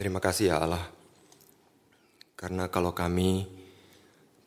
Terima 0.00 0.16
kasih 0.16 0.48
ya 0.48 0.64
Allah. 0.64 0.80
Karena 2.32 2.72
kalau 2.72 2.96
kami 2.96 3.44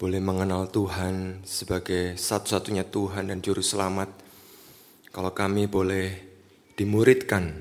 boleh 0.02 0.18
mengenal 0.18 0.66
Tuhan 0.74 1.46
sebagai 1.46 2.18
satu-satunya 2.18 2.90
Tuhan 2.90 3.30
dan 3.30 3.38
Juru 3.38 3.62
Selamat, 3.62 4.10
kalau 5.14 5.30
kami 5.30 5.70
boleh 5.70 6.18
dimuridkan 6.74 7.54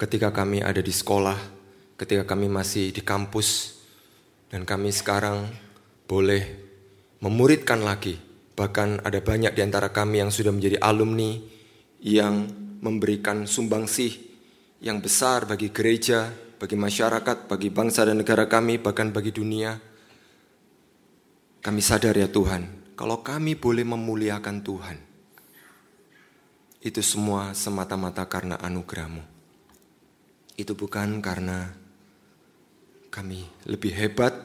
ketika 0.00 0.32
kami 0.32 0.64
ada 0.64 0.80
di 0.80 0.88
sekolah, 0.88 1.36
ketika 2.00 2.24
kami 2.24 2.48
masih 2.48 2.96
di 2.96 3.04
kampus, 3.04 3.76
dan 4.48 4.64
kami 4.64 4.88
sekarang 4.88 5.44
boleh 6.08 6.48
memuridkan 7.20 7.84
lagi. 7.84 8.16
Bahkan 8.56 9.04
ada 9.04 9.20
banyak 9.20 9.52
di 9.52 9.60
antara 9.60 9.92
kami 9.92 10.24
yang 10.24 10.32
sudah 10.32 10.48
menjadi 10.48 10.80
alumni 10.80 11.36
yang 12.00 12.48
memberikan 12.80 13.44
sumbangsih 13.44 14.16
yang 14.80 15.04
besar 15.04 15.44
bagi 15.44 15.68
gereja, 15.68 16.43
bagi 16.58 16.76
masyarakat, 16.78 17.50
bagi 17.50 17.68
bangsa 17.70 18.06
dan 18.06 18.22
negara 18.22 18.46
kami, 18.46 18.78
bahkan 18.78 19.10
bagi 19.10 19.34
dunia. 19.34 19.78
Kami 21.64 21.80
sadar 21.80 22.14
ya 22.14 22.28
Tuhan, 22.28 22.94
kalau 22.94 23.24
kami 23.24 23.56
boleh 23.56 23.82
memuliakan 23.88 24.60
Tuhan, 24.60 24.98
itu 26.84 27.00
semua 27.00 27.56
semata-mata 27.56 28.22
karena 28.28 28.60
anugerahmu. 28.60 29.24
Itu 30.54 30.76
bukan 30.76 31.24
karena 31.24 31.72
kami 33.08 33.48
lebih 33.64 33.96
hebat, 33.96 34.36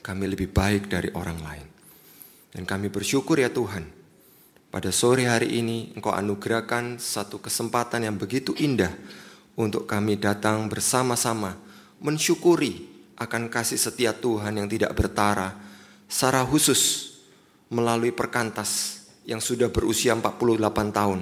kami 0.00 0.32
lebih 0.32 0.48
baik 0.50 0.88
dari 0.88 1.12
orang 1.12 1.38
lain. 1.44 1.66
Dan 2.52 2.64
kami 2.64 2.88
bersyukur 2.88 3.36
ya 3.36 3.52
Tuhan, 3.52 3.84
pada 4.72 4.88
sore 4.88 5.28
hari 5.28 5.60
ini 5.60 5.92
Engkau 5.92 6.16
anugerahkan 6.16 6.96
satu 6.96 7.44
kesempatan 7.44 8.08
yang 8.08 8.16
begitu 8.16 8.56
indah 8.56 8.92
untuk 9.58 9.84
kami 9.84 10.16
datang 10.16 10.70
bersama-sama 10.70 11.56
mensyukuri 12.00 12.88
akan 13.20 13.52
kasih 13.52 13.78
setia 13.78 14.16
Tuhan 14.16 14.58
yang 14.58 14.68
tidak 14.68 14.96
bertara 14.96 15.54
secara 16.08 16.42
khusus 16.42 17.14
melalui 17.68 18.10
perkantas 18.10 19.02
yang 19.28 19.38
sudah 19.38 19.70
berusia 19.70 20.12
48 20.16 20.58
tahun 20.90 21.20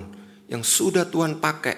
yang 0.51 0.63
sudah 0.67 1.07
Tuhan 1.07 1.39
pakai 1.39 1.77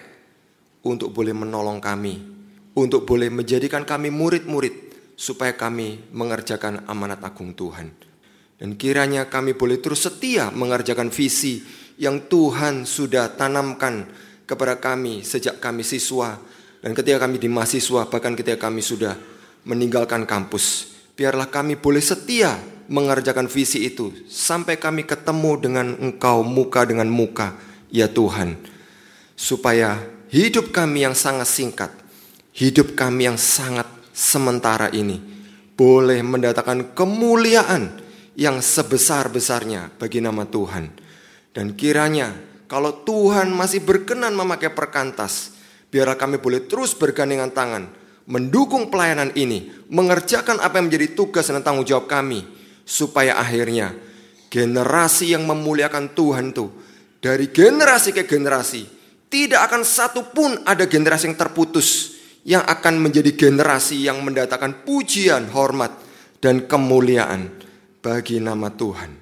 untuk 0.87 1.13
boleh 1.13 1.35
menolong 1.35 1.83
kami 1.83 2.33
untuk 2.73 3.05
boleh 3.05 3.29
menjadikan 3.29 3.85
kami 3.85 4.09
murid-murid 4.09 4.93
supaya 5.13 5.53
kami 5.55 6.09
mengerjakan 6.13 6.89
amanat 6.89 7.21
agung 7.21 7.53
Tuhan. 7.53 7.93
Dan 8.57 8.79
kiranya 8.79 9.27
kami 9.27 9.59
boleh 9.59 9.83
terus 9.83 10.07
setia 10.07 10.49
mengerjakan 10.55 11.11
visi 11.11 11.61
yang 11.99 12.31
Tuhan 12.31 12.87
sudah 12.87 13.35
tanamkan 13.35 14.07
kepada 14.45 14.79
kami 14.79 15.23
sejak 15.23 15.63
kami 15.63 15.87
siswa 15.87 16.39
dan 16.83 16.93
ketika 16.99 17.25
kami 17.25 17.39
di 17.39 17.47
mahasiswa 17.47 18.11
bahkan 18.11 18.35
ketika 18.35 18.69
kami 18.69 18.83
sudah 18.83 19.15
meninggalkan 19.63 20.27
kampus. 20.27 20.91
Biarlah 21.15 21.47
kami 21.47 21.79
boleh 21.79 22.03
setia 22.03 22.59
mengerjakan 22.91 23.47
visi 23.47 23.87
itu 23.87 24.11
sampai 24.27 24.81
kami 24.81 25.07
ketemu 25.07 25.53
dengan 25.61 25.87
Engkau 26.01 26.43
muka 26.43 26.83
dengan 26.83 27.07
muka, 27.07 27.55
ya 27.93 28.11
Tuhan. 28.11 28.59
Supaya 29.39 30.03
hidup 30.33 30.75
kami 30.75 31.07
yang 31.07 31.15
sangat 31.15 31.47
singkat, 31.47 31.93
hidup 32.57 32.99
kami 32.99 33.31
yang 33.31 33.39
sangat 33.39 33.87
sementara 34.11 34.91
ini 34.91 35.21
boleh 35.79 36.21
mendatangkan 36.21 36.93
kemuliaan 36.93 38.03
yang 38.37 38.61
sebesar-besarnya 38.61 39.95
bagi 39.97 40.21
nama 40.21 40.45
Tuhan. 40.49 40.93
Dan 41.53 41.77
kiranya 41.77 42.33
kalau 42.73 43.05
Tuhan 43.05 43.53
masih 43.53 43.85
berkenan 43.85 44.33
memakai 44.33 44.73
perkantas, 44.73 45.53
biarlah 45.93 46.17
kami 46.17 46.41
boleh 46.41 46.65
terus 46.65 46.97
bergandengan 46.97 47.53
tangan, 47.53 47.85
mendukung 48.25 48.89
pelayanan 48.89 49.29
ini, 49.37 49.69
mengerjakan 49.93 50.57
apa 50.57 50.81
yang 50.81 50.89
menjadi 50.89 51.13
tugas 51.13 51.53
dan 51.53 51.61
tanggung 51.61 51.85
jawab 51.85 52.09
kami, 52.09 52.41
supaya 52.89 53.37
akhirnya 53.37 53.93
generasi 54.49 55.37
yang 55.37 55.45
memuliakan 55.45 56.17
Tuhan 56.17 56.57
itu 56.57 56.73
dari 57.21 57.53
generasi 57.53 58.17
ke 58.17 58.25
generasi 58.25 58.89
tidak 59.29 59.69
akan 59.69 59.85
satu 59.85 60.33
pun 60.33 60.65
ada 60.65 60.89
generasi 60.89 61.29
yang 61.29 61.37
terputus 61.37 61.89
yang 62.49 62.65
akan 62.65 63.05
menjadi 63.05 63.37
generasi 63.37 64.01
yang 64.01 64.25
mendatangkan 64.25 64.89
pujian, 64.89 65.53
hormat, 65.53 65.93
dan 66.41 66.65
kemuliaan 66.65 67.53
bagi 68.01 68.41
nama 68.41 68.73
Tuhan. 68.73 69.13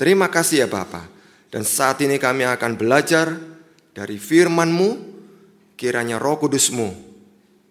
Terima 0.00 0.32
kasih 0.32 0.64
ya 0.64 0.68
Bapak. 0.72 1.13
Dan 1.54 1.62
saat 1.62 2.02
ini 2.02 2.18
kami 2.18 2.42
akan 2.42 2.74
belajar 2.74 3.30
dari 3.94 4.18
firman-Mu, 4.18 4.90
kiranya 5.78 6.18
roh 6.18 6.34
kudusmu 6.42 7.14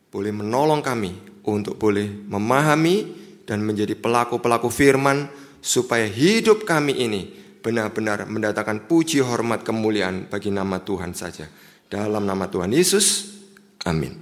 boleh 0.07 0.31
menolong 0.31 0.79
kami 0.79 1.41
untuk 1.43 1.75
boleh 1.75 2.07
memahami 2.07 3.11
dan 3.43 3.59
menjadi 3.59 3.99
pelaku-pelaku 3.99 4.71
firman 4.71 5.27
supaya 5.59 6.07
hidup 6.07 6.63
kami 6.63 6.95
ini 6.95 7.21
benar-benar 7.59 8.23
mendatangkan 8.23 8.87
puji 8.87 9.19
hormat 9.19 9.67
kemuliaan 9.67 10.31
bagi 10.31 10.47
nama 10.47 10.79
Tuhan 10.79 11.11
saja. 11.11 11.49
Dalam 11.91 12.23
nama 12.23 12.47
Tuhan 12.47 12.71
Yesus, 12.71 13.35
amin. 13.83 14.15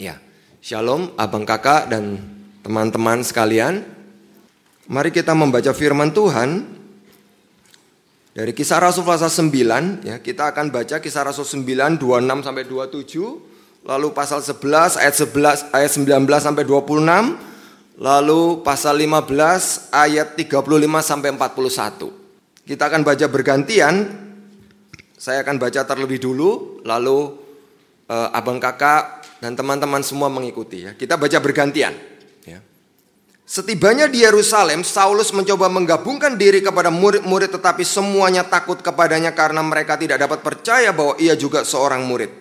Ya, 0.00 0.16
shalom 0.64 1.12
abang 1.20 1.44
kakak 1.44 1.92
dan 1.92 2.16
teman-teman 2.64 3.20
sekalian. 3.20 3.84
Mari 4.88 5.12
kita 5.12 5.36
membaca 5.36 5.76
firman 5.76 6.16
Tuhan 6.16 6.64
dari 8.34 8.50
kisah 8.50 8.82
Rasul 8.82 9.06
pasal 9.06 9.30
9 9.30 10.02
ya, 10.02 10.18
kita 10.18 10.50
akan 10.50 10.74
baca 10.74 10.98
kisah 10.98 11.22
Rasul 11.22 11.46
9 11.46 12.02
26 12.02 12.42
sampai 12.42 12.66
27, 12.66 13.86
lalu 13.86 14.08
pasal 14.10 14.42
11 14.42 14.98
ayat 14.98 15.14
11 15.14 15.70
ayat 15.70 15.90
19 15.94 16.42
sampai 16.42 16.66
26, 16.66 18.02
lalu 18.02 18.42
pasal 18.66 18.98
15 18.98 19.94
ayat 19.94 20.34
35 20.34 20.50
sampai 21.06 21.30
41. 21.30 22.66
Kita 22.66 22.82
akan 22.90 23.06
baca 23.06 23.26
bergantian. 23.30 24.26
Saya 25.14 25.46
akan 25.46 25.56
baca 25.62 25.86
terlebih 25.86 26.18
dulu, 26.18 26.82
lalu 26.82 27.38
eh, 28.10 28.28
abang 28.34 28.58
kakak 28.58 29.22
dan 29.38 29.54
teman-teman 29.54 30.02
semua 30.02 30.26
mengikuti 30.26 30.82
ya. 30.82 30.98
Kita 30.98 31.14
baca 31.14 31.38
bergantian. 31.38 31.94
Setibanya 33.44 34.08
di 34.08 34.24
Yerusalem, 34.24 34.80
Saulus 34.80 35.28
mencoba 35.36 35.68
menggabungkan 35.68 36.40
diri 36.40 36.64
kepada 36.64 36.88
murid-murid 36.88 37.52
tetapi 37.52 37.84
semuanya 37.84 38.40
takut 38.40 38.80
kepadanya 38.80 39.36
karena 39.36 39.60
mereka 39.60 40.00
tidak 40.00 40.16
dapat 40.16 40.40
percaya 40.40 40.88
bahwa 40.96 41.12
ia 41.20 41.36
juga 41.36 41.60
seorang 41.60 42.08
murid. 42.08 42.32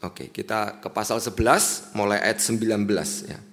Oke, 0.00 0.32
kita 0.32 0.80
ke 0.80 0.88
pasal 0.88 1.20
11 1.20 1.92
mulai 1.92 2.24
ayat 2.24 2.40
19 2.40 2.88
ya. 3.28 3.51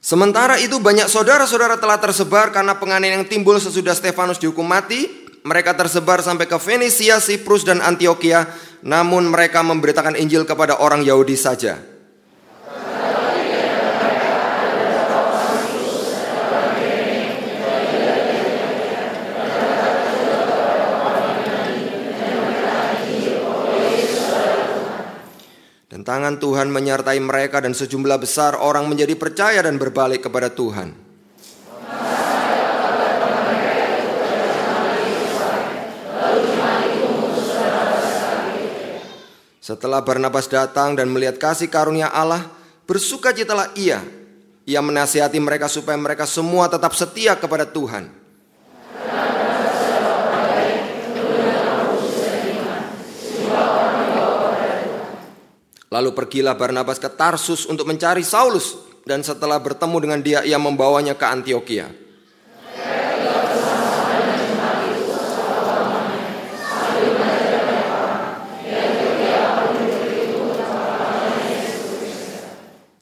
Sementara 0.00 0.56
itu 0.56 0.80
banyak 0.80 1.12
saudara-saudara 1.12 1.76
telah 1.76 2.00
tersebar 2.00 2.48
karena 2.56 2.72
penganiayaan 2.72 3.20
yang 3.20 3.28
timbul 3.28 3.60
sesudah 3.60 3.92
Stefanus 3.92 4.40
dihukum 4.40 4.64
mati. 4.64 5.28
Mereka 5.44 5.76
tersebar 5.76 6.24
sampai 6.24 6.48
ke 6.48 6.56
Venesia, 6.56 7.20
Siprus, 7.20 7.68
dan 7.68 7.84
Antioquia. 7.84 8.48
Namun 8.80 9.28
mereka 9.28 9.60
memberitakan 9.60 10.16
Injil 10.16 10.48
kepada 10.48 10.80
orang 10.80 11.04
Yahudi 11.04 11.36
saja. 11.36 11.99
Dan 26.00 26.08
tangan 26.16 26.40
Tuhan 26.40 26.72
menyertai 26.72 27.20
mereka 27.20 27.60
dan 27.60 27.76
sejumlah 27.76 28.16
besar 28.24 28.56
orang 28.56 28.88
menjadi 28.88 29.12
percaya 29.20 29.60
dan 29.60 29.76
berbalik 29.76 30.24
kepada 30.24 30.48
Tuhan. 30.48 30.96
Setelah 39.60 40.00
Barnabas 40.00 40.48
datang 40.48 40.96
dan 40.96 41.12
melihat 41.12 41.36
kasih 41.36 41.68
karunia 41.68 42.08
Allah, 42.08 42.48
bersukacitalah 42.88 43.76
ia. 43.76 44.00
Ia 44.64 44.80
menasihati 44.80 45.36
mereka 45.36 45.68
supaya 45.68 46.00
mereka 46.00 46.24
semua 46.24 46.72
tetap 46.72 46.96
setia 46.96 47.36
kepada 47.36 47.68
Tuhan. 47.68 48.19
Lalu 55.90 56.14
pergilah 56.14 56.54
Barnabas 56.54 57.02
ke 57.02 57.10
Tarsus 57.10 57.66
untuk 57.66 57.82
mencari 57.82 58.22
Saulus 58.22 58.78
dan 59.02 59.26
setelah 59.26 59.58
bertemu 59.58 59.96
dengan 59.98 60.20
dia 60.22 60.40
ia 60.46 60.54
membawanya 60.54 61.18
ke 61.18 61.26
Antioquia. 61.26 61.90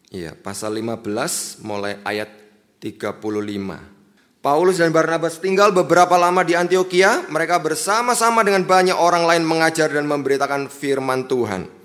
Iya, 0.09 0.33
pasal 0.33 0.81
15 0.81 1.61
mulai 1.69 2.01
ayat 2.09 2.33
35. 2.81 4.41
Paulus 4.41 4.81
dan 4.81 4.97
Barnabas 4.97 5.37
tinggal 5.37 5.77
beberapa 5.77 6.17
lama 6.17 6.41
di 6.41 6.57
Antioquia. 6.57 7.29
Mereka 7.29 7.61
bersama-sama 7.61 8.41
dengan 8.41 8.65
banyak 8.65 8.97
orang 8.97 9.29
lain 9.29 9.45
mengajar 9.45 9.93
dan 9.93 10.09
memberitakan 10.09 10.73
firman 10.73 11.29
Tuhan. 11.29 11.78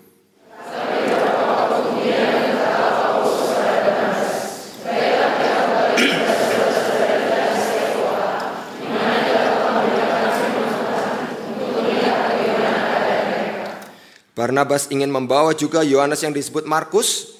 Barnabas 14.33 14.89
ingin 14.89 15.13
membawa 15.13 15.53
juga 15.53 15.85
Yohanes 15.85 16.25
yang 16.25 16.33
disebut 16.33 16.65
Markus 16.65 17.33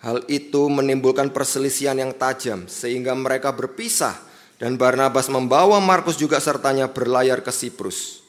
Hal 0.00 0.24
itu 0.26 0.66
menimbulkan 0.72 1.28
perselisihan 1.30 1.94
yang 1.94 2.16
tajam 2.16 2.66
sehingga 2.66 3.12
mereka 3.12 3.52
berpisah 3.52 4.16
dan 4.56 4.80
Barnabas 4.80 5.28
membawa 5.28 5.78
Markus 5.78 6.16
juga 6.16 6.40
sertanya 6.40 6.88
berlayar 6.88 7.44
ke 7.44 7.52
Siprus. 7.52 8.19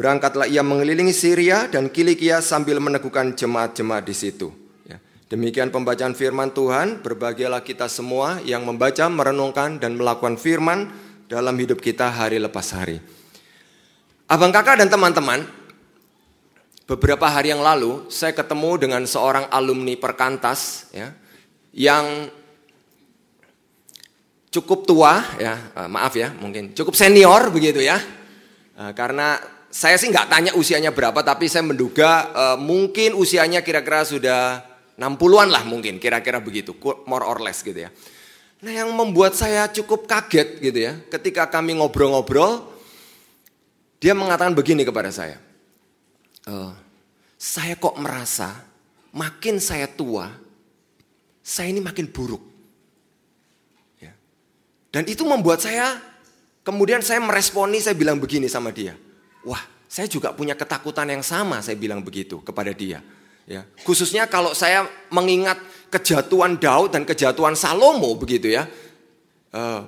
Berangkatlah 0.00 0.48
ia 0.48 0.64
mengelilingi 0.64 1.12
Syria 1.12 1.68
dan 1.68 1.92
Kilikia 1.92 2.40
sambil 2.40 2.80
meneguhkan 2.80 3.36
jemaat-jemaat 3.36 4.00
di 4.00 4.16
situ. 4.16 4.48
Ya. 4.88 4.96
Demikian 5.28 5.68
pembacaan 5.68 6.16
firman 6.16 6.56
Tuhan, 6.56 7.04
berbahagialah 7.04 7.60
kita 7.60 7.84
semua 7.84 8.40
yang 8.40 8.64
membaca, 8.64 9.12
merenungkan, 9.12 9.76
dan 9.76 10.00
melakukan 10.00 10.40
firman 10.40 10.88
dalam 11.28 11.52
hidup 11.60 11.84
kita 11.84 12.08
hari 12.08 12.40
lepas 12.40 12.72
hari. 12.72 12.96
Abang 14.24 14.48
kakak 14.48 14.80
dan 14.80 14.88
teman-teman, 14.88 15.44
beberapa 16.88 17.28
hari 17.28 17.52
yang 17.52 17.60
lalu 17.60 18.08
saya 18.08 18.32
ketemu 18.32 18.80
dengan 18.80 19.04
seorang 19.04 19.52
alumni 19.52 20.00
perkantas 20.00 20.88
ya, 20.96 21.12
yang 21.76 22.32
cukup 24.48 24.88
tua 24.88 25.20
ya, 25.36 25.60
eh, 25.76 25.88
maaf 25.92 26.16
ya 26.16 26.32
mungkin 26.40 26.72
cukup 26.72 26.96
senior 26.96 27.52
begitu 27.52 27.84
ya, 27.84 28.00
eh, 28.80 28.92
karena 28.96 29.59
saya 29.70 29.94
sih 29.94 30.10
nggak 30.10 30.26
tanya 30.26 30.52
usianya 30.58 30.90
berapa, 30.90 31.22
tapi 31.22 31.46
saya 31.46 31.62
menduga 31.62 32.26
uh, 32.34 32.58
mungkin 32.58 33.14
usianya 33.14 33.62
kira-kira 33.62 34.02
sudah 34.02 34.66
60-an 34.98 35.48
lah 35.48 35.62
mungkin, 35.62 36.02
kira-kira 36.02 36.42
begitu, 36.42 36.74
more 37.06 37.22
or 37.22 37.38
less 37.38 37.62
gitu 37.62 37.86
ya. 37.86 37.90
Nah 38.60 38.72
yang 38.74 38.90
membuat 38.92 39.38
saya 39.38 39.70
cukup 39.70 40.04
kaget 40.10 40.60
gitu 40.60 40.78
ya, 40.90 40.98
ketika 41.08 41.48
kami 41.48 41.78
ngobrol-ngobrol, 41.78 42.66
dia 44.02 44.12
mengatakan 44.12 44.52
begini 44.52 44.84
kepada 44.84 45.08
saya. 45.08 45.40
E, 46.44 46.54
saya 47.40 47.78
kok 47.78 47.96
merasa 47.96 48.52
makin 49.16 49.56
saya 49.56 49.88
tua, 49.88 50.28
saya 51.40 51.72
ini 51.72 51.80
makin 51.80 52.04
buruk. 52.10 52.42
Ya. 54.02 54.12
Dan 54.92 55.08
itu 55.08 55.24
membuat 55.24 55.64
saya, 55.64 55.96
kemudian 56.60 57.00
saya 57.00 57.22
meresponi, 57.24 57.80
saya 57.80 57.96
bilang 57.96 58.20
begini 58.20 58.44
sama 58.44 58.68
dia. 58.74 58.92
Wah, 59.44 59.62
saya 59.90 60.06
juga 60.06 60.30
punya 60.30 60.54
ketakutan 60.54 61.08
yang 61.10 61.24
sama, 61.24 61.58
saya 61.64 61.74
bilang 61.74 62.04
begitu 62.04 62.38
kepada 62.44 62.70
dia. 62.70 63.02
Ya, 63.50 63.66
khususnya 63.82 64.30
kalau 64.30 64.54
saya 64.54 64.86
mengingat 65.10 65.58
kejatuhan 65.90 66.54
Daud 66.54 66.94
dan 66.94 67.02
kejatuhan 67.02 67.58
Salomo 67.58 68.14
begitu 68.14 68.46
ya. 68.46 68.70
Uh, 69.50 69.82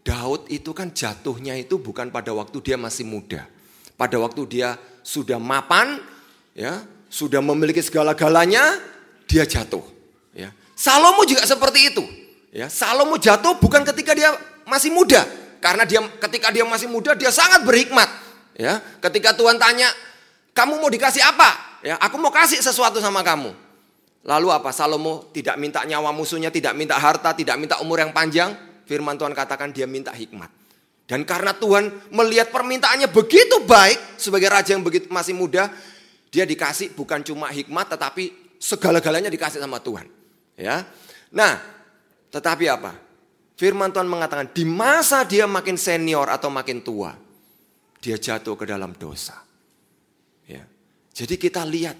Daud 0.00 0.48
itu 0.48 0.72
kan 0.72 0.88
jatuhnya 0.88 1.56
itu 1.60 1.76
bukan 1.76 2.08
pada 2.08 2.32
waktu 2.32 2.60
dia 2.64 2.80
masih 2.80 3.04
muda. 3.04 3.44
Pada 4.00 4.16
waktu 4.16 4.48
dia 4.48 4.80
sudah 5.04 5.36
mapan, 5.36 6.00
ya, 6.56 6.80
sudah 7.12 7.44
memiliki 7.44 7.84
segala-galanya, 7.84 8.80
dia 9.28 9.44
jatuh. 9.44 9.84
Ya. 10.32 10.56
Salomo 10.72 11.28
juga 11.28 11.44
seperti 11.44 11.92
itu. 11.92 12.04
Ya, 12.48 12.72
Salomo 12.72 13.20
jatuh 13.20 13.60
bukan 13.60 13.84
ketika 13.84 14.16
dia 14.16 14.32
masih 14.64 14.88
muda, 14.88 15.28
karena 15.60 15.84
dia 15.84 16.00
ketika 16.24 16.48
dia 16.48 16.64
masih 16.64 16.88
muda 16.88 17.12
dia 17.12 17.28
sangat 17.28 17.60
berhikmat. 17.68 18.23
Ya, 18.54 18.78
ketika 19.02 19.34
Tuhan 19.34 19.58
tanya, 19.58 19.90
kamu 20.54 20.78
mau 20.78 20.90
dikasih 20.90 21.22
apa? 21.22 21.82
Ya, 21.82 21.98
aku 21.98 22.16
mau 22.16 22.30
kasih 22.30 22.62
sesuatu 22.62 23.02
sama 23.02 23.20
kamu. 23.26 23.50
Lalu 24.24 24.48
apa? 24.48 24.72
Salomo 24.72 25.28
tidak 25.36 25.60
minta 25.60 25.84
nyawa 25.84 26.14
musuhnya, 26.14 26.48
tidak 26.48 26.72
minta 26.78 26.96
harta, 26.96 27.36
tidak 27.36 27.60
minta 27.60 27.76
umur 27.82 28.00
yang 28.00 28.14
panjang. 28.14 28.56
Firman 28.88 29.20
Tuhan 29.20 29.36
katakan 29.36 29.74
dia 29.74 29.84
minta 29.84 30.14
hikmat. 30.14 30.48
Dan 31.04 31.28
karena 31.28 31.52
Tuhan 31.52 32.08
melihat 32.08 32.48
permintaannya 32.48 33.12
begitu 33.12 33.60
baik 33.68 34.16
sebagai 34.16 34.48
raja 34.48 34.72
yang 34.72 34.80
begitu 34.80 35.12
masih 35.12 35.36
muda, 35.36 35.68
dia 36.32 36.48
dikasih 36.48 36.96
bukan 36.96 37.20
cuma 37.20 37.52
hikmat 37.52 37.92
tetapi 37.92 38.56
segala-galanya 38.56 39.28
dikasih 39.28 39.60
sama 39.60 39.76
Tuhan. 39.84 40.08
Ya. 40.56 40.88
Nah, 41.28 41.60
tetapi 42.32 42.64
apa? 42.72 42.96
Firman 43.54 43.92
Tuhan 43.92 44.08
mengatakan 44.08 44.48
di 44.50 44.64
masa 44.64 45.22
dia 45.28 45.44
makin 45.44 45.76
senior 45.76 46.32
atau 46.32 46.48
makin 46.48 46.80
tua, 46.80 47.12
dia 48.04 48.20
jatuh 48.20 48.52
ke 48.52 48.68
dalam 48.68 48.92
dosa. 48.92 49.40
Ya. 50.44 50.60
Jadi 51.16 51.40
kita 51.40 51.64
lihat 51.64 51.96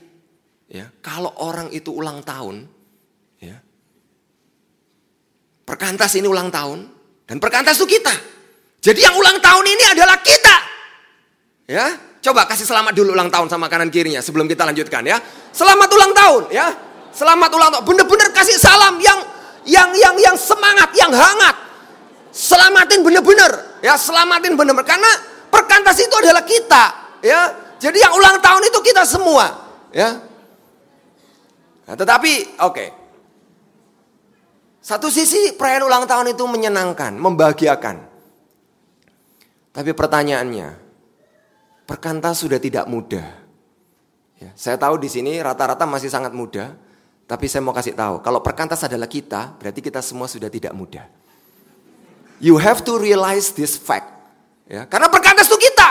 ya, 0.69 0.93
kalau 1.01 1.33
orang 1.41 1.73
itu 1.73 1.97
ulang 1.97 2.21
tahun, 2.21 2.69
ya. 3.41 3.57
Perkantas 5.65 6.13
ini 6.21 6.29
ulang 6.29 6.53
tahun 6.53 6.85
dan 7.25 7.41
perkantas 7.41 7.81
itu 7.81 7.97
kita. 7.97 8.13
Jadi 8.85 9.01
yang 9.01 9.17
ulang 9.17 9.41
tahun 9.41 9.65
ini 9.65 9.85
adalah 9.97 10.21
kita. 10.21 10.57
Ya, 11.65 11.97
coba 12.21 12.45
kasih 12.45 12.69
selamat 12.69 12.93
dulu 12.93 13.17
ulang 13.17 13.33
tahun 13.33 13.49
sama 13.49 13.73
kanan 13.73 13.89
kirinya 13.89 14.21
sebelum 14.21 14.45
kita 14.45 14.69
lanjutkan 14.69 15.09
ya. 15.09 15.17
Selamat 15.57 15.89
ulang 15.89 16.13
tahun 16.13 16.43
ya. 16.53 16.69
Selamat 17.17 17.49
ulang 17.49 17.71
tahun. 17.73 17.85
Bener-bener 17.89 18.29
kasih 18.37 18.61
salam 18.61 19.01
yang 19.01 19.25
yang 19.65 19.89
yang 19.97 20.13
yang 20.21 20.37
semangat, 20.37 20.93
yang 20.93 21.09
hangat. 21.09 21.57
Selamatin 22.29 23.01
bener-bener 23.01 23.81
ya, 23.81 23.97
selamatin 23.97 24.53
bener-bener 24.53 24.85
karena 24.85 25.34
perkantas 25.55 25.97
itu 26.03 26.15
adalah 26.19 26.43
kita 26.43 26.85
ya. 27.23 27.41
Jadi 27.79 28.03
yang 28.03 28.19
ulang 28.19 28.43
tahun 28.43 28.67
itu 28.67 28.79
kita 28.83 29.07
semua 29.07 29.47
ya. 29.95 30.19
Nah, 31.87 31.95
tetapi 31.95 32.59
oke. 32.59 32.75
Okay. 32.75 32.89
Satu 34.85 35.09
sisi 35.09 35.57
perayaan 35.57 35.89
ulang 35.89 36.05
tahun 36.05 36.37
itu 36.37 36.45
menyenangkan, 36.45 37.17
membahagiakan. 37.17 38.05
Tapi 39.73 39.91
pertanyaannya, 39.97 40.77
perkantas 41.89 42.45
sudah 42.45 42.61
tidak 42.61 42.85
mudah. 42.85 43.25
Ya, 44.37 44.53
saya 44.53 44.77
tahu 44.77 45.01
di 45.01 45.09
sini 45.09 45.41
rata-rata 45.41 45.89
masih 45.89 46.13
sangat 46.13 46.37
muda, 46.37 46.77
tapi 47.25 47.49
saya 47.49 47.65
mau 47.65 47.73
kasih 47.73 47.97
tahu, 47.97 48.21
kalau 48.21 48.45
perkantas 48.45 48.85
adalah 48.85 49.09
kita, 49.09 49.57
berarti 49.57 49.81
kita 49.81 50.05
semua 50.05 50.29
sudah 50.29 50.53
tidak 50.53 50.77
muda. 50.77 51.09
You 52.45 52.61
have 52.61 52.85
to 52.85 53.01
realize 53.01 53.57
this 53.57 53.81
fact. 53.81 54.14
Ya, 54.65 54.89
karena 54.89 55.13
perkantas 55.13 55.49
itu 55.49 55.59
kita. 55.61 55.91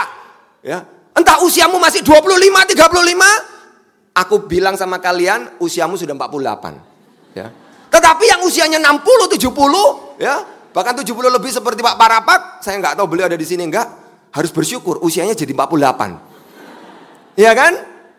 Ya, 0.64 0.82
entah 1.14 1.42
usiamu 1.44 1.78
masih 1.78 2.02
25, 2.02 2.40
35, 2.74 4.16
aku 4.16 4.48
bilang 4.48 4.74
sama 4.74 4.98
kalian 4.98 5.60
usiamu 5.60 5.94
sudah 5.94 6.16
48. 6.16 7.36
Ya. 7.36 7.52
Tetapi 7.92 8.24
yang 8.26 8.42
usianya 8.42 8.82
60, 8.82 9.30
70, 9.38 10.18
ya, 10.18 10.42
Bahkan 10.74 11.06
70 11.06 11.30
lebih 11.30 11.54
seperti 11.54 11.86
Pak 11.86 11.94
Parapak, 11.94 12.40
saya 12.58 12.82
nggak 12.82 12.98
tahu 12.98 13.06
beliau 13.06 13.30
ada 13.30 13.38
di 13.38 13.46
sini 13.46 13.62
enggak, 13.70 13.86
harus 14.34 14.50
bersyukur 14.50 14.98
usianya 15.06 15.38
jadi 15.38 15.54
48. 15.54 17.38
Iya 17.38 17.52
kan? 17.54 17.72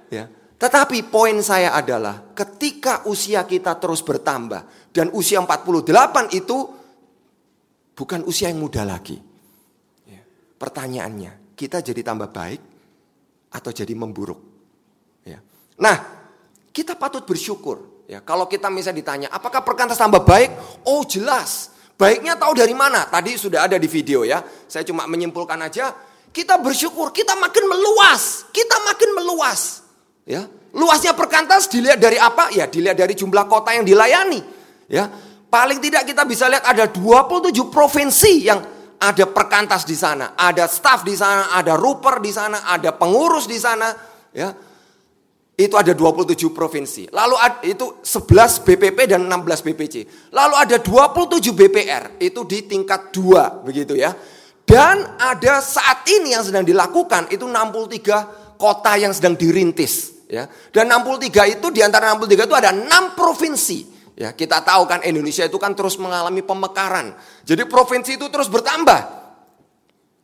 Ya. 0.08 0.32
Tetapi 0.56 1.12
poin 1.12 1.36
saya 1.44 1.76
adalah 1.76 2.32
ketika 2.32 3.04
usia 3.12 3.44
kita 3.44 3.76
terus 3.76 4.00
bertambah 4.00 4.96
dan 4.96 5.12
usia 5.12 5.44
48 5.44 6.32
itu 6.32 6.58
bukan 7.92 8.24
usia 8.24 8.48
yang 8.48 8.64
muda 8.64 8.88
lagi. 8.88 9.20
Ya. 10.56 10.60
Pertanyaannya, 10.64 11.60
kita 11.60 11.84
jadi 11.84 12.00
tambah 12.00 12.32
baik 12.32 12.62
atau 13.52 13.72
jadi 13.76 13.92
memburuk? 13.92 14.40
Ya. 15.28 15.44
Nah, 15.76 16.00
kita 16.72 16.96
patut 16.96 17.28
bersyukur. 17.28 18.08
Ya, 18.08 18.24
kalau 18.24 18.48
kita 18.48 18.72
misalnya 18.72 19.02
ditanya, 19.02 19.28
apakah 19.34 19.66
perkantas 19.66 20.00
tambah 20.00 20.24
baik? 20.24 20.54
Oh 20.86 21.04
jelas, 21.04 21.76
Baiknya 21.96 22.36
tahu 22.36 22.60
dari 22.60 22.76
mana? 22.76 23.08
Tadi 23.08 23.40
sudah 23.40 23.72
ada 23.72 23.80
di 23.80 23.88
video 23.88 24.28
ya. 24.28 24.44
Saya 24.68 24.84
cuma 24.84 25.08
menyimpulkan 25.08 25.56
aja. 25.64 25.96
Kita 26.36 26.60
bersyukur, 26.60 27.16
kita 27.16 27.40
makin 27.40 27.64
meluas, 27.72 28.44
kita 28.52 28.84
makin 28.84 29.16
meluas. 29.16 29.88
Ya, 30.28 30.44
luasnya 30.76 31.16
perkantas 31.16 31.72
dilihat 31.72 31.96
dari 31.96 32.20
apa? 32.20 32.52
Ya, 32.52 32.68
dilihat 32.68 33.00
dari 33.00 33.16
jumlah 33.16 33.48
kota 33.48 33.72
yang 33.72 33.88
dilayani. 33.88 34.44
Ya, 34.92 35.08
paling 35.48 35.80
tidak 35.80 36.04
kita 36.04 36.28
bisa 36.28 36.52
lihat 36.52 36.68
ada 36.68 36.92
27 36.92 37.56
provinsi 37.72 38.52
yang 38.52 38.60
ada 39.06 39.26
perkantas 39.30 39.86
di 39.86 39.94
sana, 39.94 40.34
ada 40.34 40.66
staff 40.66 41.06
di 41.06 41.14
sana, 41.14 41.54
ada 41.54 41.78
ruper 41.78 42.18
di 42.18 42.34
sana, 42.34 42.66
ada 42.66 42.94
pengurus 42.98 43.46
di 43.46 43.62
sana. 43.62 43.94
Ya, 44.34 44.52
Itu 45.56 45.80
ada 45.80 45.96
27 45.96 46.52
provinsi. 46.52 47.08
Lalu 47.16 47.36
itu 47.72 48.04
11 48.04 48.60
BPP 48.68 49.16
dan 49.16 49.24
16 49.24 49.64
BPC. 49.64 49.96
Lalu 50.36 50.56
ada 50.60 50.78
27 50.84 51.56
BPR, 51.56 52.20
itu 52.20 52.44
di 52.44 52.68
tingkat 52.68 53.16
2 53.16 53.64
begitu 53.64 53.96
ya. 53.96 54.12
Dan 54.66 55.16
ada 55.16 55.64
saat 55.64 56.04
ini 56.10 56.36
yang 56.36 56.44
sedang 56.44 56.66
dilakukan 56.68 57.32
itu 57.32 57.48
63 57.48 58.60
kota 58.60 58.98
yang 59.00 59.16
sedang 59.16 59.38
dirintis 59.40 60.26
ya. 60.28 60.50
Dan 60.74 60.92
63 60.92 61.56
itu 61.56 61.72
di 61.72 61.80
antara 61.86 62.12
63 62.18 62.50
itu 62.50 62.56
ada 62.58 62.76
6 62.76 63.16
provinsi. 63.16 63.95
Ya, 64.16 64.32
kita 64.32 64.64
tahu 64.64 64.88
kan 64.88 65.04
Indonesia 65.04 65.44
itu 65.44 65.60
kan 65.60 65.76
terus 65.76 66.00
mengalami 66.00 66.40
pemekaran. 66.40 67.20
Jadi 67.44 67.68
provinsi 67.68 68.16
itu 68.16 68.32
terus 68.32 68.48
bertambah. 68.48 69.28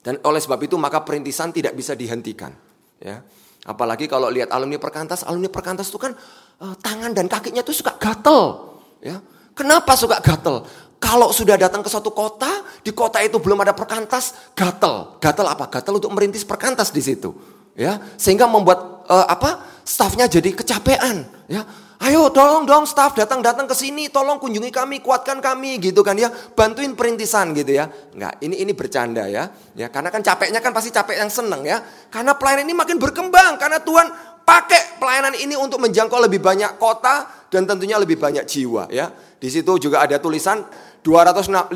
Dan 0.01 0.17
oleh 0.23 0.39
sebab 0.39 0.57
itu 0.63 0.79
maka 0.79 1.03
perintisan 1.03 1.53
tidak 1.53 1.77
bisa 1.77 1.93
dihentikan, 1.93 2.49
ya. 2.97 3.21
Apalagi 3.61 4.09
kalau 4.09 4.33
lihat 4.33 4.49
alumni 4.49 4.81
perkantas, 4.81 5.21
alumni 5.21 5.45
perkantas 5.45 5.93
itu 5.93 6.01
kan 6.01 6.17
uh, 6.57 6.73
tangan 6.81 7.13
dan 7.13 7.29
kakinya 7.29 7.61
itu 7.61 7.69
suka 7.69 7.93
gatel. 8.01 8.73
Ya. 9.05 9.21
Kenapa 9.53 9.93
suka 9.93 10.17
gatel? 10.17 10.65
Kalau 10.97 11.29
sudah 11.29 11.53
datang 11.57 11.85
ke 11.85 11.89
suatu 11.89 12.09
kota, 12.09 12.65
di 12.81 12.89
kota 12.93 13.21
itu 13.21 13.37
belum 13.37 13.61
ada 13.61 13.77
perkantas, 13.77 14.53
gatel. 14.57 15.21
Gatel 15.21 15.45
apa? 15.45 15.69
Gatel 15.69 16.01
untuk 16.01 16.09
merintis 16.09 16.41
perkantas 16.41 16.89
di 16.89 17.01
situ. 17.05 17.37
Ya, 17.77 18.01
sehingga 18.17 18.49
membuat 18.49 19.05
uh, 19.05 19.29
apa? 19.29 19.61
Stafnya 19.85 20.25
jadi 20.25 20.57
kecapean. 20.57 21.29
Ya, 21.45 21.65
Ayo 22.01 22.33
tolong 22.33 22.65
dong 22.65 22.89
staff 22.89 23.13
datang-datang 23.13 23.69
ke 23.69 23.77
sini, 23.77 24.09
tolong 24.09 24.41
kunjungi 24.41 24.73
kami, 24.73 25.05
kuatkan 25.05 25.37
kami 25.37 25.77
gitu 25.77 26.01
kan 26.01 26.17
ya. 26.17 26.33
Bantuin 26.33 26.97
perintisan 26.97 27.53
gitu 27.53 27.77
ya. 27.77 27.93
Enggak, 28.17 28.41
ini 28.41 28.57
ini 28.57 28.73
bercanda 28.73 29.29
ya. 29.29 29.53
Ya, 29.77 29.85
karena 29.93 30.09
kan 30.09 30.25
capeknya 30.25 30.65
kan 30.65 30.73
pasti 30.73 30.89
capek 30.89 31.21
yang 31.21 31.29
seneng 31.29 31.61
ya. 31.61 31.77
Karena 32.09 32.33
pelayanan 32.33 32.65
ini 32.65 32.73
makin 32.73 32.97
berkembang 32.97 33.61
karena 33.61 33.77
Tuhan 33.85 34.09
pakai 34.41 34.97
pelayanan 34.97 35.37
ini 35.37 35.53
untuk 35.53 35.77
menjangkau 35.77 36.17
lebih 36.25 36.41
banyak 36.41 36.81
kota 36.81 37.29
dan 37.53 37.69
tentunya 37.69 38.01
lebih 38.01 38.17
banyak 38.17 38.49
jiwa 38.49 38.89
ya. 38.89 39.13
Di 39.37 39.53
situ 39.53 39.77
juga 39.77 40.01
ada 40.01 40.17
tulisan 40.17 40.65
256 41.05 41.69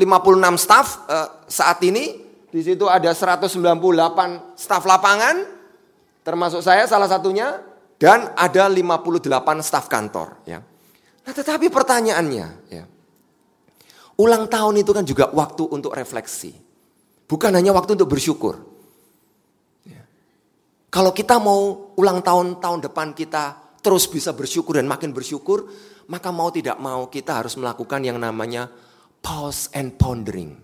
staff 0.58 1.06
uh, 1.06 1.46
saat 1.46 1.78
ini. 1.86 2.26
Di 2.50 2.66
situ 2.66 2.90
ada 2.90 3.14
198 3.14 3.62
staff 4.58 4.82
lapangan 4.82 5.54
termasuk 6.26 6.66
saya 6.66 6.90
salah 6.90 7.06
satunya 7.06 7.62
dan 7.96 8.32
ada 8.36 8.68
58 8.68 9.28
staf 9.64 9.88
kantor 9.88 10.44
ya. 10.44 10.60
Nah, 11.26 11.32
tetapi 11.34 11.72
pertanyaannya 11.72 12.48
ya. 12.70 12.84
Ulang 14.16 14.48
tahun 14.48 14.80
itu 14.80 14.90
kan 14.96 15.04
juga 15.04 15.28
waktu 15.28 15.68
untuk 15.68 15.92
refleksi. 15.92 16.54
Bukan 17.26 17.52
hanya 17.52 17.74
waktu 17.74 17.98
untuk 17.98 18.08
bersyukur. 18.08 18.54
Ya. 19.84 20.00
Kalau 20.88 21.12
kita 21.12 21.36
mau 21.36 21.92
ulang 21.98 22.24
tahun 22.24 22.62
tahun 22.62 22.86
depan 22.86 23.12
kita 23.12 23.76
terus 23.82 24.08
bisa 24.08 24.32
bersyukur 24.32 24.78
dan 24.80 24.88
makin 24.88 25.12
bersyukur, 25.12 25.68
maka 26.08 26.30
mau 26.30 26.48
tidak 26.54 26.78
mau 26.78 27.10
kita 27.10 27.44
harus 27.44 27.58
melakukan 27.58 28.00
yang 28.06 28.16
namanya 28.16 28.70
pause 29.20 29.68
and 29.74 29.98
pondering. 29.98 30.54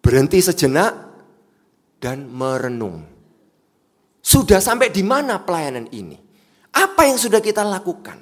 Berhenti 0.00 0.40
sejenak 0.40 0.96
dan 2.00 2.24
merenung. 2.32 3.17
Sudah 4.28 4.60
sampai 4.60 4.92
di 4.92 5.00
mana 5.00 5.40
pelayanan 5.40 5.88
ini? 5.88 6.20
Apa 6.76 7.08
yang 7.08 7.16
sudah 7.16 7.40
kita 7.40 7.64
lakukan? 7.64 8.20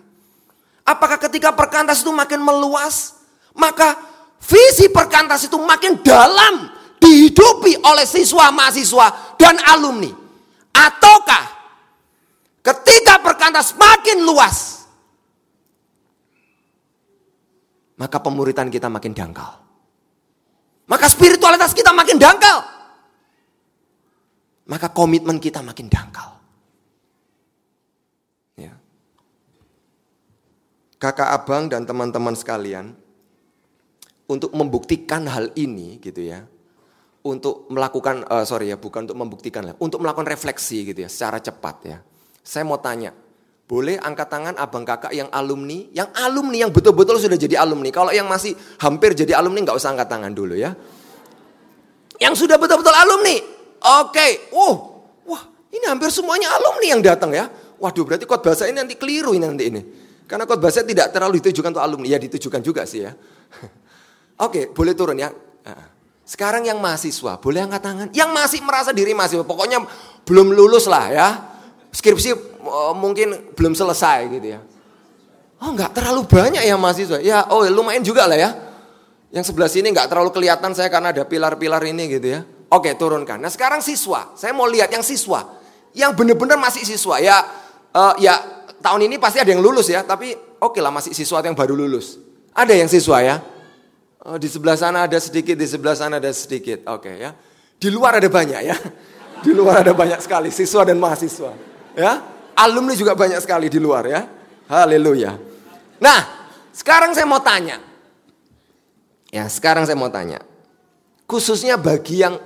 Apakah 0.87 1.19
ketika 1.19 1.51
perkantas 1.51 2.07
itu 2.07 2.15
makin 2.15 2.47
meluas, 2.47 3.19
maka 3.59 3.99
visi 4.39 4.87
perkantas 4.87 5.51
itu 5.51 5.59
makin 5.59 5.99
dalam 6.07 6.71
dihidupi 7.03 7.83
oleh 7.83 8.07
siswa, 8.07 8.55
mahasiswa, 8.55 9.35
dan 9.35 9.59
alumni? 9.67 10.15
Ataukah 10.71 11.43
ketika 12.63 13.19
perkantas 13.19 13.75
makin 13.75 14.23
luas, 14.23 14.87
maka 17.99 18.23
pemuritan 18.23 18.71
kita 18.71 18.87
makin 18.87 19.11
dangkal? 19.11 19.59
Maka 20.87 21.11
spiritualitas 21.11 21.75
kita 21.75 21.91
makin 21.91 22.15
dangkal 22.15 22.76
maka 24.67 24.91
komitmen 24.91 25.39
kita 25.39 25.63
makin 25.63 25.87
dangkal. 25.87 26.39
Ya. 28.59 28.75
Kakak 30.99 31.31
abang 31.31 31.71
dan 31.71 31.87
teman-teman 31.87 32.35
sekalian, 32.35 32.95
untuk 34.27 34.51
membuktikan 34.53 35.23
hal 35.31 35.55
ini 35.55 36.03
gitu 36.03 36.19
ya, 36.27 36.43
untuk 37.23 37.71
melakukan, 37.71 38.27
uh, 38.27 38.43
sorry 38.43 38.75
ya, 38.75 38.77
bukan 38.79 39.07
untuk 39.07 39.19
membuktikan 39.19 39.63
lah, 39.71 39.75
untuk 39.79 40.03
melakukan 40.03 40.27
refleksi 40.27 40.83
gitu 40.83 41.07
ya, 41.07 41.11
secara 41.11 41.39
cepat 41.39 41.77
ya. 41.87 41.99
Saya 42.43 42.67
mau 42.67 42.79
tanya, 42.79 43.15
boleh 43.67 43.99
angkat 43.99 44.31
tangan 44.31 44.55
abang 44.59 44.83
kakak 44.83 45.15
yang 45.15 45.31
alumni, 45.31 45.87
yang 45.95 46.11
alumni 46.15 46.67
yang 46.67 46.71
betul-betul 46.75 47.19
sudah 47.19 47.39
jadi 47.39 47.63
alumni. 47.63 47.91
Kalau 47.91 48.11
yang 48.15 48.27
masih 48.27 48.55
hampir 48.83 49.15
jadi 49.15 49.39
alumni 49.39 49.63
nggak 49.63 49.79
usah 49.79 49.95
angkat 49.95 50.11
tangan 50.11 50.35
dulu 50.35 50.55
ya. 50.55 50.75
Yang 52.19 52.47
sudah 52.47 52.57
betul-betul 52.59 52.95
alumni, 52.95 53.37
Oke, 53.87 54.51
oh, 54.51 55.07
wah 55.31 55.43
ini 55.71 55.87
hampir 55.87 56.11
semuanya 56.11 56.51
alumni 56.59 56.87
yang 56.91 57.03
datang 57.03 57.31
ya. 57.31 57.47
Waduh 57.77 58.03
berarti 58.03 58.27
khotbah 58.27 58.57
saya 58.57 58.75
ini 58.75 58.83
nanti 58.83 58.99
keliru 58.99 59.31
ini 59.37 59.47
nanti 59.47 59.65
ini. 59.71 59.83
Karena 60.27 60.43
khotbah 60.43 60.75
saya 60.75 60.83
tidak 60.83 61.15
terlalu 61.15 61.39
ditujukan 61.39 61.71
untuk 61.71 61.85
alumni, 61.85 62.11
ya 62.11 62.19
ditujukan 62.19 62.59
juga 62.65 62.83
sih 62.83 63.07
ya. 63.07 63.15
Oke, 64.47 64.75
boleh 64.75 64.93
turun 64.99 65.23
ya. 65.23 65.31
Sekarang 66.27 66.67
yang 66.67 66.83
mahasiswa, 66.83 67.39
boleh 67.39 67.63
angkat 67.63 67.83
tangan. 67.87 68.07
Yang 68.11 68.31
masih 68.35 68.61
merasa 68.67 68.91
diri 68.91 69.15
mahasiswa, 69.15 69.47
pokoknya 69.47 69.87
belum 70.27 70.51
lulus 70.51 70.91
lah 70.91 71.07
ya. 71.15 71.29
Skripsi 71.95 72.35
oh, 72.67 72.99
mungkin 72.99 73.55
belum 73.55 73.79
selesai 73.79 74.27
gitu 74.35 74.59
ya. 74.59 74.61
Oh 75.63 75.71
enggak 75.71 75.95
terlalu 75.95 76.27
banyak 76.27 76.67
ya 76.67 76.75
mahasiswa. 76.75 77.23
Ya 77.23 77.47
oh 77.47 77.63
lumayan 77.71 78.03
juga 78.03 78.27
lah 78.27 78.35
ya. 78.35 78.51
Yang 79.31 79.55
sebelah 79.55 79.71
sini 79.71 79.95
enggak 79.95 80.11
terlalu 80.11 80.35
kelihatan 80.35 80.75
saya 80.75 80.91
karena 80.91 81.15
ada 81.15 81.23
pilar-pilar 81.23 81.81
ini 81.87 82.19
gitu 82.19 82.27
ya. 82.35 82.43
Oke, 82.67 82.99
turunkan. 82.99 83.39
Nah, 83.39 83.51
sekarang 83.53 83.79
siswa. 83.79 84.35
Saya 84.35 84.51
mau 84.51 84.67
lihat 84.67 84.91
yang 84.91 85.07
siswa. 85.07 85.47
Yang 85.95 86.13
benar-benar 86.19 86.59
masih 86.59 86.83
siswa. 86.83 87.23
Ya 87.23 87.41
uh, 87.97 88.15
ya 88.21 88.35
tahun 88.85 89.09
ini 89.09 89.17
pasti 89.17 89.41
ada 89.41 89.49
yang 89.49 89.65
lulus 89.65 89.89
ya, 89.89 90.05
tapi 90.05 90.37
oke 90.61 90.77
lah 90.83 90.93
masih 90.93 91.17
siswa 91.17 91.41
yang 91.41 91.57
baru 91.57 91.73
lulus. 91.73 92.21
Ada 92.53 92.77
yang 92.77 92.91
siswa 92.91 93.23
ya? 93.25 93.37
Oh, 94.27 94.37
di 94.37 94.51
sebelah 94.51 94.75
sana 94.75 95.07
ada 95.07 95.17
sedikit, 95.23 95.55
di 95.55 95.65
sebelah 95.65 95.95
sana 95.95 96.19
ada 96.19 96.29
sedikit. 96.35 96.85
Oke 96.91 97.15
ya. 97.15 97.31
Di 97.79 97.89
luar 97.89 98.19
ada 98.19 98.29
banyak 98.29 98.61
ya. 98.65 98.77
Di 99.45 99.53
luar 99.53 99.85
ada 99.85 99.93
banyak 99.93 100.17
sekali 100.25 100.49
siswa 100.49 100.81
dan 100.81 100.97
mahasiswa. 100.97 101.53
Ya. 101.93 102.25
Alumni 102.57 102.97
juga 102.97 103.13
banyak 103.13 103.37
sekali 103.45 103.69
di 103.69 103.77
luar 103.77 104.09
ya. 104.09 104.25
Haleluya. 104.65 105.37
Nah, 106.01 106.21
sekarang 106.73 107.13
saya 107.13 107.29
mau 107.29 107.45
tanya. 107.45 107.77
Ya, 109.29 109.45
sekarang 109.53 109.85
saya 109.85 109.93
mau 109.93 110.09
tanya. 110.09 110.41
Khususnya 111.29 111.77
bagi 111.77 112.25
yang 112.25 112.41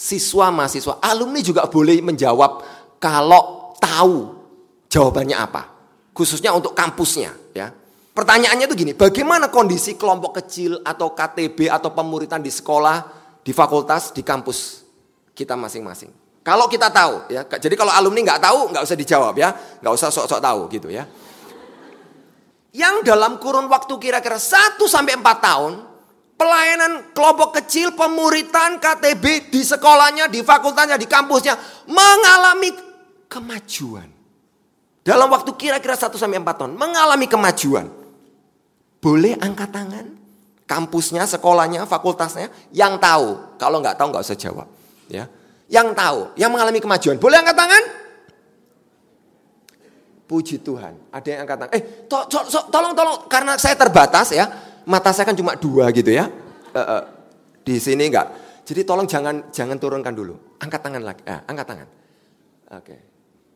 siswa 0.00 0.48
mahasiswa, 0.48 0.96
alumni 1.04 1.44
juga 1.44 1.68
boleh 1.68 2.00
menjawab 2.00 2.64
kalau 2.96 3.76
tahu 3.76 4.32
jawabannya 4.88 5.36
apa. 5.36 5.62
Khususnya 6.16 6.56
untuk 6.56 6.72
kampusnya 6.72 7.36
ya. 7.52 7.68
Pertanyaannya 8.10 8.64
itu 8.66 8.74
gini, 8.74 8.92
bagaimana 8.96 9.52
kondisi 9.52 9.94
kelompok 10.00 10.40
kecil 10.42 10.80
atau 10.82 11.12
KTB 11.12 11.70
atau 11.70 11.92
pemuritan 11.92 12.40
di 12.40 12.50
sekolah, 12.50 13.06
di 13.44 13.52
fakultas, 13.52 14.10
di 14.16 14.24
kampus 14.24 14.82
kita 15.36 15.54
masing-masing. 15.54 16.10
Kalau 16.40 16.66
kita 16.66 16.88
tahu 16.88 17.28
ya, 17.28 17.44
jadi 17.44 17.76
kalau 17.76 17.92
alumni 17.92 18.32
nggak 18.32 18.40
tahu 18.40 18.72
nggak 18.72 18.82
usah 18.82 18.96
dijawab 18.96 19.34
ya, 19.36 19.52
nggak 19.84 19.92
usah 19.94 20.08
sok-sok 20.08 20.40
tahu 20.40 20.60
gitu 20.72 20.88
ya. 20.88 21.04
Yang 22.72 23.04
dalam 23.04 23.36
kurun 23.36 23.68
waktu 23.68 23.94
kira-kira 24.00 24.40
1 24.40 24.80
sampai 24.88 25.20
4 25.20 25.26
tahun 25.38 25.72
pelayanan 26.40 27.12
kelompok 27.12 27.60
kecil, 27.60 27.92
pemuritan 27.92 28.80
KTB 28.80 29.52
di 29.52 29.60
sekolahnya, 29.60 30.32
di 30.32 30.40
fakultasnya, 30.40 30.96
di 30.96 31.04
kampusnya 31.04 31.52
mengalami 31.84 32.72
kemajuan. 33.28 34.08
Dalam 35.04 35.28
waktu 35.28 35.52
kira-kira 35.60 35.92
1 35.92 36.16
sampai 36.16 36.40
4 36.40 36.64
tahun 36.64 36.72
mengalami 36.80 37.28
kemajuan. 37.28 37.92
Boleh 39.04 39.36
angkat 39.36 39.68
tangan? 39.68 40.06
Kampusnya, 40.64 41.28
sekolahnya, 41.28 41.84
fakultasnya 41.84 42.48
yang 42.72 42.96
tahu. 42.96 43.60
Kalau 43.60 43.84
nggak 43.84 44.00
tahu 44.00 44.08
nggak 44.08 44.24
usah 44.24 44.38
jawab, 44.38 44.68
ya. 45.12 45.28
Yang 45.68 45.88
tahu, 45.92 46.20
yang 46.40 46.50
mengalami 46.52 46.80
kemajuan. 46.80 47.16
Boleh 47.20 47.36
angkat 47.40 47.56
tangan? 47.56 47.82
Puji 50.24 50.62
Tuhan, 50.62 50.94
ada 51.10 51.26
yang 51.26 51.40
angkat 51.42 51.56
tangan. 51.58 51.72
Eh, 51.74 51.82
to, 52.06 52.18
to, 52.30 52.38
to, 52.48 52.60
tolong, 52.70 52.94
tolong, 52.94 53.26
karena 53.26 53.58
saya 53.58 53.74
terbatas 53.74 54.30
ya 54.30 54.69
mata 54.86 55.10
saya 55.10 55.28
kan 55.28 55.36
cuma 55.36 55.56
dua 55.56 55.88
gitu 55.90 56.12
ya. 56.12 56.28
Uh, 56.70 56.80
uh, 56.80 57.02
di 57.64 57.76
sini 57.76 58.08
enggak. 58.08 58.28
Jadi 58.64 58.80
tolong 58.86 59.08
jangan 59.08 59.50
jangan 59.50 59.76
turunkan 59.76 60.14
dulu. 60.14 60.58
Angkat 60.62 60.80
tangan 60.80 61.02
lagi. 61.02 61.22
Eh, 61.26 61.40
angkat 61.50 61.66
tangan. 61.66 61.88
Oke. 62.70 62.84
Okay. 62.86 63.00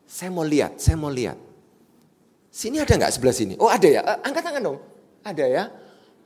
Saya 0.05 0.29
mau 0.29 0.45
lihat, 0.45 0.77
saya 0.77 0.99
mau 0.99 1.09
lihat. 1.09 1.39
Sini 2.51 2.79
ada 2.79 2.93
nggak 2.93 3.11
sebelah 3.15 3.35
sini? 3.35 3.53
Oh 3.57 3.71
ada 3.71 3.87
ya. 3.87 4.01
Uh, 4.03 4.17
angkat 4.27 4.43
tangan 4.43 4.61
dong. 4.61 4.77
Ada 5.25 5.45
ya. 5.47 5.63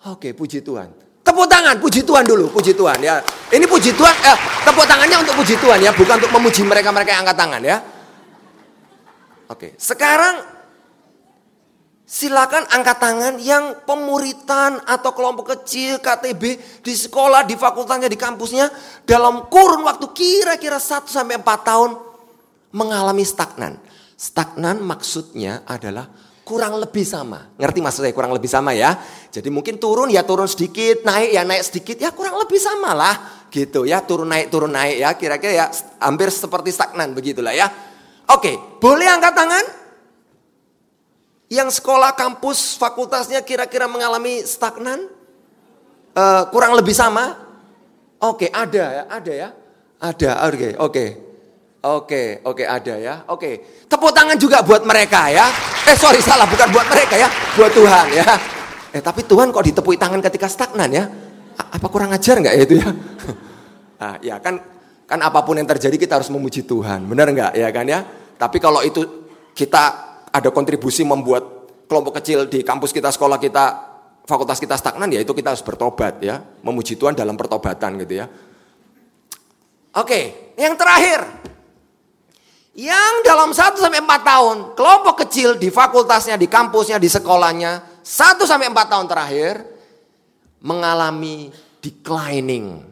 Oke, 0.10 0.32
okay, 0.32 0.32
puji 0.36 0.64
Tuhan. 0.64 0.90
Tepuk 1.20 1.46
tangan, 1.46 1.76
puji 1.78 2.02
Tuhan 2.02 2.26
dulu, 2.26 2.50
puji 2.50 2.74
Tuhan 2.74 2.98
ya. 3.04 3.22
Ini 3.54 3.68
puji 3.68 3.94
Tuhan, 3.94 4.16
eh, 4.26 4.38
tepuk 4.66 4.88
tangannya 4.88 5.22
untuk 5.22 5.36
puji 5.38 5.56
Tuhan 5.62 5.78
ya, 5.84 5.92
bukan 5.94 6.16
untuk 6.18 6.32
memuji 6.34 6.62
mereka-mereka 6.66 7.10
yang 7.14 7.22
angkat 7.28 7.38
tangan 7.38 7.62
ya. 7.62 7.78
Oke, 9.52 9.78
sekarang 9.78 10.59
silakan 12.10 12.66
angkat 12.74 12.98
tangan 12.98 13.36
yang 13.38 13.86
pemuritan 13.86 14.82
atau 14.82 15.14
kelompok 15.14 15.54
kecil 15.54 16.02
KTB 16.02 16.44
di 16.82 16.94
sekolah, 16.98 17.46
di 17.46 17.54
fakultasnya, 17.54 18.10
di 18.10 18.18
kampusnya 18.18 18.66
dalam 19.06 19.46
kurun 19.46 19.86
waktu 19.86 20.10
kira-kira 20.10 20.82
1 20.82 21.06
sampai 21.06 21.38
4 21.38 21.46
tahun 21.62 21.92
mengalami 22.74 23.22
stagnan. 23.22 23.78
Stagnan 24.18 24.82
maksudnya 24.82 25.62
adalah 25.70 26.10
kurang 26.42 26.82
lebih 26.82 27.06
sama. 27.06 27.46
Ngerti 27.62 27.78
maksud 27.78 28.02
saya 28.02 28.12
kurang 28.18 28.34
lebih 28.34 28.50
sama 28.50 28.74
ya? 28.74 28.98
Jadi 29.30 29.54
mungkin 29.54 29.78
turun 29.78 30.10
ya 30.10 30.26
turun 30.26 30.50
sedikit, 30.50 31.06
naik 31.06 31.30
ya 31.30 31.46
naik 31.46 31.62
sedikit, 31.62 32.02
ya 32.02 32.10
kurang 32.10 32.42
lebih 32.42 32.58
sama 32.58 32.98
lah. 32.98 33.46
Gitu 33.54 33.86
ya, 33.86 34.02
turun 34.02 34.34
naik 34.34 34.50
turun 34.50 34.74
naik 34.74 34.98
ya, 34.98 35.10
kira-kira 35.14 35.54
ya 35.54 35.66
hampir 36.02 36.34
seperti 36.34 36.74
stagnan 36.74 37.14
begitulah 37.14 37.54
ya. 37.54 37.70
Oke, 38.34 38.82
boleh 38.82 39.06
angkat 39.06 39.34
tangan? 39.38 39.66
Yang 41.50 41.82
sekolah, 41.82 42.14
kampus, 42.14 42.78
fakultasnya 42.78 43.42
kira-kira 43.42 43.90
mengalami 43.90 44.46
stagnan? 44.46 45.10
Uh, 46.14 46.46
kurang 46.54 46.78
lebih 46.78 46.94
sama? 46.94 47.42
Oke, 48.22 48.54
ada 48.54 49.02
ya, 49.02 49.04
ada 49.10 49.34
ya. 49.34 49.50
Ada, 49.98 50.32
oke, 50.46 50.70
oke. 50.78 51.06
Oke, 51.80 52.44
oke 52.44 52.64
ada 52.68 52.96
ya. 53.00 53.24
Oke. 53.32 53.84
Tepuk 53.88 54.12
tangan 54.12 54.36
juga 54.36 54.60
buat 54.60 54.84
mereka 54.84 55.32
ya. 55.32 55.48
Eh 55.88 55.96
sorry 55.96 56.20
salah, 56.20 56.44
bukan 56.44 56.68
buat 56.76 56.84
mereka 56.92 57.16
ya. 57.16 57.32
Buat 57.56 57.72
Tuhan 57.72 58.06
ya. 58.12 58.28
Eh 58.92 59.00
tapi 59.00 59.24
Tuhan 59.24 59.48
kok 59.56 59.64
ditepuk 59.64 59.96
tangan 59.96 60.20
ketika 60.20 60.52
stagnan 60.52 60.92
ya? 60.92 61.08
Apa 61.56 61.88
kurang 61.88 62.12
ajar 62.12 62.36
nggak 62.36 62.52
ya 62.52 62.64
itu 62.68 62.76
ya? 62.84 62.90
Nah, 63.96 64.16
ya 64.28 64.36
kan 64.44 64.60
kan 65.08 65.20
apa 65.24 65.40
pun 65.48 65.56
yang 65.56 65.72
terjadi 65.72 65.96
kita 65.96 66.20
harus 66.20 66.28
memuji 66.28 66.68
Tuhan. 66.68 67.08
Benar 67.08 67.32
nggak 67.32 67.52
ya 67.56 67.70
kan 67.72 67.86
ya? 67.88 68.04
Tapi 68.36 68.60
kalau 68.60 68.84
itu 68.84 69.32
kita 69.56 70.09
ada 70.30 70.50
kontribusi 70.54 71.02
membuat 71.06 71.70
kelompok 71.90 72.22
kecil 72.22 72.46
di 72.46 72.62
kampus 72.62 72.94
kita, 72.94 73.10
sekolah 73.10 73.42
kita, 73.42 73.66
fakultas 74.30 74.62
kita 74.62 74.78
stagnan, 74.78 75.10
ya 75.10 75.26
itu 75.26 75.34
kita 75.34 75.58
harus 75.58 75.66
bertobat 75.66 76.22
ya. 76.22 76.42
Memuji 76.62 76.94
Tuhan 76.94 77.18
dalam 77.18 77.34
pertobatan 77.34 77.98
gitu 78.06 78.22
ya. 78.22 78.30
Oke, 79.98 80.54
yang 80.54 80.78
terakhir. 80.78 81.26
Yang 82.78 83.14
dalam 83.28 83.52
1 83.52 83.76
sampai 83.76 84.00
4 84.00 84.24
tahun, 84.24 84.58
kelompok 84.78 85.28
kecil 85.28 85.60
di 85.60 85.68
fakultasnya, 85.68 86.40
di 86.40 86.48
kampusnya, 86.48 86.96
di 86.96 87.12
sekolahnya, 87.12 88.00
1 88.06 88.48
sampai 88.48 88.72
4 88.72 88.88
tahun 88.88 89.06
terakhir 89.10 89.54
mengalami 90.64 91.52
declining, 91.84 92.86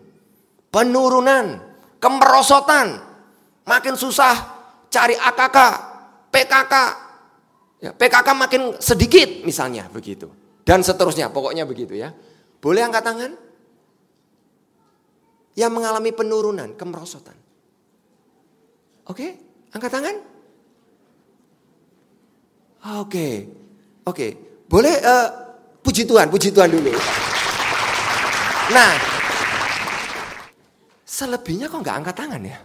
penurunan, 0.74 1.63
kemerosotan, 2.03 3.00
makin 3.63 3.96
susah 3.96 4.36
cari 4.91 5.15
AKK, 5.15 5.58
PKK, 6.36 6.74
Ya, 7.77 7.93
PKK 7.93 8.27
makin 8.34 8.62
sedikit 8.81 9.46
misalnya 9.46 9.86
begitu. 9.93 10.29
Dan 10.65 10.81
seterusnya, 10.81 11.29
pokoknya 11.29 11.63
begitu 11.63 11.93
ya. 11.93 12.12
Boleh 12.57 12.84
angkat 12.84 13.03
tangan? 13.05 13.31
Yang 15.57 15.72
mengalami 15.74 16.12
penurunan, 16.12 16.74
kemerosotan. 16.74 17.38
Oke, 19.07 19.39
angkat 19.72 19.91
tangan? 19.93 20.15
Oke, 23.01 23.48
oke. 24.03 24.27
Boleh 24.67 25.00
uh, 25.00 25.27
puji 25.79 26.03
Tuhan, 26.03 26.27
puji 26.27 26.51
Tuhan 26.51 26.67
dulu. 26.67 26.91
Nah, 28.67 28.91
selebihnya 31.07 31.72
kok 31.72 31.79
nggak 31.79 31.98
angkat 32.03 32.15
tangan 32.19 32.41
ya? 32.43 32.60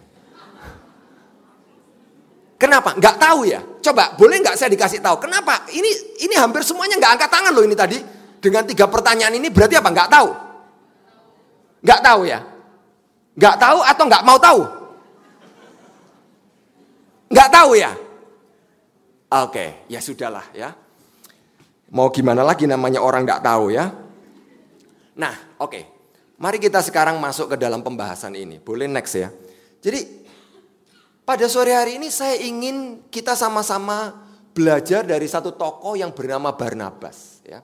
Kenapa? 2.63 2.95
Nggak 2.95 3.19
tahu 3.19 3.43
ya. 3.43 3.59
Coba, 3.59 4.15
boleh 4.15 4.39
nggak 4.39 4.55
saya 4.55 4.71
dikasih 4.71 5.03
tahu? 5.03 5.27
Kenapa? 5.27 5.67
Ini 5.67 6.23
ini 6.23 6.31
hampir 6.39 6.63
semuanya 6.63 6.95
nggak 6.95 7.19
angkat 7.19 7.29
tangan 7.35 7.51
loh 7.51 7.67
ini 7.67 7.75
tadi. 7.75 7.99
Dengan 8.39 8.63
tiga 8.63 8.87
pertanyaan 8.87 9.35
ini 9.35 9.51
berarti 9.51 9.75
apa? 9.75 9.91
Nggak 9.91 10.07
tahu. 10.07 10.29
Nggak 11.83 11.99
tahu 11.99 12.21
ya. 12.23 12.39
Nggak 13.35 13.55
tahu 13.59 13.79
atau 13.83 14.03
nggak 14.07 14.23
mau 14.23 14.39
tahu? 14.39 14.61
Nggak 17.35 17.49
tahu 17.51 17.71
ya. 17.75 17.91
Oke, 19.43 19.65
ya 19.91 19.99
sudahlah 19.99 20.47
ya. 20.55 20.71
Mau 21.91 22.07
gimana 22.15 22.47
lagi 22.47 22.63
namanya 22.63 23.03
orang 23.03 23.27
nggak 23.27 23.43
tahu 23.43 23.75
ya. 23.75 23.91
Nah, 25.19 25.35
oke. 25.59 25.83
Mari 26.39 26.63
kita 26.63 26.79
sekarang 26.79 27.19
masuk 27.19 27.51
ke 27.51 27.57
dalam 27.59 27.83
pembahasan 27.83 28.39
ini. 28.39 28.63
Boleh 28.63 28.87
next 28.87 29.19
ya. 29.19 29.27
Jadi 29.83 30.22
pada 31.23 31.47
sore 31.47 31.71
hari 31.75 31.99
ini 31.99 32.11
saya 32.11 32.35
ingin 32.39 33.07
kita 33.07 33.35
sama-sama 33.35 34.23
belajar 34.53 35.07
dari 35.07 35.25
satu 35.25 35.55
tokoh 35.55 35.97
yang 35.97 36.13
bernama 36.13 36.53
Barnabas. 36.53 37.41
Ya. 37.47 37.63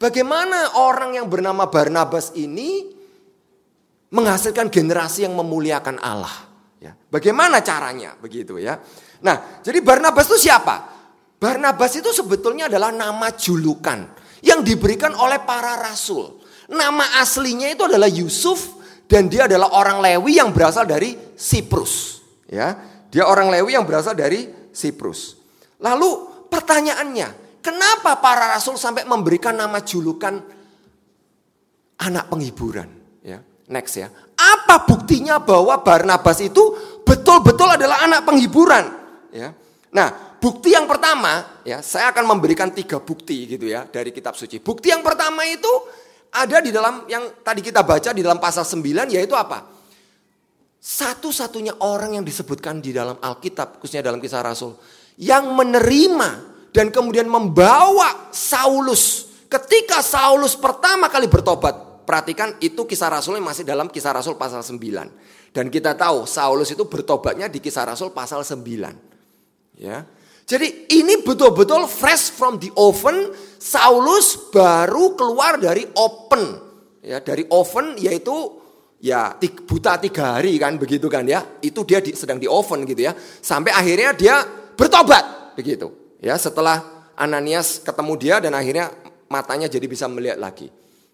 Bagaimana 0.00 0.80
orang 0.80 1.18
yang 1.18 1.26
bernama 1.26 1.68
Barnabas 1.68 2.32
ini 2.38 2.96
menghasilkan 4.12 4.70
generasi 4.70 5.26
yang 5.26 5.34
memuliakan 5.36 5.98
Allah. 6.00 6.48
Ya. 6.80 6.96
Bagaimana 6.96 7.60
caranya 7.60 8.16
begitu 8.16 8.56
ya. 8.56 8.78
Nah 9.20 9.60
jadi 9.60 9.80
Barnabas 9.82 10.30
itu 10.30 10.48
siapa? 10.48 11.00
Barnabas 11.40 11.96
itu 11.96 12.12
sebetulnya 12.12 12.68
adalah 12.68 12.92
nama 12.92 13.32
julukan 13.32 14.12
yang 14.44 14.60
diberikan 14.60 15.16
oleh 15.16 15.40
para 15.40 15.76
rasul. 15.80 16.40
Nama 16.70 17.18
aslinya 17.24 17.66
itu 17.72 17.88
adalah 17.88 18.06
Yusuf 18.06 18.78
dan 19.10 19.26
dia 19.26 19.50
adalah 19.50 19.74
orang 19.74 19.98
Lewi 19.98 20.38
yang 20.38 20.54
berasal 20.54 20.86
dari 20.86 21.16
Siprus. 21.34 22.22
Ya, 22.50 22.89
dia 23.10 23.26
orang 23.26 23.50
Lewi 23.50 23.74
yang 23.74 23.82
berasal 23.82 24.14
dari 24.14 24.46
Siprus. 24.70 25.34
Lalu 25.82 26.08
pertanyaannya, 26.46 27.58
kenapa 27.58 28.22
para 28.22 28.54
rasul 28.54 28.78
sampai 28.78 29.02
memberikan 29.02 29.58
nama 29.58 29.82
julukan 29.82 30.38
anak 31.98 32.24
penghiburan? 32.30 32.86
Ya, 33.26 33.42
next 33.66 33.98
ya. 33.98 34.08
Apa 34.38 34.86
buktinya 34.86 35.42
bahwa 35.42 35.82
Barnabas 35.82 36.38
itu 36.38 36.62
betul-betul 37.02 37.74
adalah 37.74 38.06
anak 38.06 38.22
penghiburan? 38.22 38.84
Ya. 39.34 39.52
Nah, 39.90 40.38
bukti 40.38 40.70
yang 40.70 40.86
pertama, 40.86 41.62
ya, 41.66 41.82
saya 41.82 42.14
akan 42.14 42.30
memberikan 42.30 42.70
tiga 42.70 43.02
bukti 43.02 43.50
gitu 43.50 43.66
ya 43.66 43.90
dari 43.90 44.14
kitab 44.14 44.38
suci. 44.38 44.62
Bukti 44.62 44.94
yang 44.94 45.02
pertama 45.02 45.42
itu 45.42 45.68
ada 46.30 46.62
di 46.62 46.70
dalam 46.70 47.10
yang 47.10 47.42
tadi 47.42 47.58
kita 47.58 47.82
baca 47.82 48.14
di 48.14 48.22
dalam 48.22 48.38
pasal 48.38 48.62
9 48.62 49.10
yaitu 49.10 49.34
apa? 49.34 49.79
Satu-satunya 50.80 51.84
orang 51.84 52.16
yang 52.16 52.24
disebutkan 52.24 52.80
di 52.80 52.96
dalam 52.96 53.20
Alkitab, 53.20 53.84
khususnya 53.84 54.00
dalam 54.00 54.16
kisah 54.16 54.40
Rasul, 54.40 54.80
yang 55.20 55.52
menerima 55.52 56.28
dan 56.72 56.88
kemudian 56.88 57.28
membawa 57.28 58.32
Saulus. 58.32 59.28
Ketika 59.44 60.00
Saulus 60.00 60.56
pertama 60.56 61.12
kali 61.12 61.28
bertobat, 61.28 62.08
perhatikan 62.08 62.56
itu 62.64 62.88
kisah 62.88 63.12
Rasul 63.12 63.36
yang 63.36 63.44
masih 63.44 63.68
dalam 63.68 63.92
kisah 63.92 64.16
Rasul 64.16 64.40
pasal 64.40 64.64
9. 64.64 65.52
Dan 65.52 65.68
kita 65.68 65.92
tahu 65.92 66.24
Saulus 66.24 66.72
itu 66.72 66.88
bertobatnya 66.88 67.52
di 67.52 67.60
kisah 67.60 67.84
Rasul 67.84 68.16
pasal 68.16 68.40
9. 68.40 69.76
Ya. 69.76 70.08
Jadi 70.48 70.90
ini 70.96 71.20
betul-betul 71.20 71.86
fresh 71.86 72.32
from 72.32 72.56
the 72.56 72.72
oven, 72.72 73.36
Saulus 73.60 74.48
baru 74.48 75.12
keluar 75.12 75.60
dari 75.60 75.84
open. 75.92 76.72
Ya, 77.04 77.20
dari 77.20 77.44
oven 77.52 78.00
yaitu 78.00 78.59
ya 79.00 79.34
buta 79.64 79.96
tiga 79.96 80.36
hari 80.38 80.60
kan 80.60 80.76
begitu 80.76 81.08
kan 81.08 81.24
ya. 81.24 81.42
Itu 81.64 81.82
dia 81.82 81.98
di, 82.04 82.12
sedang 82.12 82.36
di 82.36 82.46
oven 82.46 82.84
gitu 82.84 83.00
ya. 83.08 83.16
Sampai 83.16 83.72
akhirnya 83.72 84.12
dia 84.14 84.44
bertobat 84.76 85.56
begitu. 85.56 85.90
Ya 86.20 86.36
setelah 86.36 87.08
Ananias 87.16 87.80
ketemu 87.80 88.12
dia 88.20 88.36
dan 88.38 88.52
akhirnya 88.52 88.92
matanya 89.32 89.66
jadi 89.66 89.88
bisa 89.88 90.06
melihat 90.06 90.36
lagi. 90.36 90.68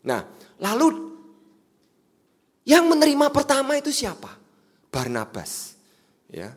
Nah 0.04 0.26
lalu 0.58 1.14
yang 2.66 2.90
menerima 2.90 3.30
pertama 3.30 3.78
itu 3.78 3.94
siapa? 3.94 4.34
Barnabas 4.90 5.78
ya. 6.28 6.50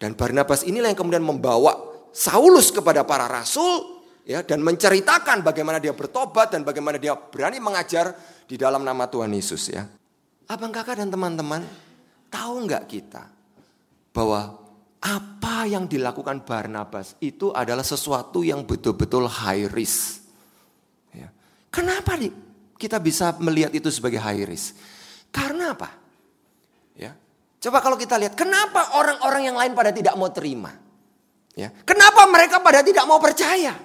Dan 0.00 0.16
Barnabas 0.16 0.64
inilah 0.64 0.88
yang 0.88 0.96
kemudian 0.96 1.20
membawa 1.20 1.76
Saulus 2.10 2.72
kepada 2.72 3.04
para 3.04 3.28
rasul 3.28 4.00
ya 4.24 4.40
dan 4.40 4.64
menceritakan 4.64 5.44
bagaimana 5.44 5.76
dia 5.76 5.92
bertobat 5.92 6.56
dan 6.56 6.64
bagaimana 6.64 6.96
dia 6.96 7.14
berani 7.14 7.60
mengajar 7.60 8.16
di 8.48 8.56
dalam 8.56 8.82
nama 8.82 9.06
Tuhan 9.06 9.30
Yesus 9.30 9.70
ya 9.70 9.84
Abang 10.50 10.74
kakak 10.74 10.98
dan 10.98 11.14
teman-teman, 11.14 11.62
tahu 12.26 12.66
nggak 12.66 12.90
kita 12.90 13.22
bahwa 14.10 14.58
apa 14.98 15.70
yang 15.70 15.86
dilakukan 15.86 16.42
Barnabas 16.42 17.14
itu 17.22 17.54
adalah 17.54 17.86
sesuatu 17.86 18.42
yang 18.42 18.66
betul-betul 18.66 19.30
high 19.30 19.70
risk. 19.70 20.26
Ya. 21.14 21.30
Kenapa 21.70 22.18
nih 22.18 22.34
kita 22.74 22.98
bisa 22.98 23.30
melihat 23.38 23.70
itu 23.70 23.94
sebagai 23.94 24.18
high 24.18 24.42
risk? 24.42 24.74
Karena 25.30 25.70
apa? 25.70 25.94
Ya. 26.98 27.14
Coba 27.62 27.78
kalau 27.78 27.94
kita 27.94 28.18
lihat, 28.18 28.34
kenapa 28.34 28.98
orang-orang 28.98 29.46
yang 29.46 29.54
lain 29.54 29.70
pada 29.70 29.94
tidak 29.94 30.18
mau 30.18 30.34
terima? 30.34 30.74
Ya. 31.54 31.70
Kenapa 31.86 32.26
mereka 32.26 32.58
pada 32.58 32.82
tidak 32.82 33.06
mau 33.06 33.22
percaya? 33.22 33.78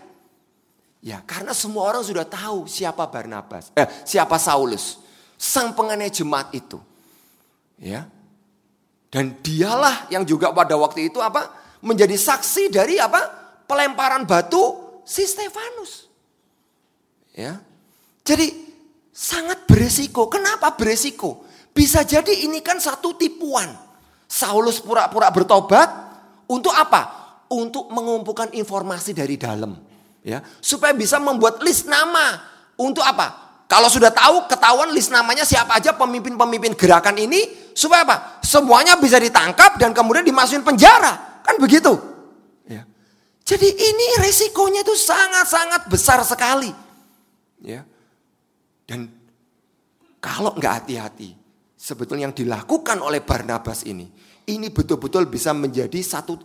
Ya, 1.05 1.21
karena 1.29 1.53
semua 1.53 1.85
orang 1.93 2.01
sudah 2.01 2.25
tahu 2.25 2.65
siapa 2.65 3.05
Barnabas, 3.05 3.69
eh, 3.77 3.85
siapa 4.01 4.41
Saulus 4.41 5.04
sang 5.35 5.75
penganiaya 5.75 6.11
jemaat 6.11 6.51
itu. 6.55 6.79
Ya. 7.79 8.07
Dan 9.11 9.39
dialah 9.39 10.09
yang 10.11 10.27
juga 10.27 10.51
pada 10.51 10.75
waktu 10.75 11.11
itu 11.11 11.19
apa? 11.23 11.63
menjadi 11.85 12.17
saksi 12.17 12.73
dari 12.73 12.97
apa? 12.97 13.45
pelemparan 13.69 14.25
batu 14.25 14.77
si 15.05 15.25
Stefanus. 15.25 16.09
Ya. 17.35 17.61
Jadi 18.25 18.51
sangat 19.13 19.69
beresiko. 19.69 20.27
Kenapa 20.27 20.73
beresiko? 20.73 21.45
Bisa 21.75 22.01
jadi 22.07 22.47
ini 22.47 22.63
kan 22.63 22.81
satu 22.81 23.13
tipuan. 23.19 23.67
Saulus 24.25 24.81
pura-pura 24.81 25.29
bertobat 25.29 25.87
untuk 26.49 26.73
apa? 26.73 27.23
Untuk 27.45 27.93
mengumpulkan 27.93 28.57
informasi 28.57 29.13
dari 29.13 29.37
dalam, 29.37 29.77
ya, 30.25 30.41
supaya 30.57 30.97
bisa 30.97 31.21
membuat 31.21 31.61
list 31.61 31.85
nama. 31.85 32.41
Untuk 32.73 33.05
apa? 33.05 33.44
Kalau 33.65 33.89
sudah 33.89 34.13
tahu, 34.13 34.45
ketahuan 34.45 34.93
list 34.93 35.09
namanya 35.09 35.41
siapa 35.41 35.81
aja 35.81 35.97
pemimpin-pemimpin 35.97 36.77
gerakan 36.77 37.17
ini, 37.17 37.73
supaya 37.73 38.05
apa? 38.05 38.37
Semuanya 38.45 38.93
bisa 39.01 39.17
ditangkap 39.17 39.81
dan 39.81 39.89
kemudian 39.89 40.21
dimasukin 40.21 40.61
penjara. 40.61 41.41
Kan 41.41 41.57
begitu. 41.57 41.97
Ya. 42.69 42.85
Jadi 43.41 43.65
ini 43.65 44.05
resikonya 44.21 44.85
itu 44.85 44.93
sangat-sangat 44.93 45.89
besar 45.89 46.21
sekali. 46.21 46.69
Ya. 47.65 47.81
Dan 48.85 49.09
kalau 50.21 50.53
nggak 50.53 50.85
hati-hati, 50.85 51.33
sebetulnya 51.73 52.29
yang 52.29 52.37
dilakukan 52.37 53.01
oleh 53.01 53.25
Barnabas 53.25 53.81
ini, 53.89 54.05
ini 54.45 54.69
betul-betul 54.69 55.25
bisa 55.25 55.57
menjadi 55.57 55.97
satu 56.05 56.37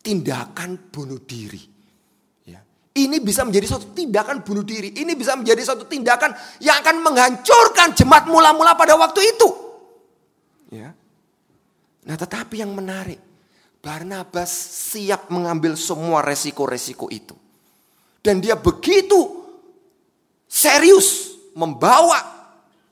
tindakan 0.00 0.88
bunuh 0.88 1.20
diri. 1.20 1.73
Ini 2.94 3.18
bisa 3.18 3.42
menjadi 3.42 3.66
suatu 3.66 3.90
tindakan 3.90 4.46
bunuh 4.46 4.62
diri. 4.62 4.94
Ini 4.94 5.18
bisa 5.18 5.34
menjadi 5.34 5.66
suatu 5.66 5.82
tindakan 5.90 6.30
yang 6.62 6.78
akan 6.78 7.02
menghancurkan 7.02 7.90
jemaat 7.90 8.30
mula-mula 8.30 8.78
pada 8.78 8.94
waktu 8.94 9.34
itu. 9.34 9.48
Ya. 10.70 10.94
Nah 12.06 12.14
tetapi 12.14 12.62
yang 12.62 12.70
menarik. 12.70 13.18
Barnabas 13.82 14.48
siap 14.94 15.28
mengambil 15.28 15.74
semua 15.74 16.22
resiko-resiko 16.22 17.10
itu. 17.10 17.34
Dan 18.22 18.40
dia 18.40 18.56
begitu 18.56 19.44
serius 20.46 21.34
membawa. 21.52 22.32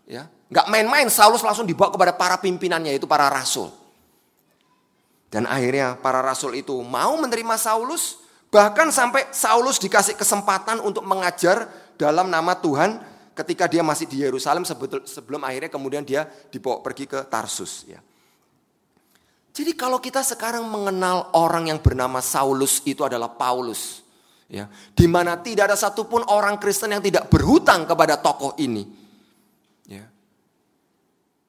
ya 0.05 0.27
nggak 0.53 0.67
main-main 0.69 1.09
Saulus 1.09 1.41
langsung 1.41 1.65
dibawa 1.65 1.89
kepada 1.95 2.13
para 2.13 2.37
pimpinannya 2.43 2.93
yaitu 2.93 3.09
para 3.09 3.31
rasul. 3.31 3.71
Dan 5.33 5.49
akhirnya 5.49 5.97
para 5.97 6.21
rasul 6.21 6.59
itu 6.59 6.77
mau 6.85 7.17
menerima 7.17 7.57
Saulus 7.57 8.22
Bahkan 8.53 8.93
sampai 8.93 9.33
Saulus 9.33 9.81
dikasih 9.81 10.13
kesempatan 10.13 10.85
untuk 10.85 11.09
mengajar 11.09 11.73
dalam 11.97 12.29
nama 12.29 12.53
Tuhan 12.53 13.01
ketika 13.33 13.65
dia 13.65 13.81
masih 13.81 14.05
di 14.05 14.21
Yerusalem 14.21 14.69
sebelum 15.09 15.41
akhirnya 15.41 15.73
kemudian 15.73 16.05
dia 16.05 16.29
dibawa 16.53 16.85
pergi 16.85 17.09
ke 17.09 17.25
Tarsus 17.33 17.89
ya. 17.89 17.97
Jadi 19.57 19.73
kalau 19.73 19.97
kita 20.01 20.21
sekarang 20.21 20.69
mengenal 20.69 21.33
orang 21.33 21.73
yang 21.73 21.81
bernama 21.81 22.21
Saulus 22.21 22.85
itu 22.85 23.01
adalah 23.05 23.33
Paulus 23.33 24.05
ya, 24.53 24.69
di 24.93 25.09
mana 25.09 25.41
tidak 25.41 25.73
ada 25.73 25.77
satupun 25.77 26.21
orang 26.29 26.61
Kristen 26.61 26.93
yang 26.93 27.05
tidak 27.05 27.33
berhutang 27.33 27.89
kepada 27.89 28.21
tokoh 28.21 28.53
ini. 28.61 28.85
Ya. 29.89 30.05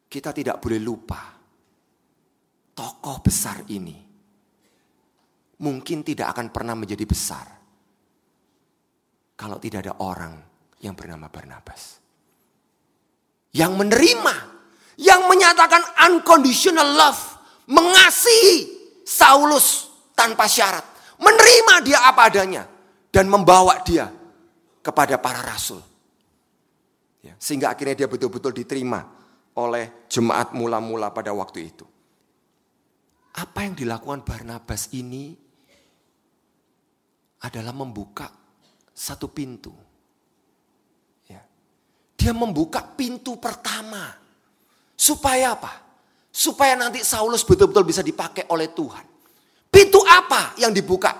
Kita 0.08 0.32
tidak 0.32 0.64
boleh 0.64 0.80
lupa 0.80 1.36
tokoh 2.76 3.20
besar 3.24 3.60
ini 3.72 4.03
mungkin 5.64 6.04
tidak 6.04 6.36
akan 6.36 6.52
pernah 6.52 6.76
menjadi 6.76 7.08
besar 7.08 7.48
kalau 9.40 9.58
tidak 9.58 9.88
ada 9.88 9.94
orang 10.04 10.36
yang 10.84 10.94
bernama 10.94 11.32
Barnabas. 11.32 12.04
Yang 13.56 13.72
menerima, 13.80 14.36
yang 15.00 15.30
menyatakan 15.32 15.82
unconditional 16.12 16.90
love, 17.00 17.22
mengasihi 17.72 18.84
Saulus 19.08 19.92
tanpa 20.12 20.48
syarat, 20.48 20.84
menerima 21.20 21.74
dia 21.86 22.00
apa 22.08 22.28
adanya 22.28 22.64
dan 23.12 23.30
membawa 23.30 23.80
dia 23.84 24.10
kepada 24.84 25.20
para 25.20 25.44
rasul. 25.44 25.80
Ya, 27.24 27.40
sehingga 27.40 27.72
akhirnya 27.72 28.04
dia 28.04 28.10
betul-betul 28.12 28.52
diterima 28.52 29.06
oleh 29.56 30.08
jemaat 30.12 30.52
mula-mula 30.52 31.14
pada 31.14 31.32
waktu 31.32 31.72
itu. 31.72 31.86
Apa 33.34 33.66
yang 33.66 33.74
dilakukan 33.78 34.26
Barnabas 34.26 34.92
ini 34.94 35.43
adalah 37.44 37.76
membuka 37.76 38.32
satu 38.96 39.28
pintu. 39.28 39.76
Ya. 41.28 41.44
Dia 42.16 42.32
membuka 42.32 42.80
pintu 42.80 43.36
pertama. 43.36 44.16
Supaya 44.96 45.60
apa? 45.60 45.74
Supaya 46.32 46.80
nanti 46.80 47.04
Saulus 47.04 47.44
betul-betul 47.44 47.84
bisa 47.84 48.00
dipakai 48.00 48.48
oleh 48.48 48.72
Tuhan. 48.72 49.06
Pintu 49.68 50.00
apa 50.06 50.56
yang 50.62 50.72
dibuka 50.72 51.12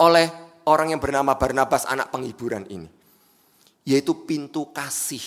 oleh 0.00 0.26
orang 0.66 0.96
yang 0.96 1.00
bernama 1.00 1.36
Barnabas 1.38 1.86
anak 1.86 2.10
penghiburan 2.10 2.66
ini? 2.66 2.88
Yaitu 3.86 4.26
pintu 4.26 4.74
kasih. 4.74 5.22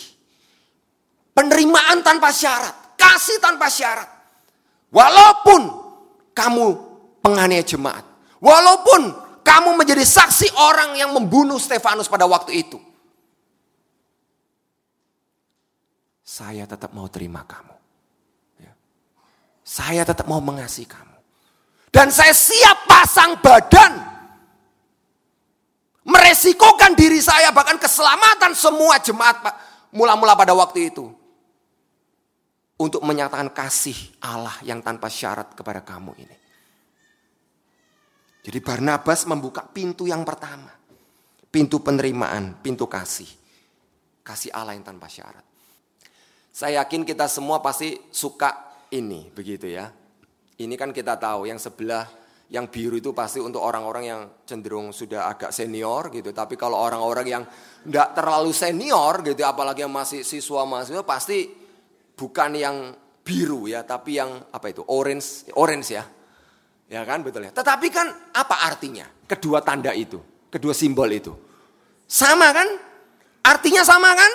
Penerimaan 1.33 2.03
tanpa 2.05 2.29
syarat. 2.29 2.97
Kasih 2.99 3.39
tanpa 3.39 3.71
syarat. 3.71 4.09
Walaupun 4.93 5.61
kamu 6.35 6.65
penganiaya 7.23 7.65
jemaat. 7.65 8.05
Walaupun 8.37 9.22
kamu 9.43 9.75
menjadi 9.75 10.01
saksi 10.07 10.55
orang 10.55 10.95
yang 10.95 11.11
membunuh 11.11 11.59
Stefanus 11.59 12.07
pada 12.07 12.23
waktu 12.23 12.63
itu. 12.63 12.79
Saya 16.23 16.65
tetap 16.65 16.95
mau 16.95 17.05
terima 17.11 17.45
kamu. 17.45 17.75
Ya. 18.63 18.73
Saya 19.61 20.01
tetap 20.07 20.25
mau 20.25 20.41
mengasihi 20.41 20.87
kamu. 20.89 21.17
Dan 21.93 22.09
saya 22.09 22.33
siap 22.33 22.89
pasang 22.89 23.37
badan. 23.37 23.93
Meresikokan 26.03 26.97
diri 26.97 27.21
saya 27.21 27.53
bahkan 27.53 27.77
keselamatan 27.77 28.57
semua 28.57 28.97
jemaat 28.99 29.39
mula-mula 29.93 30.33
pada 30.33 30.57
waktu 30.57 30.89
itu. 30.89 31.11
Untuk 32.81 33.05
menyatakan 33.05 33.53
kasih 33.53 33.95
Allah 34.19 34.57
yang 34.65 34.81
tanpa 34.81 35.07
syarat 35.07 35.53
kepada 35.53 35.85
kamu 35.85 36.17
ini. 36.17 36.42
Jadi 38.43 38.59
Barnabas 38.59 39.23
membuka 39.23 39.63
pintu 39.63 40.03
yang 40.03 40.27
pertama. 40.27 40.67
Pintu 41.47 41.79
penerimaan, 41.79 42.59
pintu 42.59 42.91
kasih. 42.91 43.29
Kasih 44.19 44.51
Allah 44.51 44.75
yang 44.75 44.83
tanpa 44.83 45.07
syarat. 45.07 45.45
Saya 46.51 46.83
yakin 46.83 47.07
kita 47.07 47.31
semua 47.31 47.63
pasti 47.63 47.95
suka 48.11 48.75
ini, 48.91 49.31
begitu 49.31 49.71
ya. 49.71 49.87
Ini 50.59 50.75
kan 50.75 50.91
kita 50.91 51.15
tahu, 51.15 51.47
yang 51.47 51.57
sebelah, 51.57 52.03
yang 52.51 52.67
biru 52.67 52.99
itu 52.99 53.15
pasti 53.15 53.39
untuk 53.39 53.63
orang-orang 53.63 54.03
yang 54.05 54.21
cenderung 54.43 54.91
sudah 54.91 55.31
agak 55.31 55.55
senior 55.55 56.11
gitu. 56.11 56.35
Tapi 56.35 56.59
kalau 56.59 56.83
orang-orang 56.83 57.25
yang 57.25 57.43
tidak 57.87 58.11
terlalu 58.11 58.51
senior 58.51 59.23
gitu, 59.23 59.39
apalagi 59.47 59.87
yang 59.87 59.93
masih 59.93 60.21
siswa 60.21 60.67
mahasiswa, 60.67 61.01
pasti 61.07 61.47
bukan 62.13 62.51
yang 62.59 62.91
biru 63.23 63.71
ya, 63.71 63.87
tapi 63.87 64.19
yang 64.19 64.51
apa 64.51 64.67
itu, 64.67 64.83
orange, 64.83 65.47
orange 65.55 65.95
ya 65.95 66.03
Ya 66.93 67.01
kan 67.09 67.25
betul 67.25 67.49
ya. 67.49 67.51
Tetapi 67.57 67.89
kan 67.89 68.05
apa 68.37 68.69
artinya? 68.69 69.09
Kedua 69.25 69.65
tanda 69.65 69.97
itu, 69.97 70.21
kedua 70.53 70.77
simbol 70.77 71.09
itu. 71.09 71.33
Sama 72.05 72.53
kan? 72.53 72.69
Artinya 73.41 73.81
sama 73.81 74.13
kan? 74.13 74.31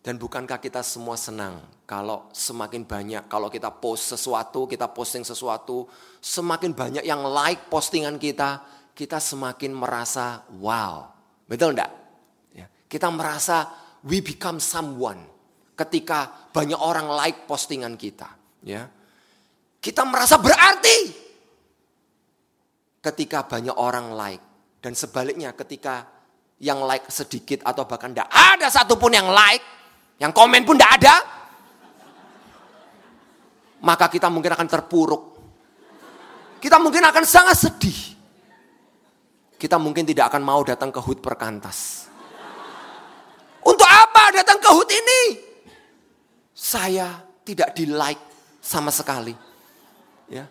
Dan 0.00 0.16
bukankah 0.16 0.56
kita 0.56 0.80
semua 0.80 1.20
senang 1.20 1.60
kalau 1.84 2.32
semakin 2.32 2.88
banyak, 2.88 3.28
kalau 3.28 3.52
kita 3.52 3.68
post 3.68 4.16
sesuatu, 4.16 4.64
kita 4.64 4.88
posting 4.88 5.20
sesuatu, 5.20 5.84
semakin 6.24 6.72
banyak 6.72 7.04
yang 7.04 7.20
like 7.28 7.68
postingan 7.68 8.16
kita, 8.16 8.64
kita 8.96 9.20
semakin 9.20 9.76
merasa 9.76 10.48
wow. 10.64 11.12
Betul 11.44 11.76
enggak? 11.76 11.92
Ya, 12.56 12.64
kita 12.88 13.12
merasa 13.12 13.68
we 14.08 14.24
become 14.24 14.56
someone 14.56 15.20
ketika 15.76 16.48
banyak 16.56 16.80
orang 16.80 17.12
like 17.12 17.44
postingan 17.44 18.00
kita 18.00 18.37
ya 18.64 18.90
kita 19.78 20.02
merasa 20.02 20.38
berarti 20.38 21.14
ketika 22.98 23.46
banyak 23.46 23.76
orang 23.78 24.12
like 24.12 24.44
dan 24.82 24.94
sebaliknya 24.94 25.54
ketika 25.54 26.18
yang 26.58 26.82
like 26.82 27.06
sedikit 27.06 27.62
atau 27.62 27.86
bahkan 27.86 28.10
tidak 28.10 28.30
ada 28.30 28.66
satupun 28.66 29.14
yang 29.14 29.30
like, 29.30 29.62
yang 30.18 30.34
komen 30.34 30.66
pun 30.66 30.74
tidak 30.74 30.92
ada, 31.02 31.14
maka 33.82 34.10
kita 34.10 34.26
mungkin 34.26 34.54
akan 34.54 34.68
terpuruk. 34.68 35.22
Kita 36.58 36.82
mungkin 36.82 37.06
akan 37.06 37.22
sangat 37.22 37.54
sedih. 37.54 38.00
Kita 39.58 39.78
mungkin 39.78 40.02
tidak 40.02 40.34
akan 40.34 40.42
mau 40.42 40.62
datang 40.66 40.90
ke 40.90 40.98
HUT 40.98 41.22
perkantas. 41.22 42.10
Untuk 43.62 43.86
apa 43.86 44.34
datang 44.34 44.58
ke 44.58 44.68
HUT 44.70 44.90
ini? 44.90 45.22
Saya 46.50 47.22
tidak 47.46 47.78
di 47.78 47.86
like 47.86 48.27
sama 48.68 48.92
sekali. 48.92 49.32
Ya. 50.28 50.44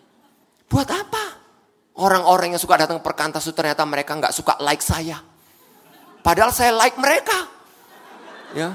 Buat 0.66 0.90
apa? 0.90 1.38
Orang-orang 1.94 2.58
yang 2.58 2.62
suka 2.62 2.74
datang 2.74 2.98
perkantas 2.98 3.46
itu 3.46 3.54
ternyata 3.54 3.86
mereka 3.86 4.18
nggak 4.18 4.34
suka 4.34 4.58
like 4.58 4.82
saya. 4.82 5.22
Padahal 6.18 6.50
saya 6.50 6.74
like 6.74 6.98
mereka. 6.98 7.46
Ya. 8.58 8.74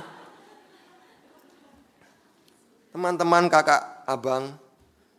Teman-teman, 2.95 3.51
kakak, 3.51 4.07
abang, 4.07 4.55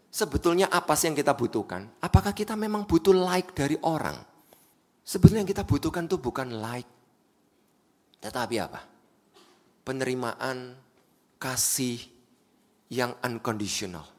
sebetulnya 0.08 0.72
apa 0.72 0.96
sih 0.96 1.10
yang 1.12 1.18
kita 1.18 1.36
butuhkan? 1.36 1.90
Apakah 2.00 2.32
kita 2.32 2.56
memang 2.56 2.88
butuh 2.88 3.12
like 3.12 3.52
dari 3.52 3.76
orang? 3.84 4.16
Sebetulnya 5.04 5.44
yang 5.44 5.50
kita 5.50 5.68
butuhkan 5.68 6.08
tuh 6.08 6.22
bukan 6.22 6.48
like. 6.64 6.88
Tetapi 8.24 8.56
apa? 8.56 8.80
Penerimaan 9.84 10.78
kasih 11.36 12.00
yang 12.88 13.12
unconditional. 13.20 14.13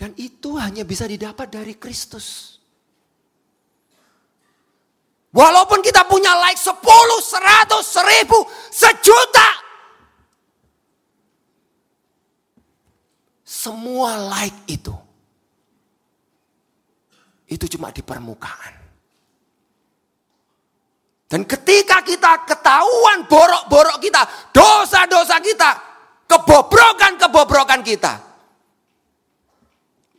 Dan 0.00 0.16
itu 0.16 0.56
hanya 0.56 0.80
bisa 0.80 1.04
didapat 1.04 1.52
dari 1.52 1.76
Kristus. 1.76 2.56
Walaupun 5.28 5.84
kita 5.84 6.08
punya 6.08 6.32
like 6.40 6.56
10, 6.56 6.72
100, 6.72 7.84
1000, 7.84 8.32
sejuta. 8.72 9.50
Semua 13.44 14.16
like 14.16 14.72
itu. 14.72 14.96
Itu 17.44 17.68
cuma 17.76 17.92
di 17.92 18.00
permukaan. 18.00 18.80
Dan 21.28 21.44
ketika 21.44 22.00
kita 22.00 22.48
ketahuan 22.48 23.28
borok-borok 23.28 24.00
kita, 24.00 24.24
dosa-dosa 24.48 25.44
kita, 25.44 25.70
kebobrokan-kebobrokan 26.24 27.84
kita, 27.84 28.29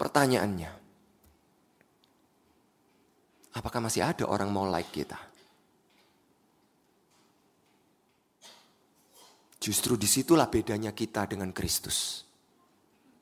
Pertanyaannya, 0.02 0.72
apakah 3.54 3.80
masih 3.86 4.02
ada 4.02 4.26
orang 4.26 4.50
mau 4.50 4.66
like 4.66 4.90
kita? 4.90 5.14
Justru 9.62 9.94
di 10.02 10.10
situlah 10.10 10.50
bedanya 10.50 10.90
kita 10.90 11.30
dengan 11.30 11.54
Kristus. 11.54 12.26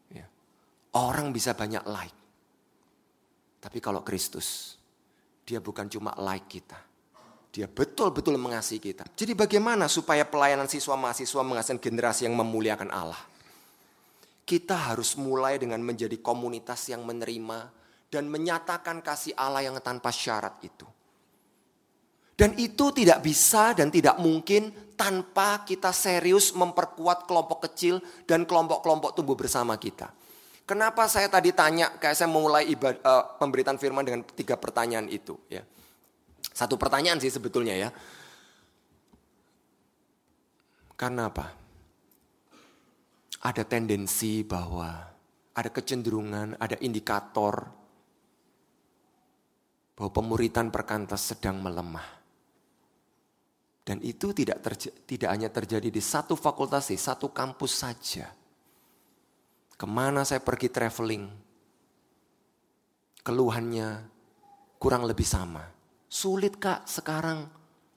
Ya. 0.08 0.24
Orang 0.96 1.36
bisa 1.36 1.52
banyak 1.52 1.84
like. 1.84 2.15
Tapi 3.60 3.84
kalau 3.84 4.00
Kristus, 4.00 4.80
dia 5.44 5.60
bukan 5.60 5.92
cuma 5.92 6.15
like 6.15 6.48
kita. 6.48 6.80
Dia 7.52 7.68
betul-betul 7.68 8.39
mengasihi 8.39 8.80
kita. 8.80 9.04
Jadi 9.20 9.36
bagaimana 9.36 9.92
supaya 9.92 10.24
pelayanan 10.24 10.72
siswa 10.72 10.96
mahasiswa 10.96 11.44
menghasilkan 11.44 11.84
generasi 11.84 12.24
yang 12.24 12.39
memuliakan 12.39 12.88
Allah? 12.88 13.20
Kita 14.50 14.90
harus 14.90 15.14
mulai 15.14 15.62
dengan 15.62 15.78
menjadi 15.86 16.18
komunitas 16.26 16.90
yang 16.90 17.06
menerima 17.06 17.70
dan 18.10 18.26
menyatakan 18.26 19.06
kasih 19.06 19.38
Allah 19.38 19.70
yang 19.70 19.78
tanpa 19.78 20.10
syarat 20.10 20.58
itu. 20.66 20.90
Dan 22.34 22.58
itu 22.58 22.90
tidak 22.90 23.22
bisa 23.22 23.78
dan 23.78 23.94
tidak 23.94 24.18
mungkin 24.18 24.74
tanpa 24.98 25.62
kita 25.68 25.94
serius 25.94 26.56
memperkuat 26.58 27.30
kelompok 27.30 27.70
kecil 27.70 28.02
dan 28.26 28.50
kelompok-kelompok 28.50 29.14
tumbuh 29.14 29.38
bersama 29.38 29.78
kita. 29.78 30.10
Kenapa 30.66 31.06
saya 31.06 31.30
tadi 31.30 31.54
tanya, 31.54 31.94
kayak 32.00 32.16
saya 32.18 32.32
memulai 32.32 32.66
ibadah, 32.74 33.02
uh, 33.06 33.24
pemberitaan 33.38 33.78
firman 33.78 34.08
dengan 34.08 34.22
tiga 34.24 34.56
pertanyaan 34.56 35.12
itu. 35.12 35.38
Ya. 35.52 35.68
Satu 36.56 36.80
pertanyaan 36.80 37.20
sih 37.22 37.30
sebetulnya 37.30 37.76
ya. 37.76 37.90
Karena 40.96 41.28
apa? 41.28 41.59
Ada 43.39 43.63
tendensi 43.63 44.43
bahwa 44.43 45.10
ada 45.56 45.69
kecenderungan, 45.71 46.60
ada 46.60 46.75
indikator 46.84 47.67
bahwa 49.95 50.12
pemuritan 50.15 50.71
perkantas 50.71 51.36
sedang 51.36 51.60
melemah. 51.60 52.19
Dan 53.84 53.99
itu 54.06 54.32
tidak 54.32 54.62
tidak 55.04 55.30
hanya 55.34 55.49
terjadi 55.49 55.89
di 55.89 55.99
satu 55.99 56.38
fakultas, 56.38 56.93
di 56.93 56.99
satu 56.99 57.34
kampus 57.34 57.73
saja. 57.84 58.30
Ke 59.75 59.88
mana 59.88 60.21
saya 60.28 60.43
pergi 60.43 60.69
traveling, 60.69 61.25
keluhannya 63.23 64.04
kurang 64.78 65.04
lebih 65.04 65.25
sama. 65.25 65.65
Sulit 66.06 66.60
kak 66.62 66.86
sekarang 66.86 67.49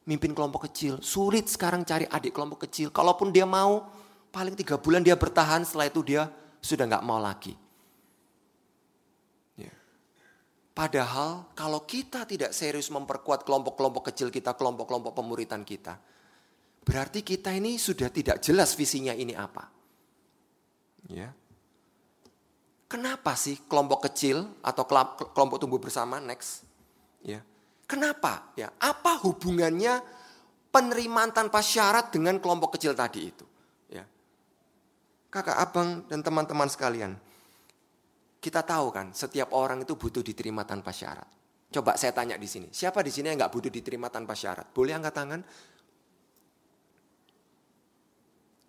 mimpin 0.09 0.35
kelompok 0.35 0.67
kecil, 0.71 0.99
sulit 1.05 1.47
sekarang 1.47 1.87
cari 1.87 2.09
adik 2.09 2.35
kelompok 2.35 2.67
kecil. 2.67 2.91
Kalaupun 2.91 3.31
dia 3.31 3.47
mau, 3.47 3.87
Paling 4.33 4.57
tiga 4.57 4.81
bulan 4.81 5.05
dia 5.05 5.13
bertahan, 5.13 5.61
setelah 5.69 5.93
itu 5.93 6.01
dia 6.01 6.25
sudah 6.65 6.89
nggak 6.89 7.05
mau 7.05 7.21
lagi. 7.21 7.53
Ya. 9.61 9.69
Padahal 10.73 11.53
kalau 11.53 11.85
kita 11.85 12.25
tidak 12.25 12.57
serius 12.57 12.89
memperkuat 12.89 13.45
kelompok-kelompok 13.45 14.09
kecil 14.09 14.33
kita, 14.33 14.57
kelompok-kelompok 14.57 15.13
pemuritan 15.13 15.69
kita, 15.69 16.01
berarti 16.81 17.21
kita 17.21 17.53
ini 17.53 17.77
sudah 17.77 18.09
tidak 18.09 18.41
jelas 18.41 18.73
visinya 18.73 19.13
ini 19.13 19.37
apa. 19.37 19.69
Ya. 21.13 21.29
Kenapa 22.89 23.37
sih 23.37 23.61
kelompok 23.69 24.09
kecil 24.09 24.49
atau 24.65 24.89
kelompok 25.33 25.61
tumbuh 25.61 25.77
bersama 25.77 26.25
next? 26.25 26.65
Ya. 27.21 27.45
Kenapa? 27.85 28.49
Ya, 28.57 28.73
apa 28.81 29.21
hubungannya 29.21 30.01
penerimaan 30.73 31.37
tanpa 31.37 31.61
syarat 31.61 32.09
dengan 32.09 32.41
kelompok 32.41 32.81
kecil 32.81 32.97
tadi 32.97 33.29
itu? 33.29 33.45
Kakak 35.33 35.57
abang 35.57 36.05
dan 36.13 36.21
teman-teman 36.21 36.69
sekalian. 36.69 37.17
Kita 38.37 38.61
tahu 38.61 38.93
kan, 38.93 39.17
setiap 39.17 39.57
orang 39.57 39.89
itu 39.89 39.97
butuh 39.97 40.21
diterima 40.21 40.69
tanpa 40.69 40.93
syarat. 40.93 41.25
Coba 41.73 41.97
saya 41.97 42.13
tanya 42.13 42.37
di 42.37 42.45
sini, 42.45 42.69
siapa 42.69 43.01
di 43.01 43.09
sini 43.09 43.33
yang 43.33 43.41
nggak 43.41 43.55
butuh 43.57 43.73
diterima 43.73 44.13
tanpa 44.13 44.37
syarat? 44.37 44.69
Boleh 44.77 44.93
angkat 44.93 45.15
tangan? 45.17 45.41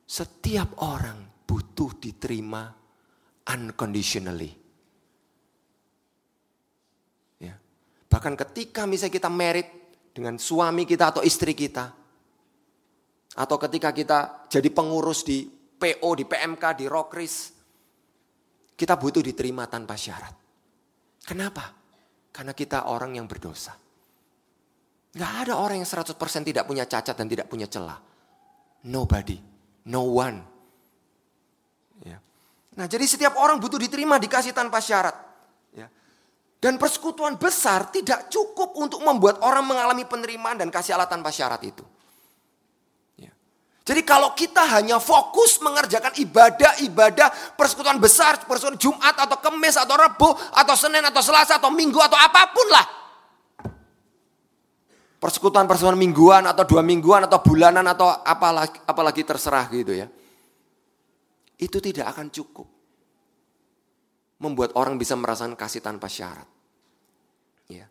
Setiap 0.08 0.80
orang 0.80 1.44
butuh 1.44 2.00
diterima 2.00 2.72
unconditionally. 3.44 4.52
Ya. 7.44 7.60
Bahkan 8.08 8.40
ketika 8.40 8.88
misalnya 8.88 9.20
kita 9.20 9.28
merit 9.28 9.68
dengan 10.16 10.40
suami 10.40 10.88
kita 10.88 11.12
atau 11.12 11.26
istri 11.26 11.52
kita, 11.52 11.92
atau 13.34 13.58
ketika 13.58 13.90
kita 13.90 14.20
jadi 14.48 14.70
pengurus 14.70 15.26
di 15.26 15.63
PO, 15.78 16.10
di 16.16 16.26
PMK, 16.26 16.64
di 16.78 16.86
Rokris. 16.88 17.36
Kita 18.74 18.98
butuh 18.98 19.22
diterima 19.22 19.70
tanpa 19.70 19.94
syarat. 19.94 20.36
Kenapa? 21.24 21.72
Karena 22.34 22.52
kita 22.52 22.90
orang 22.90 23.16
yang 23.16 23.30
berdosa. 23.30 23.78
Gak 25.14 25.34
ada 25.46 25.62
orang 25.62 25.86
yang 25.86 25.90
100% 25.90 26.18
tidak 26.42 26.66
punya 26.66 26.90
cacat 26.90 27.14
dan 27.14 27.28
tidak 27.30 27.46
punya 27.46 27.70
celah. 27.70 28.02
Nobody. 28.90 29.38
No 29.86 30.10
one. 30.10 30.42
Ya. 32.02 32.18
Nah 32.74 32.86
jadi 32.90 33.06
setiap 33.06 33.38
orang 33.38 33.62
butuh 33.62 33.78
diterima, 33.78 34.18
dikasih 34.18 34.58
tanpa 34.58 34.82
syarat. 34.82 35.14
Ya. 35.78 35.86
Dan 36.58 36.82
persekutuan 36.82 37.38
besar 37.38 37.94
tidak 37.94 38.32
cukup 38.34 38.74
untuk 38.74 39.06
membuat 39.06 39.44
orang 39.46 39.70
mengalami 39.70 40.08
penerimaan 40.10 40.58
dan 40.58 40.74
kasih 40.74 40.98
Allah 40.98 41.12
tanpa 41.12 41.30
syarat 41.30 41.62
itu. 41.62 41.86
Jadi 43.84 44.02
kalau 44.08 44.32
kita 44.32 44.64
hanya 44.80 44.96
fokus 44.96 45.60
mengerjakan 45.60 46.16
ibadah-ibadah 46.16 47.60
persekutuan 47.60 48.00
besar, 48.00 48.40
persekutuan 48.48 48.80
Jumat 48.80 49.12
atau 49.20 49.36
Kemis 49.44 49.76
atau 49.76 50.00
Rebu 50.00 50.32
atau 50.56 50.76
Senin 50.80 51.04
atau 51.04 51.20
Selasa 51.20 51.60
atau 51.60 51.68
Minggu 51.68 52.00
atau 52.00 52.16
apa 52.16 52.48
pun 52.56 52.68
lah. 52.72 52.86
Persekutuan-persekutuan 55.20 55.96
mingguan 55.96 56.44
atau 56.48 56.68
dua 56.68 56.84
mingguan 56.84 57.24
atau 57.24 57.40
bulanan 57.40 57.88
atau 57.88 58.12
apalagi, 58.12 58.76
apalagi 58.84 59.24
terserah 59.24 59.72
gitu 59.72 59.96
ya. 59.96 60.08
Itu 61.56 61.80
tidak 61.80 62.12
akan 62.12 62.28
cukup. 62.28 62.68
Membuat 64.44 64.76
orang 64.76 65.00
bisa 65.00 65.16
merasakan 65.16 65.56
kasih 65.56 65.80
tanpa 65.80 66.12
syarat. 66.12 66.48
Ya. 67.72 67.88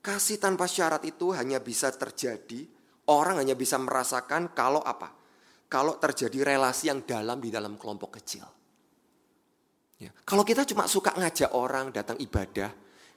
Kasih 0.00 0.40
tanpa 0.40 0.64
syarat 0.64 1.04
itu 1.04 1.28
hanya 1.36 1.60
bisa 1.60 1.92
terjadi 1.92 2.64
Orang 3.10 3.42
hanya 3.42 3.58
bisa 3.58 3.74
merasakan 3.74 4.54
kalau 4.54 4.78
apa? 4.86 5.10
Kalau 5.66 5.98
terjadi 5.98 6.54
relasi 6.54 6.90
yang 6.90 7.02
dalam 7.02 7.42
di 7.42 7.50
dalam 7.50 7.74
kelompok 7.74 8.22
kecil. 8.22 8.46
Ya. 9.98 10.14
Kalau 10.22 10.46
kita 10.46 10.62
cuma 10.64 10.86
suka 10.86 11.12
ngajak 11.18 11.50
orang 11.52 11.90
datang 11.90 12.16
ibadah, 12.22 12.70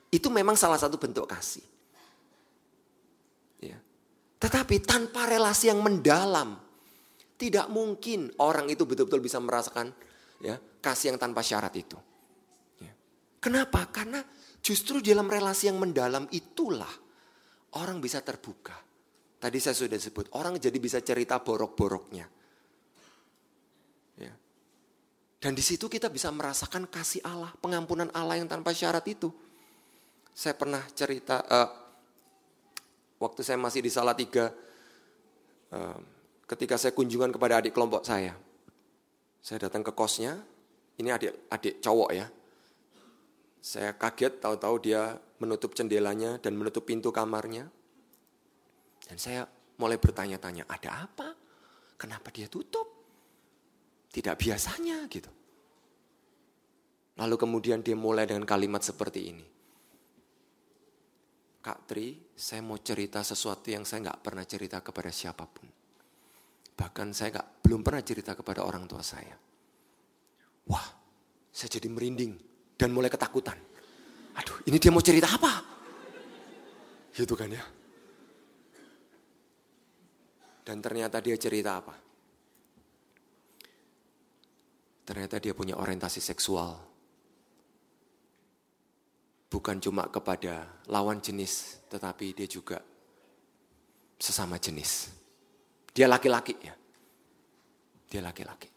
itu 0.09 0.27
memang 0.33 0.57
salah 0.57 0.81
satu 0.81 0.97
bentuk 0.97 1.29
kasih. 1.29 1.65
Ya. 3.61 3.77
Tetapi 4.41 4.81
tanpa 4.81 5.29
relasi 5.29 5.69
yang 5.69 5.79
mendalam, 5.79 6.57
tidak 7.37 7.69
mungkin 7.69 8.33
orang 8.41 8.69
itu 8.69 8.85
betul-betul 8.85 9.21
bisa 9.23 9.41
merasakan 9.41 9.93
ya 10.43 10.59
kasih 10.83 11.15
yang 11.15 11.19
tanpa 11.21 11.39
syarat 11.39 11.73
itu. 11.77 11.97
Ya. 12.83 12.93
Kenapa? 13.39 13.87
Karena 13.93 14.19
justru 14.59 14.99
dalam 14.99 15.29
relasi 15.31 15.71
yang 15.71 15.79
mendalam 15.79 16.27
itulah 16.35 16.91
orang 17.79 18.03
bisa 18.03 18.19
terbuka. 18.19 18.92
Tadi 19.43 19.59
saya 19.59 19.75
sudah 19.75 19.99
sebut, 19.99 20.31
orang 20.39 20.55
jadi 20.55 20.79
bisa 20.79 21.03
cerita 21.03 21.35
borok-boroknya. 21.35 22.23
Ya. 24.15 24.31
Dan 25.43 25.51
di 25.51 25.59
situ 25.59 25.91
kita 25.91 26.07
bisa 26.07 26.31
merasakan 26.31 26.87
kasih 26.87 27.19
Allah, 27.27 27.51
pengampunan 27.59 28.07
Allah 28.15 28.39
yang 28.39 28.47
tanpa 28.47 28.71
syarat 28.71 29.03
itu. 29.03 29.27
Saya 30.31 30.55
pernah 30.55 30.79
cerita, 30.95 31.43
uh, 31.43 31.69
waktu 33.19 33.43
saya 33.43 33.59
masih 33.59 33.83
di 33.83 33.91
Salatiga, 33.91 34.55
uh, 35.75 35.99
ketika 36.47 36.79
saya 36.79 36.95
kunjungan 36.95 37.35
kepada 37.35 37.59
adik 37.59 37.75
kelompok 37.75 38.07
saya. 38.07 38.39
Saya 39.43 39.67
datang 39.67 39.83
ke 39.83 39.91
kosnya, 39.91 40.39
Ini 40.93 41.09
adik 41.09 41.51
adik 41.51 41.75
cowok 41.81 42.09
ya. 42.15 42.29
Saya 43.59 43.91
kaget 43.97 44.39
tahu-tahu 44.39 44.75
dia 44.79 45.17
menutup 45.41 45.73
jendelanya 45.75 46.39
dan 46.39 46.53
menutup 46.55 46.85
pintu 46.85 47.09
kamarnya. 47.09 47.67
Dan 49.03 49.17
saya 49.19 49.43
mulai 49.79 49.99
bertanya-tanya, 49.99 50.63
ada 50.67 51.03
apa? 51.03 51.27
Kenapa 51.99 52.31
dia 52.31 52.47
tutup? 52.47 52.87
Tidak 54.13 54.35
biasanya 54.37 55.05
gitu. 55.09 55.31
Lalu 57.17 57.35
kemudian 57.37 57.85
dia 57.85 57.93
mulai 57.93 58.25
dengan 58.25 58.45
kalimat 58.47 58.81
seperti 58.81 59.19
ini. 59.29 59.45
Kak 61.63 61.87
Tri, 61.87 62.19
saya 62.35 62.59
mau 62.59 62.75
cerita 62.81 63.23
sesuatu 63.23 63.71
yang 63.71 63.87
saya 63.87 64.11
nggak 64.11 64.19
pernah 64.19 64.43
cerita 64.43 64.83
kepada 64.83 65.07
siapa 65.13 65.47
pun. 65.47 65.69
Bahkan 66.73 67.07
saya 67.15 67.39
nggak 67.39 67.47
belum 67.63 67.81
pernah 67.85 68.03
cerita 68.03 68.35
kepada 68.35 68.65
orang 68.67 68.83
tua 68.89 68.99
saya. 68.99 69.37
Wah, 70.67 70.87
saya 71.53 71.69
jadi 71.71 71.87
merinding 71.87 72.35
dan 72.75 72.89
mulai 72.91 73.07
ketakutan. 73.07 73.55
Aduh, 74.33 74.57
ini 74.67 74.81
dia 74.81 74.91
mau 74.91 74.99
cerita 74.99 75.29
apa? 75.29 75.63
Gitu 77.13 77.31
kan 77.37 77.47
ya. 77.47 77.63
Dan 80.63 80.79
ternyata 80.79 81.19
dia 81.19 81.35
cerita 81.35 81.83
apa? 81.83 81.95
Ternyata 85.03 85.35
dia 85.43 85.51
punya 85.51 85.75
orientasi 85.75 86.23
seksual 86.23 86.93
bukan 89.53 89.77
cuma 89.77 90.09
kepada 90.09 90.65
lawan 90.89 91.21
jenis, 91.21 91.85
tetapi 91.85 92.33
dia 92.33 92.49
juga 92.49 92.81
sesama 94.17 94.57
jenis. 94.57 95.13
Dia 95.93 96.09
laki-laki 96.09 96.57
ya. 96.57 96.73
Dia 98.09 98.21
laki-laki. 98.25 98.73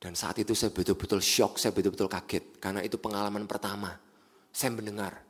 Dan 0.00 0.16
saat 0.16 0.38
itu 0.38 0.54
saya 0.54 0.70
betul-betul 0.70 1.18
shock, 1.20 1.58
saya 1.58 1.74
betul-betul 1.74 2.08
kaget. 2.08 2.62
Karena 2.62 2.80
itu 2.86 2.96
pengalaman 2.96 3.44
pertama. 3.50 3.98
Saya 4.54 4.72
mendengar. 4.72 5.29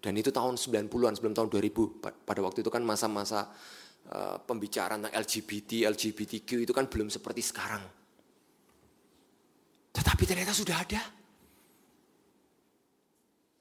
Dan 0.00 0.16
itu 0.16 0.32
tahun 0.32 0.56
90-an, 0.56 1.12
sebelum 1.16 1.36
tahun 1.36 1.48
2000. 1.52 2.24
Pada 2.24 2.40
waktu 2.40 2.64
itu 2.64 2.72
kan 2.72 2.80
masa-masa 2.80 3.52
uh, 4.08 4.40
pembicaraan 4.40 5.04
tentang 5.04 5.14
LGBT, 5.14 5.92
LGBTQ 5.92 6.64
itu 6.64 6.72
kan 6.72 6.88
belum 6.88 7.12
seperti 7.12 7.44
sekarang 7.44 8.00
tetapi 9.90 10.22
ternyata 10.22 10.54
sudah 10.54 10.76
ada. 10.78 11.02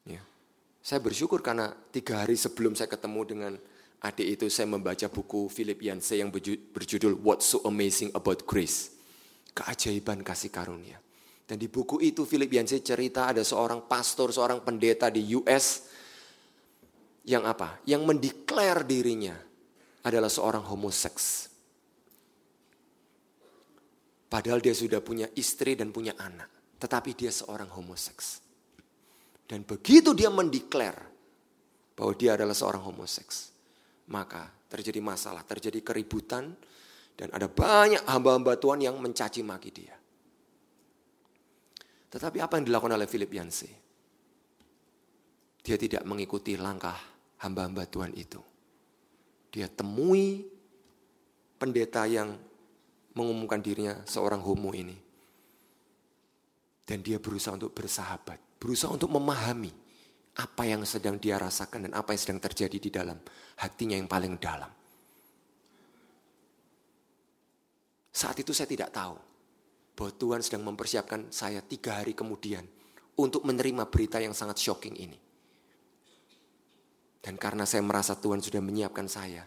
Ya. 0.05 0.21
Saya 0.81 1.01
bersyukur 1.01 1.41
karena 1.41 1.73
tiga 1.89 2.21
hari 2.25 2.37
sebelum 2.37 2.77
saya 2.77 2.89
ketemu 2.89 3.21
dengan 3.25 3.53
adik 4.05 4.27
itu, 4.39 4.45
saya 4.47 4.69
membaca 4.69 5.09
buku 5.09 5.49
Philip 5.49 5.81
Yancey 5.81 6.21
yang 6.21 6.29
berjudul 6.29 7.17
What's 7.19 7.49
So 7.49 7.65
Amazing 7.65 8.13
About 8.13 8.45
Grace. 8.45 8.93
Keajaiban 9.57 10.21
kasih 10.21 10.53
karunia. 10.53 11.01
Dan 11.49 11.57
di 11.57 11.65
buku 11.65 11.97
itu 12.05 12.29
Philip 12.29 12.61
Yancey 12.61 12.85
cerita 12.85 13.33
ada 13.33 13.41
seorang 13.41 13.89
pastor, 13.89 14.29
seorang 14.29 14.61
pendeta 14.61 15.09
di 15.09 15.33
US 15.33 15.89
yang 17.29 17.45
apa? 17.45 17.77
Yang 17.85 18.01
mendeklar 18.09 18.81
dirinya 18.89 19.37
adalah 20.01 20.33
seorang 20.33 20.65
homoseks. 20.65 21.45
Padahal 24.25 24.57
dia 24.57 24.73
sudah 24.73 24.97
punya 24.97 25.29
istri 25.37 25.77
dan 25.77 25.93
punya 25.93 26.17
anak. 26.17 26.49
Tetapi 26.81 27.13
dia 27.13 27.29
seorang 27.29 27.69
homoseks. 27.69 28.41
Dan 29.45 29.61
begitu 29.61 30.17
dia 30.17 30.33
mendeklar 30.33 30.97
bahwa 31.93 32.13
dia 32.17 32.33
adalah 32.33 32.57
seorang 32.57 32.81
homoseks. 32.81 33.53
Maka 34.09 34.49
terjadi 34.65 34.97
masalah, 34.97 35.45
terjadi 35.45 35.85
keributan. 35.85 36.57
Dan 37.13 37.29
ada 37.29 37.45
banyak 37.45 38.09
hamba-hamba 38.09 38.57
Tuhan 38.57 38.81
yang 38.81 38.97
mencaci 38.97 39.45
maki 39.45 39.69
dia. 39.69 39.93
Tetapi 42.09 42.41
apa 42.41 42.57
yang 42.57 42.65
dilakukan 42.65 42.95
oleh 42.97 43.05
Philip 43.05 43.29
Yancey? 43.29 43.69
Dia 45.61 45.75
tidak 45.77 46.07
mengikuti 46.07 46.55
langkah 46.55 47.18
hamba-hamba 47.39 47.87
Tuhan 47.87 48.13
itu. 48.15 48.39
Dia 49.49 49.65
temui 49.67 50.45
pendeta 51.57 52.05
yang 52.05 52.37
mengumumkan 53.17 53.59
dirinya 53.59 53.99
seorang 54.05 54.39
homo 54.39 54.71
ini. 54.71 54.95
Dan 56.85 57.05
dia 57.05 57.21
berusaha 57.21 57.53
untuk 57.53 57.75
bersahabat, 57.75 58.57
berusaha 58.57 58.89
untuk 58.89 59.13
memahami 59.13 59.69
apa 60.39 60.63
yang 60.65 60.81
sedang 60.87 61.21
dia 61.21 61.37
rasakan 61.37 61.85
dan 61.85 61.93
apa 61.93 62.15
yang 62.15 62.21
sedang 62.21 62.41
terjadi 62.41 62.77
di 62.81 62.89
dalam 62.89 63.17
hatinya 63.61 63.93
yang 63.93 64.09
paling 64.09 64.39
dalam. 64.41 64.71
Saat 68.09 68.41
itu 68.41 68.57
saya 68.57 68.65
tidak 68.65 68.89
tahu 68.89 69.15
bahwa 69.93 70.11
Tuhan 70.17 70.41
sedang 70.41 70.65
mempersiapkan 70.65 71.29
saya 71.29 71.61
tiga 71.61 72.01
hari 72.01 72.17
kemudian 72.17 72.65
untuk 73.19 73.45
menerima 73.45 73.85
berita 73.91 74.17
yang 74.17 74.33
sangat 74.33 74.57
shocking 74.57 74.97
ini. 74.97 75.28
Dan 77.19 77.35
karena 77.35 77.67
saya 77.67 77.83
merasa 77.83 78.15
Tuhan 78.15 78.39
sudah 78.39 78.63
menyiapkan 78.63 79.07
saya, 79.11 79.43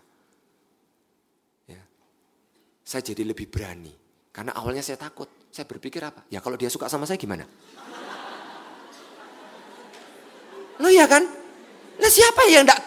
saya 2.82 3.02
jadi 3.14 3.22
lebih 3.24 3.48
berani. 3.48 3.94
Karena 4.28 4.52
awalnya 4.52 4.82
saya 4.82 4.98
takut. 4.98 5.28
Saya 5.52 5.68
berpikir 5.68 6.00
apa? 6.04 6.24
Ya 6.32 6.40
kalau 6.40 6.56
dia 6.56 6.72
suka 6.72 6.88
sama 6.88 7.04
saya 7.04 7.20
gimana? 7.20 7.44
Lo 10.80 10.88
ya 10.88 11.04
kan? 11.04 11.24
Lah 12.00 12.12
siapa 12.12 12.48
yang 12.48 12.64
enggak 12.64 12.80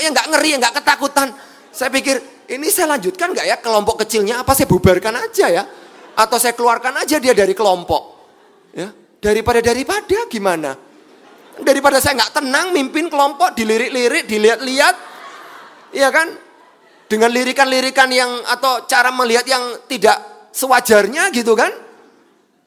yang 0.00 0.12
enggak 0.12 0.26
ngeri, 0.28 0.48
yang 0.52 0.60
enggak 0.60 0.76
ketakutan? 0.80 1.28
Saya 1.72 1.88
pikir 1.88 2.20
ini 2.52 2.68
saya 2.68 2.96
lanjutkan 2.96 3.32
enggak 3.32 3.46
ya 3.48 3.56
kelompok 3.60 4.04
kecilnya 4.04 4.44
apa 4.44 4.52
saya 4.52 4.68
bubarkan 4.68 5.28
aja 5.28 5.46
ya? 5.48 5.64
Atau 6.16 6.36
saya 6.36 6.52
keluarkan 6.52 7.00
aja 7.00 7.16
dia 7.16 7.32
dari 7.32 7.56
kelompok? 7.56 8.02
Ya, 8.76 8.92
daripada 9.18 9.64
daripada 9.64 10.28
gimana? 10.28 10.76
Daripada 11.58 11.98
saya 11.98 12.20
enggak 12.20 12.38
tenang 12.38 12.70
mimpin 12.70 13.10
kelompok 13.10 13.58
dilirik-lirik, 13.58 14.30
dilihat-lihat. 14.30 14.94
Iya 15.90 16.08
kan? 16.14 16.28
dengan 17.10 17.34
lirikan-lirikan 17.34 18.06
yang 18.14 18.30
atau 18.46 18.86
cara 18.86 19.10
melihat 19.10 19.42
yang 19.42 19.82
tidak 19.90 20.46
sewajarnya 20.54 21.34
gitu 21.34 21.58
kan? 21.58 21.74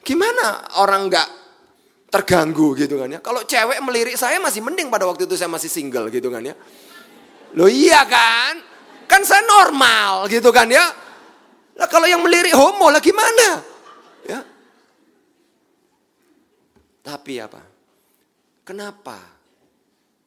Gimana 0.04 0.76
orang 0.84 1.08
nggak 1.08 1.28
terganggu 2.12 2.76
gitu 2.76 3.00
kan 3.00 3.08
ya? 3.08 3.24
Kalau 3.24 3.40
cewek 3.48 3.80
melirik 3.80 4.20
saya 4.20 4.36
masih 4.36 4.60
mending 4.60 4.92
pada 4.92 5.08
waktu 5.08 5.24
itu 5.24 5.40
saya 5.40 5.48
masih 5.48 5.72
single 5.72 6.12
gitu 6.12 6.28
kan 6.28 6.44
ya. 6.44 6.52
Loh 7.56 7.72
iya 7.72 8.04
kan? 8.04 8.60
Kan 9.08 9.24
saya 9.24 9.40
normal 9.48 10.28
gitu 10.28 10.52
kan 10.52 10.68
ya. 10.68 10.84
Lah 11.80 11.88
kalau 11.88 12.04
yang 12.04 12.20
melirik 12.20 12.52
homo 12.52 12.92
lah 12.92 13.00
gimana? 13.00 13.64
Ya. 14.28 14.44
Tapi 17.00 17.40
apa? 17.40 17.73
Kenapa 18.64 19.20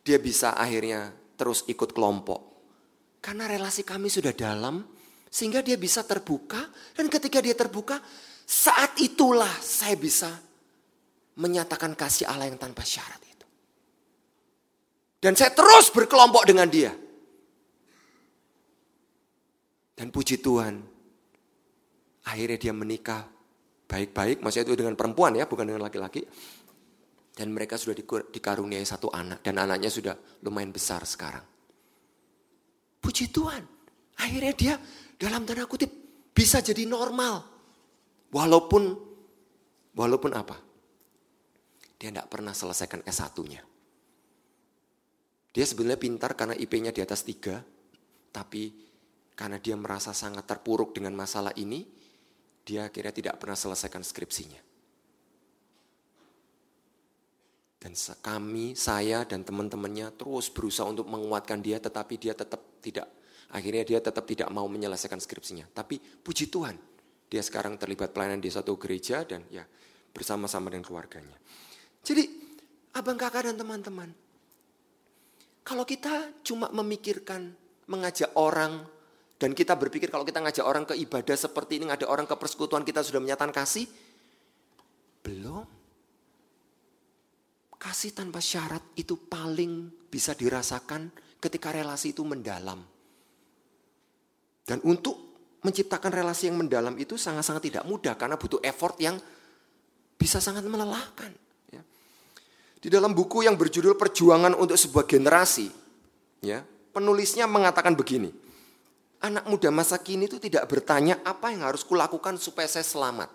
dia 0.05 0.21
bisa 0.21 0.53
akhirnya 0.53 1.09
terus 1.33 1.65
ikut 1.65 1.89
kelompok? 1.89 2.39
Karena 3.17 3.49
relasi 3.49 3.81
kami 3.81 4.13
sudah 4.13 4.31
dalam, 4.31 4.85
sehingga 5.27 5.65
dia 5.65 5.75
bisa 5.75 6.05
terbuka. 6.05 6.69
Dan 6.93 7.09
ketika 7.09 7.41
dia 7.41 7.57
terbuka, 7.57 7.97
saat 8.45 8.95
itulah 9.01 9.51
saya 9.59 9.97
bisa 9.97 10.29
menyatakan 11.37 11.97
kasih 11.97 12.29
Allah 12.29 12.45
yang 12.45 12.61
tanpa 12.61 12.85
syarat 12.85 13.19
itu. 13.25 13.47
Dan 15.17 15.33
saya 15.33 15.51
terus 15.51 15.89
berkelompok 15.89 16.45
dengan 16.45 16.69
dia. 16.69 16.93
Dan 19.97 20.13
puji 20.13 20.37
Tuhan, 20.37 20.77
akhirnya 22.21 22.57
dia 22.61 22.69
menikah 22.69 23.25
baik-baik, 23.89 24.45
maksudnya 24.45 24.69
itu 24.69 24.77
dengan 24.77 24.93
perempuan 24.93 25.33
ya, 25.33 25.49
bukan 25.49 25.65
dengan 25.65 25.89
laki-laki. 25.89 26.21
Dan 27.37 27.53
mereka 27.53 27.77
sudah 27.77 27.93
dikaruniai 28.33 28.81
satu 28.81 29.13
anak, 29.13 29.45
dan 29.45 29.61
anaknya 29.61 29.93
sudah 29.93 30.17
lumayan 30.41 30.73
besar 30.73 31.05
sekarang. 31.05 31.45
Puji 32.97 33.29
Tuhan. 33.29 33.61
Akhirnya 34.17 34.53
dia 34.57 34.73
dalam 35.21 35.45
tanda 35.45 35.69
kutip 35.69 35.93
bisa 36.33 36.65
jadi 36.65 36.89
normal. 36.89 37.45
Walaupun 38.33 38.83
walaupun 39.93 40.31
apa? 40.33 40.57
Dia 42.01 42.09
tidak 42.09 42.29
pernah 42.29 42.57
selesaikan 42.57 43.05
S1-nya. 43.05 43.61
Dia 45.53 45.65
sebenarnya 45.65 45.97
pintar 46.01 46.37
karena 46.37 46.53
IP-nya 46.53 46.93
di 46.93 47.01
atas 47.01 47.25
tiga, 47.25 47.61
tapi 48.29 48.69
karena 49.33 49.57
dia 49.57 49.73
merasa 49.73 50.13
sangat 50.13 50.45
terpuruk 50.45 50.93
dengan 50.93 51.17
masalah 51.17 51.53
ini, 51.57 51.85
dia 52.61 52.89
akhirnya 52.89 53.13
tidak 53.13 53.35
pernah 53.41 53.57
selesaikan 53.57 54.05
skripsinya. 54.05 54.66
Dan 57.87 57.95
kami, 58.19 58.75
saya 58.75 59.23
dan 59.23 59.47
teman-temannya 59.47 60.11
terus 60.19 60.51
berusaha 60.51 60.83
untuk 60.83 61.07
menguatkan 61.07 61.63
dia 61.63 61.79
tetapi 61.79 62.19
dia 62.19 62.35
tetap 62.35 62.83
tidak. 62.83 63.07
Akhirnya 63.47 63.87
dia 63.87 64.03
tetap 64.03 64.27
tidak 64.27 64.51
mau 64.51 64.67
menyelesaikan 64.67 65.23
skripsinya. 65.23 65.71
Tapi 65.71 65.95
puji 65.95 66.51
Tuhan, 66.51 66.75
dia 67.31 67.39
sekarang 67.39 67.79
terlibat 67.79 68.11
pelayanan 68.11 68.43
di 68.43 68.51
suatu 68.51 68.75
gereja 68.75 69.23
dan 69.23 69.47
ya 69.47 69.63
bersama-sama 70.11 70.67
dengan 70.67 70.83
keluarganya. 70.83 71.39
Jadi 72.03 72.27
abang 72.91 73.15
kakak 73.15 73.47
dan 73.47 73.55
teman-teman, 73.55 74.11
kalau 75.63 75.87
kita 75.87 76.43
cuma 76.43 76.67
memikirkan 76.75 77.55
mengajak 77.87 78.35
orang 78.35 78.83
Dan 79.37 79.53
kita 79.53 79.77
berpikir 79.77 80.09
kalau 80.09 80.25
kita 80.25 80.41
ngajak 80.41 80.65
orang 80.65 80.81
ke 80.81 80.97
ibadah 80.97 81.37
seperti 81.37 81.77
ini, 81.77 81.93
ngajak 81.93 82.09
orang 82.09 82.25
ke 82.25 82.33
persekutuan 82.33 82.81
kita 82.81 83.05
sudah 83.05 83.21
menyatakan 83.21 83.53
kasih. 83.53 83.85
Belum. 85.21 85.76
Kasih 87.77 88.13
tanpa 88.13 88.41
syarat 88.41 88.81
itu 88.97 89.13
paling 89.29 89.93
bisa 90.09 90.33
dirasakan 90.33 91.13
ketika 91.37 91.69
relasi 91.69 92.11
itu 92.11 92.25
mendalam. 92.25 92.81
Dan 94.67 94.81
untuk 94.83 95.15
menciptakan 95.61 96.11
relasi 96.11 96.49
yang 96.49 96.57
mendalam 96.57 96.97
itu 96.97 97.15
sangat-sangat 97.15 97.71
tidak 97.71 97.83
mudah 97.85 98.17
karena 98.17 98.35
butuh 98.35 98.59
effort 98.65 98.97
yang 98.97 99.15
bisa 100.17 100.41
sangat 100.41 100.65
melelahkan. 100.65 101.31
Ya. 101.69 101.81
Di 102.81 102.89
dalam 102.89 103.13
buku 103.13 103.45
yang 103.45 103.55
berjudul 103.55 103.93
Perjuangan 103.95 104.57
untuk 104.57 104.75
sebuah 104.75 105.05
generasi, 105.05 105.69
ya, 106.41 106.65
penulisnya 106.91 107.45
mengatakan 107.45 107.93
begini, 107.93 108.33
anak 109.21 109.45
muda 109.45 109.69
masa 109.69 110.01
kini 110.01 110.25
itu 110.25 110.41
tidak 110.41 110.65
bertanya 110.65 111.21
apa 111.21 111.53
yang 111.53 111.65
harus 111.65 111.85
kulakukan 111.85 112.41
supaya 112.41 112.65
saya 112.65 112.85
selamat. 112.85 113.29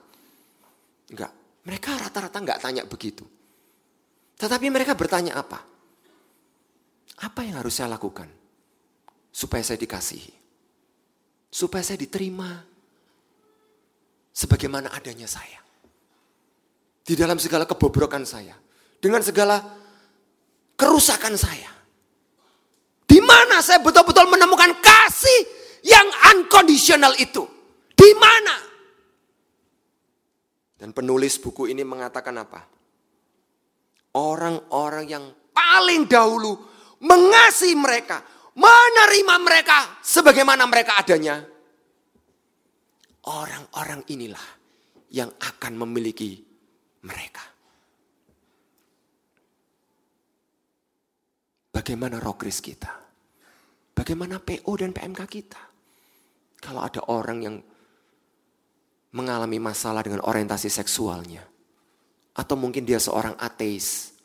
Enggak, 1.15 1.33
mereka 1.67 1.95
rata-rata 1.95 2.39
enggak 2.43 2.59
tanya 2.59 2.83
begitu. 2.87 3.23
Tetapi 4.43 4.67
mereka 4.75 4.99
bertanya 4.99 5.39
apa? 5.39 5.63
Apa 7.23 7.47
yang 7.47 7.63
harus 7.63 7.79
saya 7.79 7.95
lakukan 7.95 8.27
supaya 9.31 9.63
saya 9.63 9.79
dikasihi? 9.79 10.35
Supaya 11.47 11.87
saya 11.87 12.03
diterima 12.03 12.51
sebagaimana 14.35 14.91
adanya 14.91 15.31
saya. 15.31 15.63
Di 17.07 17.15
dalam 17.15 17.39
segala 17.39 17.71
kebobrokan 17.71 18.27
saya. 18.27 18.59
Dengan 18.99 19.23
segala 19.23 19.63
kerusakan 20.75 21.39
saya. 21.39 21.71
Di 23.07 23.23
mana 23.23 23.63
saya 23.63 23.79
betul-betul 23.79 24.27
menemukan 24.27 24.75
kasih 24.83 25.41
yang 25.87 26.11
unconditional 26.35 27.15
itu? 27.15 27.47
Di 27.95 28.11
mana? 28.19 28.59
Dan 30.83 30.91
penulis 30.91 31.39
buku 31.39 31.71
ini 31.71 31.87
mengatakan 31.87 32.35
apa? 32.43 32.82
Orang-orang 34.17 35.05
yang 35.09 35.25
paling 35.53 36.09
dahulu 36.09 36.57
mengasihi 37.03 37.77
mereka, 37.77 38.23
menerima 38.57 39.35
mereka 39.41 40.01
sebagaimana 40.05 40.69
mereka 40.69 41.01
adanya. 41.01 41.41
Orang-orang 43.23 44.03
inilah 44.11 44.47
yang 45.15 45.31
akan 45.31 45.73
memiliki 45.87 46.43
mereka. 47.07 47.45
Bagaimana 51.73 52.19
rokris 52.19 52.61
kita? 52.61 52.91
Bagaimana 53.93 54.41
PO 54.43 54.73
dan 54.77 54.91
PMK 54.93 55.21
kita? 55.29 55.63
Kalau 56.63 56.81
ada 56.85 57.01
orang 57.09 57.39
yang 57.43 57.57
mengalami 59.13 59.59
masalah 59.61 60.01
dengan 60.01 60.25
orientasi 60.25 60.73
seksualnya, 60.73 61.45
atau 62.33 62.57
mungkin 62.57 62.85
dia 62.85 62.97
seorang 62.97 63.37
ateis. 63.37 64.17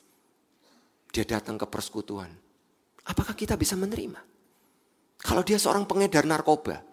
Dia 1.12 1.24
datang 1.28 1.60
ke 1.60 1.66
persekutuan. 1.68 2.30
Apakah 3.08 3.36
kita 3.36 3.56
bisa 3.56 3.76
menerima? 3.80 4.20
Kalau 5.24 5.42
dia 5.42 5.58
seorang 5.58 5.88
pengedar 5.88 6.28
narkoba, 6.28 6.84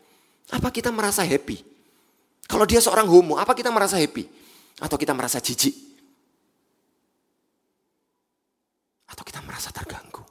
apa 0.50 0.68
kita 0.70 0.88
merasa 0.94 1.26
happy? 1.26 1.60
Kalau 2.44 2.64
dia 2.64 2.80
seorang 2.80 3.08
homo, 3.08 3.36
apa 3.36 3.52
kita 3.52 3.68
merasa 3.68 3.98
happy? 3.98 4.24
Atau 4.80 4.96
kita 4.98 5.12
merasa 5.12 5.38
jijik? 5.38 5.74
Atau 9.10 9.22
kita 9.22 9.40
merasa 9.44 9.70
terganggu? 9.70 10.24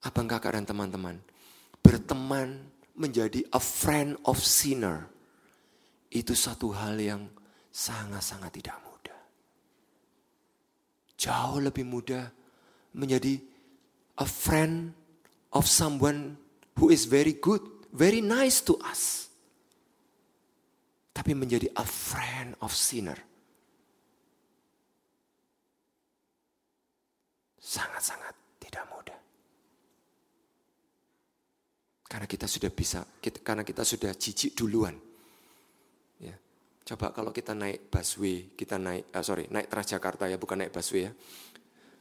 Apa 0.00 0.18
enggak 0.24 0.40
keadaan 0.40 0.64
teman-teman? 0.64 1.16
Berteman 1.84 2.64
menjadi 2.96 3.44
a 3.52 3.60
friend 3.60 4.16
of 4.24 4.40
sinner 4.40 5.09
itu 6.10 6.34
satu 6.34 6.74
hal 6.74 6.98
yang 6.98 7.22
sangat-sangat 7.70 8.50
tidak 8.50 8.76
mudah. 8.82 9.20
Jauh 11.14 11.62
lebih 11.62 11.86
mudah 11.86 12.26
menjadi 12.98 13.38
a 14.18 14.26
friend 14.26 14.90
of 15.54 15.70
someone 15.70 16.34
who 16.74 16.90
is 16.90 17.06
very 17.06 17.38
good, 17.38 17.62
very 17.94 18.18
nice 18.18 18.58
to 18.58 18.74
us. 18.82 19.30
Tapi 21.14 21.30
menjadi 21.38 21.70
a 21.78 21.86
friend 21.86 22.58
of 22.58 22.74
sinner. 22.74 23.18
Sangat-sangat 27.60 28.34
tidak 28.58 28.82
mudah. 28.90 29.20
Karena 32.10 32.26
kita 32.26 32.50
sudah 32.50 32.70
bisa, 32.74 33.06
kita, 33.22 33.38
karena 33.46 33.62
kita 33.62 33.86
sudah 33.86 34.10
jijik 34.18 34.58
duluan 34.58 35.09
Coba 36.90 37.14
kalau 37.14 37.30
kita 37.30 37.54
naik 37.54 37.86
busway, 37.86 38.50
kita 38.58 38.74
naik, 38.74 39.14
uh, 39.14 39.22
sorry, 39.22 39.46
naik 39.46 39.70
Transjakarta 39.70 40.26
ya, 40.26 40.34
bukan 40.42 40.66
naik 40.66 40.74
busway 40.74 41.06
ya. 41.06 41.14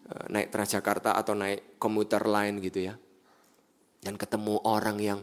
Uh, 0.10 0.26
naik 0.34 0.50
Transjakarta 0.50 1.14
atau 1.14 1.38
naik 1.38 1.78
komuter 1.78 2.26
lain 2.26 2.58
gitu 2.58 2.90
ya. 2.90 2.98
Dan 4.02 4.18
ketemu 4.18 4.58
orang 4.66 4.98
yang 4.98 5.22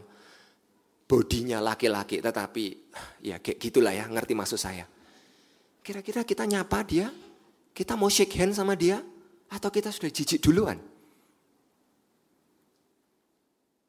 bodinya 1.03 1.59
laki-laki, 1.59 2.23
tetapi 2.23 2.63
ya 3.27 3.43
kayak 3.43 3.59
gitulah 3.59 3.91
ya, 3.91 4.07
ngerti 4.07 4.39
maksud 4.39 4.55
saya. 4.55 4.87
Kira-kira 5.83 6.23
kita 6.23 6.47
nyapa 6.47 6.87
dia, 6.87 7.11
kita 7.75 7.99
mau 7.99 8.07
shake 8.07 8.39
hand 8.39 8.55
sama 8.55 8.71
dia, 8.71 9.03
atau 9.51 9.67
kita 9.67 9.91
sudah 9.91 10.07
jijik 10.07 10.47
duluan? 10.47 10.79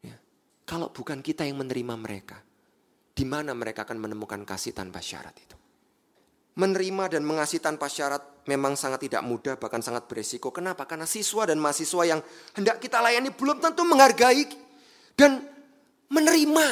Ya. 0.02 0.18
Kalau 0.66 0.90
bukan 0.90 1.22
kita 1.22 1.46
yang 1.46 1.62
menerima 1.62 1.94
mereka, 1.94 2.42
di 3.14 3.22
mana 3.22 3.54
mereka 3.54 3.86
akan 3.86 4.10
menemukan 4.10 4.42
kasih 4.42 4.74
tanpa 4.74 4.98
syarat 4.98 5.38
itu? 5.38 5.57
Menerima 6.58 7.04
dan 7.14 7.22
mengasihi 7.22 7.62
tanpa 7.62 7.86
syarat 7.86 8.42
memang 8.50 8.74
sangat 8.74 9.06
tidak 9.06 9.22
mudah, 9.22 9.54
bahkan 9.54 9.78
sangat 9.78 10.10
beresiko. 10.10 10.50
Kenapa? 10.50 10.90
Karena 10.90 11.06
siswa 11.06 11.46
dan 11.46 11.62
mahasiswa 11.62 12.02
yang 12.02 12.20
hendak 12.58 12.82
kita 12.82 12.98
layani 12.98 13.30
belum 13.30 13.62
tentu 13.62 13.86
menghargai 13.86 14.42
dan 15.14 15.38
menerima. 16.10 16.66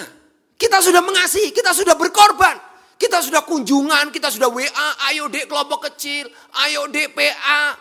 Kita 0.58 0.82
sudah 0.82 1.04
mengasihi, 1.04 1.54
kita 1.54 1.70
sudah 1.70 1.94
berkorban. 1.94 2.58
Kita 2.96 3.20
sudah 3.20 3.44
kunjungan, 3.44 4.08
kita 4.08 4.32
sudah 4.32 4.48
WA, 4.48 4.88
ayo 5.12 5.28
dek 5.28 5.52
kelompok 5.52 5.92
kecil, 5.92 6.32
ayo 6.64 6.88
dek 6.88 7.12
PA. 7.12 7.76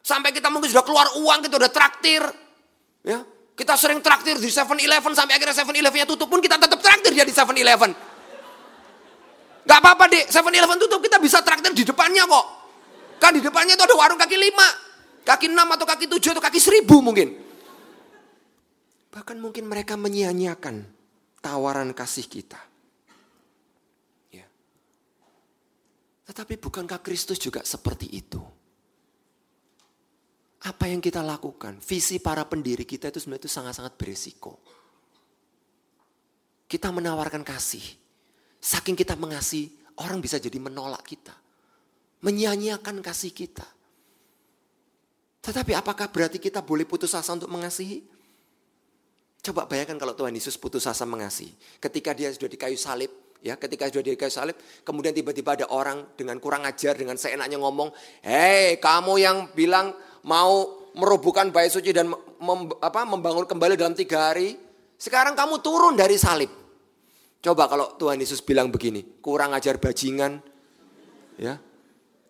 Sampai 0.00 0.30
kita 0.30 0.46
mungkin 0.46 0.70
sudah 0.70 0.86
keluar 0.86 1.10
uang, 1.18 1.42
kita 1.42 1.58
sudah 1.58 1.72
traktir. 1.74 2.22
Ya, 3.02 3.26
kita 3.58 3.74
sering 3.74 3.98
traktir 3.98 4.38
di 4.38 4.46
7-Eleven 4.46 5.12
sampai 5.12 5.36
akhirnya 5.36 5.58
7-Elevennya 5.58 6.06
tutup 6.06 6.30
pun 6.30 6.38
kita 6.38 6.56
tetap 6.56 6.78
traktir 6.78 7.12
dia 7.12 7.26
di 7.26 7.34
7-Eleven. 7.34 8.09
Gak 9.64 9.78
apa-apa 9.78 10.08
dek, 10.08 10.32
7-Eleven 10.32 10.78
tutup 10.80 11.00
kita 11.04 11.20
bisa 11.20 11.44
traktir 11.44 11.72
di 11.76 11.84
depannya 11.84 12.24
kok. 12.24 12.46
Kan 13.20 13.36
di 13.36 13.44
depannya 13.44 13.76
itu 13.76 13.84
ada 13.84 13.92
warung 13.92 14.16
kaki 14.16 14.36
lima, 14.40 14.68
kaki 15.28 15.52
enam 15.52 15.68
atau 15.76 15.84
kaki 15.84 16.08
tujuh 16.08 16.32
atau 16.32 16.42
kaki 16.42 16.56
seribu 16.56 17.04
mungkin. 17.04 17.36
Bahkan 19.12 19.36
mungkin 19.36 19.68
mereka 19.68 20.00
menyia-nyiakan 20.00 20.88
tawaran 21.44 21.92
kasih 21.92 22.24
kita. 22.24 22.56
Ya. 24.32 24.48
Tetapi 26.30 26.56
bukankah 26.56 27.04
Kristus 27.04 27.36
juga 27.36 27.60
seperti 27.60 28.08
itu? 28.08 28.40
Apa 30.60 30.88
yang 30.88 31.00
kita 31.00 31.24
lakukan, 31.24 31.80
visi 31.80 32.20
para 32.20 32.44
pendiri 32.44 32.84
kita 32.84 33.08
itu 33.08 33.20
sebenarnya 33.20 33.48
itu 33.48 33.50
sangat-sangat 33.50 33.96
berisiko. 33.96 34.60
Kita 36.68 36.92
menawarkan 36.92 37.40
kasih, 37.40 37.82
Saking 38.60 38.92
kita 38.92 39.16
mengasihi, 39.16 39.72
orang 40.04 40.20
bisa 40.20 40.36
jadi 40.36 40.60
menolak 40.60 41.00
kita. 41.08 41.32
Menyanyiakan 42.20 43.00
kasih 43.00 43.32
kita. 43.32 43.64
Tetapi 45.40 45.72
apakah 45.72 46.12
berarti 46.12 46.36
kita 46.36 46.60
boleh 46.60 46.84
putus 46.84 47.16
asa 47.16 47.32
untuk 47.32 47.48
mengasihi? 47.48 48.04
Coba 49.40 49.64
bayangkan 49.64 49.96
kalau 49.96 50.12
Tuhan 50.12 50.36
Yesus 50.36 50.60
putus 50.60 50.84
asa 50.84 51.08
mengasihi. 51.08 51.56
Ketika 51.80 52.12
dia 52.12 52.28
sudah 52.28 52.52
di 52.52 52.60
kayu 52.60 52.76
salib, 52.76 53.08
ya 53.40 53.56
ketika 53.56 53.88
sudah 53.88 54.04
di 54.04 54.20
kayu 54.20 54.28
salib, 54.28 54.56
kemudian 54.84 55.16
tiba-tiba 55.16 55.56
ada 55.56 55.66
orang 55.72 56.12
dengan 56.12 56.36
kurang 56.36 56.68
ajar, 56.68 56.92
dengan 56.92 57.16
seenaknya 57.16 57.56
ngomong, 57.56 57.88
Hei 58.20 58.76
kamu 58.76 59.16
yang 59.16 59.36
bilang 59.56 59.96
mau 60.28 60.84
merobohkan 60.92 61.48
bait 61.48 61.72
suci 61.72 61.96
dan 61.96 62.12
mem, 62.12 62.60
apa, 62.84 63.08
membangun 63.08 63.48
kembali 63.48 63.80
dalam 63.80 63.96
tiga 63.96 64.28
hari, 64.28 64.60
sekarang 65.00 65.32
kamu 65.32 65.64
turun 65.64 65.96
dari 65.96 66.20
salib. 66.20 66.59
Coba 67.40 67.64
kalau 67.72 67.96
Tuhan 67.96 68.20
Yesus 68.20 68.44
bilang 68.44 68.68
begini, 68.68 69.00
kurang 69.24 69.56
ajar 69.56 69.80
bajingan, 69.80 70.44
ya, 71.40 71.56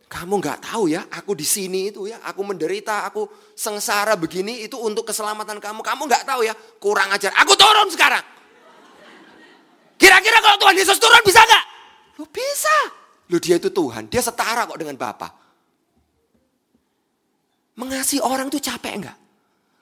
kamu 0.07 0.39
nggak 0.39 0.71
tahu 0.71 0.91
ya, 0.91 1.07
aku 1.11 1.35
di 1.35 1.47
sini 1.47 1.91
itu 1.91 2.07
ya, 2.07 2.23
aku 2.23 2.43
menderita, 2.47 3.07
aku 3.11 3.27
sengsara 3.59 4.15
begini 4.15 4.67
itu 4.67 4.79
untuk 4.79 5.07
keselamatan 5.07 5.59
kamu. 5.63 5.83
Kamu 5.83 6.03
nggak 6.07 6.27
tahu 6.27 6.47
ya, 6.47 6.55
kurang 6.79 7.11
ajar. 7.15 7.35
Aku 7.43 7.55
turun 7.59 7.91
sekarang. 7.91 8.23
Kira-kira 9.99 10.39
kalau 10.43 10.57
Tuhan 10.63 10.75
Yesus 10.79 10.99
turun 10.99 11.23
bisa 11.27 11.43
nggak? 11.43 11.65
Lu 12.19 12.25
bisa. 12.31 12.77
Lu 13.31 13.39
dia 13.39 13.59
itu 13.63 13.71
Tuhan, 13.71 14.11
dia 14.11 14.19
setara 14.19 14.67
kok 14.67 14.79
dengan 14.79 14.99
Bapa. 14.99 15.31
Mengasihi 17.79 18.19
orang 18.19 18.51
tuh 18.51 18.59
capek 18.59 18.95
nggak? 19.07 19.19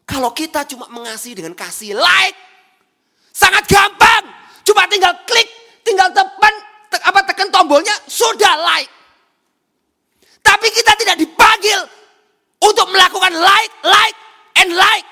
Kalau 0.04 0.32
kita 0.36 0.68
cuma 0.68 0.88
mengasihi 0.92 1.36
dengan 1.40 1.56
kasih 1.56 1.96
like, 1.96 2.36
sangat 3.32 3.64
gampang. 3.64 4.24
Cuma 4.68 4.84
tinggal 4.92 5.16
klik, 5.24 5.48
tinggal 5.80 6.12
tekan, 6.12 6.54
te, 6.92 7.00
apa 7.00 7.24
tekan 7.24 7.48
tombolnya, 7.48 7.96
sudah 8.04 8.52
like. 8.68 8.92
Tapi 10.44 10.68
kita 10.68 10.92
tidak 11.00 11.16
dipanggil 11.16 11.80
untuk 12.60 12.84
melakukan 12.92 13.32
like, 13.32 13.72
like, 13.80 14.18
and 14.60 14.76
like. 14.76 15.08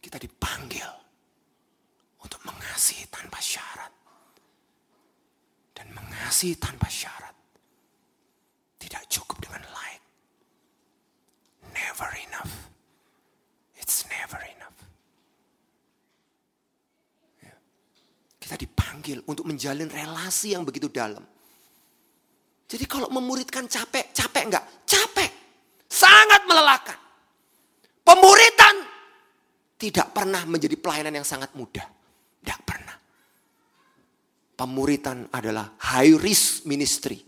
Kita 0.00 0.16
dipanggil 0.16 0.88
untuk 2.24 2.40
mengasihi 2.48 3.04
tanpa 3.12 3.36
syarat. 3.44 3.92
Dan 5.76 5.92
mengasihi 5.92 6.56
tanpa 6.56 6.88
syarat. 6.88 7.36
Tidak 8.80 9.04
cukup 9.12 9.36
dengan 9.44 9.60
like. 9.76 10.04
Never 11.76 12.08
enough. 12.24 12.72
It's 13.76 14.08
never 14.08 14.40
enough. 14.40 14.78
Ya. 17.44 17.54
Kita 18.48 18.64
dipanggil 18.64 19.28
untuk 19.28 19.44
menjalin 19.44 19.92
relasi 19.92 20.56
yang 20.56 20.64
begitu 20.64 20.88
dalam. 20.88 21.20
Jadi 22.64 22.84
kalau 22.88 23.12
memuridkan 23.12 23.68
capek, 23.68 24.08
capek 24.16 24.42
enggak? 24.48 24.64
Capek. 24.88 25.30
Sangat 25.84 26.48
melelahkan. 26.48 26.96
Pemuritan 28.00 28.88
tidak 29.76 30.16
pernah 30.16 30.48
menjadi 30.48 30.80
pelayanan 30.80 31.20
yang 31.20 31.28
sangat 31.28 31.52
mudah. 31.52 31.84
Tidak 32.40 32.60
pernah. 32.64 32.96
Pemuritan 34.56 35.28
adalah 35.28 35.76
high 35.92 36.16
risk 36.16 36.64
ministry. 36.64 37.20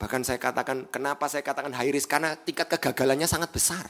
Bahkan 0.00 0.24
saya 0.24 0.40
katakan, 0.40 0.88
kenapa 0.88 1.28
saya 1.28 1.44
katakan 1.44 1.76
high 1.76 1.92
risk? 1.92 2.08
Karena 2.08 2.40
tingkat 2.40 2.72
kegagalannya 2.72 3.28
sangat 3.28 3.52
besar. 3.52 3.84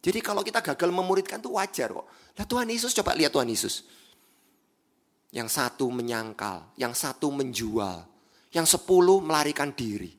Jadi 0.00 0.24
kalau 0.24 0.40
kita 0.40 0.64
gagal 0.64 0.88
memuridkan 0.88 1.44
itu 1.44 1.52
wajar 1.52 1.92
kok. 1.92 2.08
Lah 2.40 2.48
Tuhan 2.48 2.72
Yesus, 2.72 2.96
coba 2.96 3.12
lihat 3.12 3.36
Tuhan 3.36 3.52
Yesus. 3.52 3.97
Yang 5.28 5.48
satu 5.60 5.92
menyangkal, 5.92 6.72
yang 6.80 6.96
satu 6.96 7.28
menjual, 7.28 8.04
yang 8.52 8.64
sepuluh 8.64 9.20
melarikan 9.20 9.72
diri. 9.76 10.16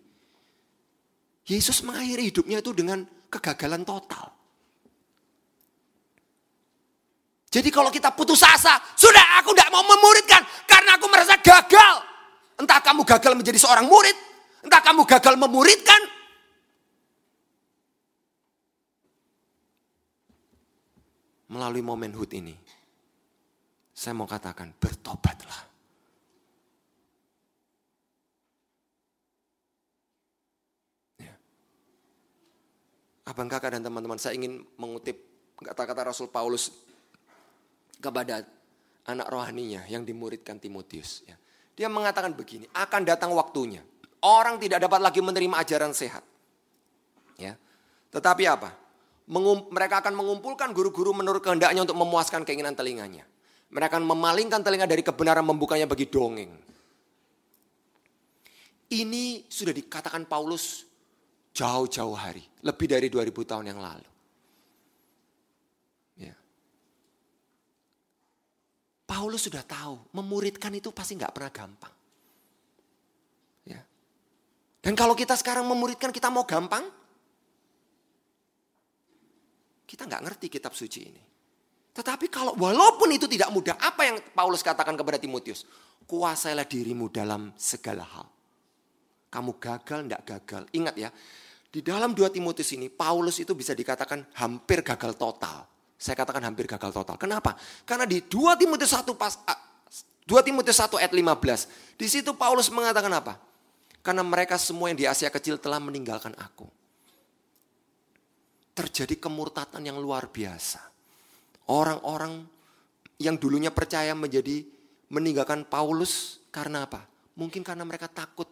Yesus 1.49 1.82
mengakhiri 1.82 2.30
hidupnya 2.30 2.62
itu 2.62 2.72
dengan 2.78 3.01
kegagalan 3.34 3.82
total. 3.82 4.30
Jadi 7.49 7.74
kalau 7.74 7.89
kita 7.89 8.14
putus 8.14 8.45
asa, 8.45 8.78
sudah 8.93 9.41
aku 9.41 9.57
tidak 9.57 9.74
mau 9.74 9.82
memuridkan 9.82 10.45
karena 10.70 11.01
aku 11.01 11.10
merasa 11.10 11.34
gagal. 11.41 12.05
Entah 12.62 12.78
kamu 12.78 13.01
gagal 13.01 13.34
menjadi 13.34 13.57
seorang 13.57 13.89
murid, 13.89 14.14
Entah 14.60 14.82
kamu 14.84 15.07
gagal 15.07 15.36
memuridkan. 15.39 16.01
Melalui 21.49 21.82
momen 21.82 22.14
hut 22.14 22.30
ini. 22.36 22.53
Saya 24.00 24.16
mau 24.16 24.24
katakan 24.24 24.72
bertobatlah. 24.80 25.60
Ya. 31.20 31.36
Abang 33.28 33.52
kakak 33.52 33.76
dan 33.76 33.84
teman-teman 33.84 34.16
saya 34.16 34.39
ingin 34.39 34.64
mengutip 34.80 35.20
kata-kata 35.60 36.16
Rasul 36.16 36.32
Paulus 36.32 36.72
kepada 38.00 38.47
anak 39.04 39.28
rohaninya 39.28 39.84
yang 39.91 40.08
dimuridkan 40.08 40.64
Timotius. 40.64 41.28
Ya. 41.28 41.36
Dia 41.76 41.91
mengatakan 41.91 42.32
begini, 42.32 42.72
akan 42.72 43.04
datang 43.04 43.36
waktunya 43.36 43.84
Orang 44.20 44.60
tidak 44.60 44.84
dapat 44.84 45.00
lagi 45.00 45.24
menerima 45.24 45.56
ajaran 45.64 45.95
sehat. 45.95 46.24
Ya. 47.39 47.56
Tetapi 48.12 48.43
apa? 48.52 48.76
Mengum, 49.32 49.72
mereka 49.72 50.04
akan 50.04 50.12
mengumpulkan 50.12 50.76
guru-guru 50.76 51.16
menurut 51.16 51.39
kehendaknya 51.39 51.88
untuk 51.88 51.95
memuaskan 51.95 52.43
keinginan 52.43 52.76
telinganya. 52.76 53.24
Mereka 53.70 53.98
akan 53.98 54.06
memalingkan 54.06 54.66
telinga 54.66 54.90
dari 54.90 55.06
kebenaran 55.06 55.46
membukanya 55.46 55.86
bagi 55.86 56.10
dongeng. 56.10 56.50
Ini 58.90 59.46
sudah 59.46 59.70
dikatakan 59.70 60.26
Paulus 60.26 60.90
jauh-jauh 61.54 62.18
hari. 62.18 62.42
Lebih 62.66 62.88
dari 62.90 63.08
2000 63.14 63.30
tahun 63.46 63.66
yang 63.70 63.78
lalu. 63.78 64.10
Ya. 66.18 66.34
Paulus 69.06 69.46
sudah 69.46 69.62
tahu, 69.62 70.10
memuridkan 70.18 70.74
itu 70.74 70.90
pasti 70.90 71.14
nggak 71.14 71.34
pernah 71.38 71.54
gampang. 71.54 71.94
Dan 74.80 74.96
kalau 74.96 75.14
kita 75.14 75.36
sekarang 75.36 75.68
memuridkan 75.68 76.10
kita 76.10 76.32
mau 76.32 76.48
gampang, 76.48 76.88
kita 79.84 80.08
nggak 80.08 80.24
ngerti 80.24 80.48
kitab 80.48 80.72
suci 80.72 81.00
ini. 81.04 81.24
Tetapi 81.94 82.30
kalau 82.32 82.54
walaupun 82.56 83.10
itu 83.12 83.26
tidak 83.26 83.50
mudah, 83.52 83.76
apa 83.76 84.08
yang 84.08 84.18
Paulus 84.32 84.62
katakan 84.62 84.94
kepada 84.96 85.18
Timotius? 85.18 85.66
Kuasailah 86.06 86.66
dirimu 86.66 87.10
dalam 87.10 87.54
segala 87.58 88.06
hal. 88.06 88.28
Kamu 89.30 89.62
gagal, 89.62 90.10
ndak 90.10 90.22
gagal. 90.26 90.64
Ingat 90.74 90.96
ya, 90.98 91.10
di 91.70 91.86
dalam 91.86 92.18
dua 92.18 92.34
Timotius 92.34 92.74
ini, 92.74 92.90
Paulus 92.90 93.38
itu 93.38 93.54
bisa 93.54 93.78
dikatakan 93.78 94.26
hampir 94.42 94.82
gagal 94.82 95.14
total. 95.14 95.70
Saya 96.00 96.16
katakan 96.16 96.42
hampir 96.48 96.66
gagal 96.66 96.96
total. 96.96 97.20
Kenapa? 97.20 97.60
Karena 97.84 98.08
di 98.08 98.24
2 98.24 98.56
Timotius 98.56 98.96
1 98.96 99.04
pas 99.20 99.36
2 100.24 100.48
Timotius 100.48 100.80
1 100.80 100.96
ayat 100.96 101.12
15, 101.12 102.00
di 102.00 102.08
situ 102.08 102.32
Paulus 102.40 102.72
mengatakan 102.72 103.12
apa? 103.12 103.36
Karena 104.00 104.24
mereka 104.24 104.56
semua 104.56 104.88
yang 104.88 104.96
di 104.96 105.04
Asia 105.04 105.28
kecil 105.28 105.60
telah 105.60 105.82
meninggalkan 105.84 106.32
aku. 106.40 106.70
Terjadi 108.72 109.20
kemurtatan 109.20 109.84
yang 109.84 110.00
luar 110.00 110.32
biasa. 110.32 110.80
Orang-orang 111.70 112.50
yang 113.22 113.38
dulunya 113.38 113.70
percaya 113.70 114.18
menjadi 114.18 114.66
meninggalkan 115.14 115.70
Paulus 115.70 116.42
karena 116.50 116.90
apa? 116.90 117.06
Mungkin 117.38 117.62
karena 117.62 117.86
mereka 117.86 118.10
takut 118.10 118.50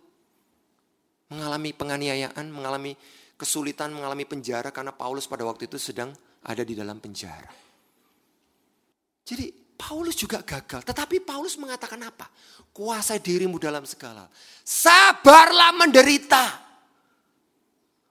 mengalami 1.33 1.73
penganiayaan, 1.73 2.45
mengalami 2.53 2.93
kesulitan, 3.35 3.89
mengalami 3.89 4.23
penjara 4.29 4.69
karena 4.69 4.93
Paulus 4.93 5.25
pada 5.25 5.43
waktu 5.49 5.65
itu 5.65 5.81
sedang 5.81 6.13
ada 6.45 6.61
di 6.61 6.77
dalam 6.77 7.01
penjara. 7.01 7.49
Jadi 9.27 9.51
Paulus 9.77 10.17
juga 10.17 10.41
gagal. 10.41 10.81
Tetapi 10.81 11.21
Paulus 11.21 11.59
mengatakan 11.59 12.01
apa? 12.01 12.25
Kuasai 12.73 13.21
dirimu 13.21 13.61
dalam 13.61 13.85
segala. 13.85 14.25
Sabarlah 14.65 15.75
menderita. 15.75 16.65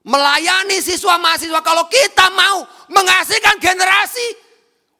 Melayani 0.07 0.79
siswa 0.79 1.19
mahasiswa. 1.19 1.59
Kalau 1.59 1.89
kita 1.91 2.31
mau 2.31 2.63
mengasihkan 2.87 3.59
generasi 3.59 4.46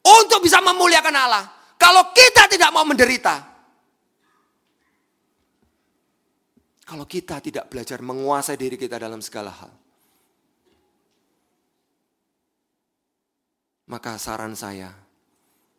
untuk 0.07 0.39
bisa 0.39 0.63
memuliakan 0.63 1.15
Allah. 1.15 1.43
Kalau 1.75 2.15
kita 2.15 2.47
tidak 2.47 2.71
mau 2.71 2.87
menderita. 2.87 3.35
Kalau 6.87 7.03
kita 7.03 7.43
tidak 7.43 7.67
belajar 7.67 7.99
menguasai 7.99 8.55
diri 8.55 8.79
kita 8.79 8.95
dalam 8.95 9.19
segala 9.19 9.51
hal. 9.51 9.71
Maka 13.87 14.15
saran 14.15 14.55
saya, 14.55 14.91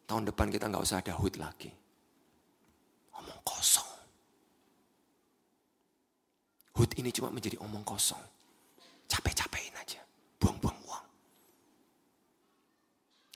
Tahun 0.09 0.25
depan 0.25 0.49
kita 0.49 0.73
nggak 0.73 0.81
usah 0.89 1.05
ada 1.05 1.13
hut 1.21 1.37
lagi. 1.37 1.69
Omong 3.13 3.41
kosong. 3.45 3.93
Hut 6.81 6.91
ini 6.97 7.13
cuma 7.13 7.29
menjadi 7.29 7.61
omong 7.61 7.85
kosong. 7.85 8.25
Capek-capekin 9.05 9.77
aja. 9.77 10.01
Buang-buang 10.41 10.78
uang. 10.78 10.78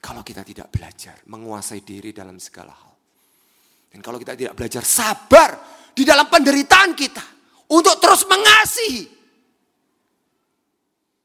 Kalau 0.02 0.26
kita 0.26 0.42
tidak 0.42 0.66
belajar 0.74 1.14
menguasai 1.30 1.86
diri 1.86 2.10
dalam 2.10 2.42
segala 2.42 2.74
hal. 2.74 2.94
Dan 3.86 4.02
kalau 4.02 4.18
kita 4.18 4.34
tidak 4.34 4.58
belajar 4.58 4.82
sabar 4.82 5.54
di 5.94 6.02
dalam 6.02 6.26
penderitaan 6.26 6.90
kita. 6.98 7.22
Untuk 7.70 8.02
terus 8.02 8.26
mengasihi. 8.26 9.06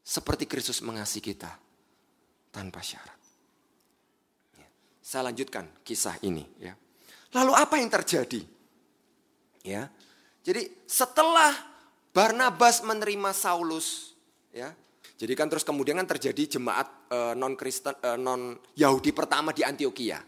Seperti 0.05 0.45
Kristus 0.45 0.79
mengasihi 0.85 1.25
kita 1.25 1.51
tanpa 2.53 2.79
syarat. 2.85 3.17
Saya 5.01 5.31
lanjutkan 5.31 5.81
kisah 5.81 6.19
ini 6.23 6.43
ya. 6.59 6.75
Lalu 7.35 7.51
apa 7.55 7.79
yang 7.79 7.87
terjadi? 7.87 8.43
Ya. 9.63 9.87
Jadi 10.43 10.67
setelah 10.87 11.51
Barnabas 12.11 12.83
menerima 12.83 13.31
Saulus 13.35 14.15
ya. 14.51 14.71
Jadi 15.17 15.33
kan 15.33 15.49
terus 15.49 15.65
kemudian 15.65 15.97
kan 15.97 16.05
terjadi 16.05 16.61
jemaat 16.61 17.09
e, 17.09 17.17
non 17.33 17.57
Kristen 17.57 17.97
e, 17.97 18.13
non 18.21 18.53
Yahudi 18.77 19.09
pertama 19.17 19.49
di 19.49 19.65
Antioquia. 19.65 20.21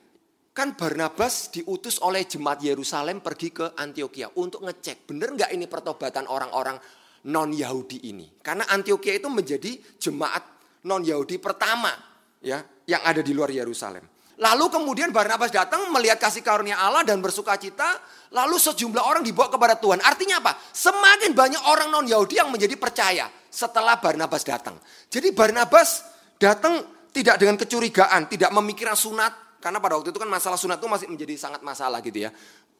Kan 0.49 0.73
Barnabas 0.73 1.53
diutus 1.53 2.01
oleh 2.01 2.25
jemaat 2.25 2.65
Yerusalem 2.65 3.21
pergi 3.21 3.53
ke 3.53 3.77
Antioquia 3.77 4.33
untuk 4.41 4.65
ngecek 4.65 5.05
bener 5.05 5.37
nggak 5.37 5.51
ini 5.53 5.69
pertobatan 5.69 6.25
orang-orang 6.25 6.81
non 7.29 7.53
Yahudi 7.53 8.09
ini. 8.09 8.41
Karena 8.41 8.65
Antioquia 8.65 9.13
itu 9.13 9.29
menjadi 9.29 9.77
jemaat 10.01 10.43
non 10.89 11.05
Yahudi 11.05 11.37
pertama 11.37 11.93
ya 12.41 12.57
yang 12.89 13.05
ada 13.05 13.21
di 13.21 13.31
luar 13.31 13.53
Yerusalem. 13.53 14.18
Lalu 14.39 14.71
kemudian 14.71 15.11
Barnabas 15.11 15.51
datang 15.51 15.91
melihat 15.91 16.15
kasih 16.15 16.39
karunia 16.39 16.79
Allah 16.79 17.03
dan 17.03 17.19
bersuka 17.19 17.59
cita. 17.59 17.99
Lalu 18.31 18.55
sejumlah 18.55 19.03
orang 19.03 19.19
dibawa 19.19 19.51
kepada 19.51 19.75
Tuhan. 19.75 19.99
Artinya 19.99 20.39
apa? 20.39 20.55
Semakin 20.71 21.35
banyak 21.35 21.59
orang 21.67 21.91
non 21.91 22.07
Yahudi 22.07 22.39
yang 22.39 22.47
menjadi 22.47 22.79
percaya. 22.79 23.27
setelah 23.49 23.97
Barnabas 23.97 24.45
datang. 24.45 24.77
Jadi 25.09 25.33
Barnabas 25.33 26.05
datang 26.37 26.85
tidak 27.09 27.41
dengan 27.41 27.57
kecurigaan, 27.57 28.29
tidak 28.29 28.53
memikirkan 28.53 28.93
sunat. 28.93 29.57
Karena 29.59 29.81
pada 29.81 29.99
waktu 29.99 30.13
itu 30.13 30.21
kan 30.21 30.29
masalah 30.29 30.55
sunat 30.55 30.79
itu 30.79 30.87
masih 30.87 31.07
menjadi 31.11 31.33
sangat 31.35 31.65
masalah 31.65 31.99
gitu 31.99 32.29
ya. 32.29 32.31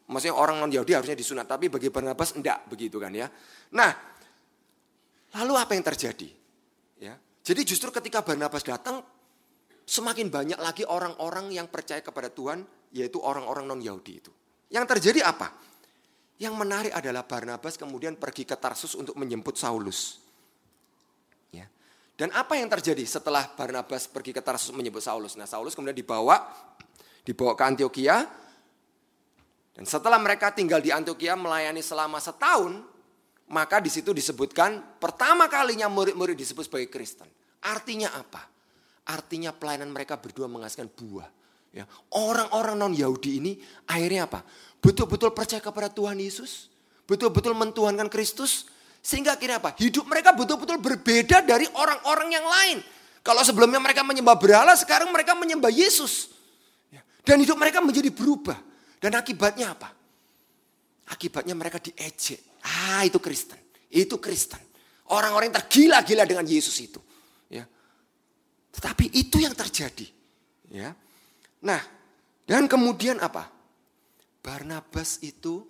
Maksudnya 0.10 0.38
orang 0.38 0.62
non 0.62 0.72
Yahudi 0.72 0.96
harusnya 0.96 1.18
disunat, 1.18 1.50
tapi 1.50 1.68
bagi 1.68 1.90
Barnabas 1.90 2.38
enggak 2.38 2.70
begitu 2.70 3.02
kan 3.02 3.12
ya. 3.12 3.28
Nah, 3.76 3.92
lalu 5.38 5.54
apa 5.60 5.74
yang 5.74 5.86
terjadi? 5.86 6.30
Ya, 7.02 7.18
jadi 7.46 7.62
justru 7.68 7.92
ketika 7.92 8.24
Barnabas 8.24 8.64
datang, 8.66 9.04
semakin 9.90 10.30
banyak 10.30 10.60
lagi 10.62 10.86
orang-orang 10.86 11.50
yang 11.50 11.66
percaya 11.66 12.06
kepada 12.06 12.30
Tuhan, 12.30 12.62
yaitu 12.94 13.18
orang-orang 13.18 13.66
non 13.66 13.82
Yahudi 13.82 14.14
itu. 14.22 14.30
Yang 14.70 14.86
terjadi 14.98 15.26
apa? 15.26 15.50
Yang 16.38 16.54
menarik 16.54 16.94
adalah 16.94 17.26
Barnabas 17.26 17.74
kemudian 17.74 18.14
pergi 18.14 18.46
ke 18.46 18.54
Tarsus 18.54 18.94
untuk 18.94 19.18
menjemput 19.18 19.58
Saulus. 19.58 20.22
Ya. 21.50 21.66
Dan 22.14 22.30
apa 22.38 22.54
yang 22.54 22.70
terjadi 22.70 23.02
setelah 23.02 23.50
Barnabas 23.50 24.06
pergi 24.06 24.32
ke 24.32 24.46
Tarsus 24.46 24.70
menjemput 24.70 25.02
Saulus? 25.02 25.34
Nah, 25.34 25.50
Saulus 25.50 25.74
kemudian 25.74 25.98
dibawa 25.98 26.38
dibawa 27.26 27.58
ke 27.58 27.64
Antioquia. 27.66 28.30
Dan 29.74 29.86
setelah 29.90 30.22
mereka 30.22 30.54
tinggal 30.54 30.80
di 30.80 30.94
Antioquia 30.94 31.34
melayani 31.34 31.80
selama 31.82 32.22
setahun, 32.22 32.84
maka 33.50 33.82
di 33.82 33.90
situ 33.90 34.14
disebutkan 34.14 35.02
pertama 35.02 35.50
kalinya 35.50 35.90
murid-murid 35.90 36.38
disebut 36.38 36.68
sebagai 36.70 36.92
Kristen. 36.94 37.28
Artinya 37.64 38.14
apa? 38.16 38.59
Artinya 39.10 39.50
pelayanan 39.50 39.90
mereka 39.90 40.22
berdua 40.22 40.46
menghasilkan 40.46 40.86
buah. 40.94 41.26
Ya, 41.70 41.86
orang-orang 42.14 42.78
non 42.78 42.94
Yahudi 42.94 43.42
ini 43.42 43.52
akhirnya 43.86 44.26
apa? 44.26 44.42
Betul-betul 44.82 45.34
percaya 45.34 45.62
kepada 45.62 45.90
Tuhan 45.90 46.18
Yesus, 46.18 46.70
betul-betul 47.06 47.54
mentuhankan 47.54 48.10
Kristus, 48.10 48.70
sehingga 49.02 49.38
akhirnya 49.38 49.62
apa? 49.62 49.78
Hidup 49.78 50.10
mereka 50.10 50.34
betul-betul 50.34 50.82
berbeda 50.82 51.46
dari 51.46 51.70
orang-orang 51.78 52.30
yang 52.34 52.46
lain. 52.46 52.78
Kalau 53.22 53.46
sebelumnya 53.46 53.78
mereka 53.78 54.02
menyembah 54.02 54.38
berhala, 54.38 54.74
sekarang 54.74 55.14
mereka 55.14 55.38
menyembah 55.38 55.70
Yesus. 55.70 56.34
Ya, 56.90 57.06
dan 57.22 57.38
hidup 57.42 57.58
mereka 57.58 57.82
menjadi 57.82 58.10
berubah. 58.10 58.58
Dan 58.98 59.14
akibatnya 59.14 59.74
apa? 59.78 59.94
Akibatnya 61.10 61.54
mereka 61.54 61.78
diejek. 61.82 62.62
Ah 62.66 63.06
itu 63.06 63.18
Kristen, 63.22 63.58
itu 63.90 64.18
Kristen. 64.18 64.62
Orang-orang 65.10 65.50
yang 65.50 65.58
tergila-gila 65.66 66.26
dengan 66.26 66.46
Yesus 66.46 66.78
itu. 66.82 67.02
Tetapi 68.80 69.12
itu 69.12 69.44
yang 69.44 69.52
terjadi. 69.52 70.08
Ya. 70.72 70.96
Nah, 71.68 71.84
dan 72.48 72.64
kemudian 72.64 73.20
apa? 73.20 73.52
Barnabas 74.40 75.20
itu 75.20 75.68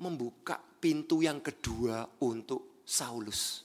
membuka 0.00 0.56
pintu 0.56 1.20
yang 1.20 1.44
kedua 1.44 2.08
untuk 2.24 2.80
Saulus. 2.80 3.60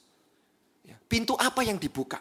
Ya, 0.83 0.99
pintu 1.07 1.39
apa 1.39 1.63
yang 1.63 1.79
dibuka? 1.79 2.19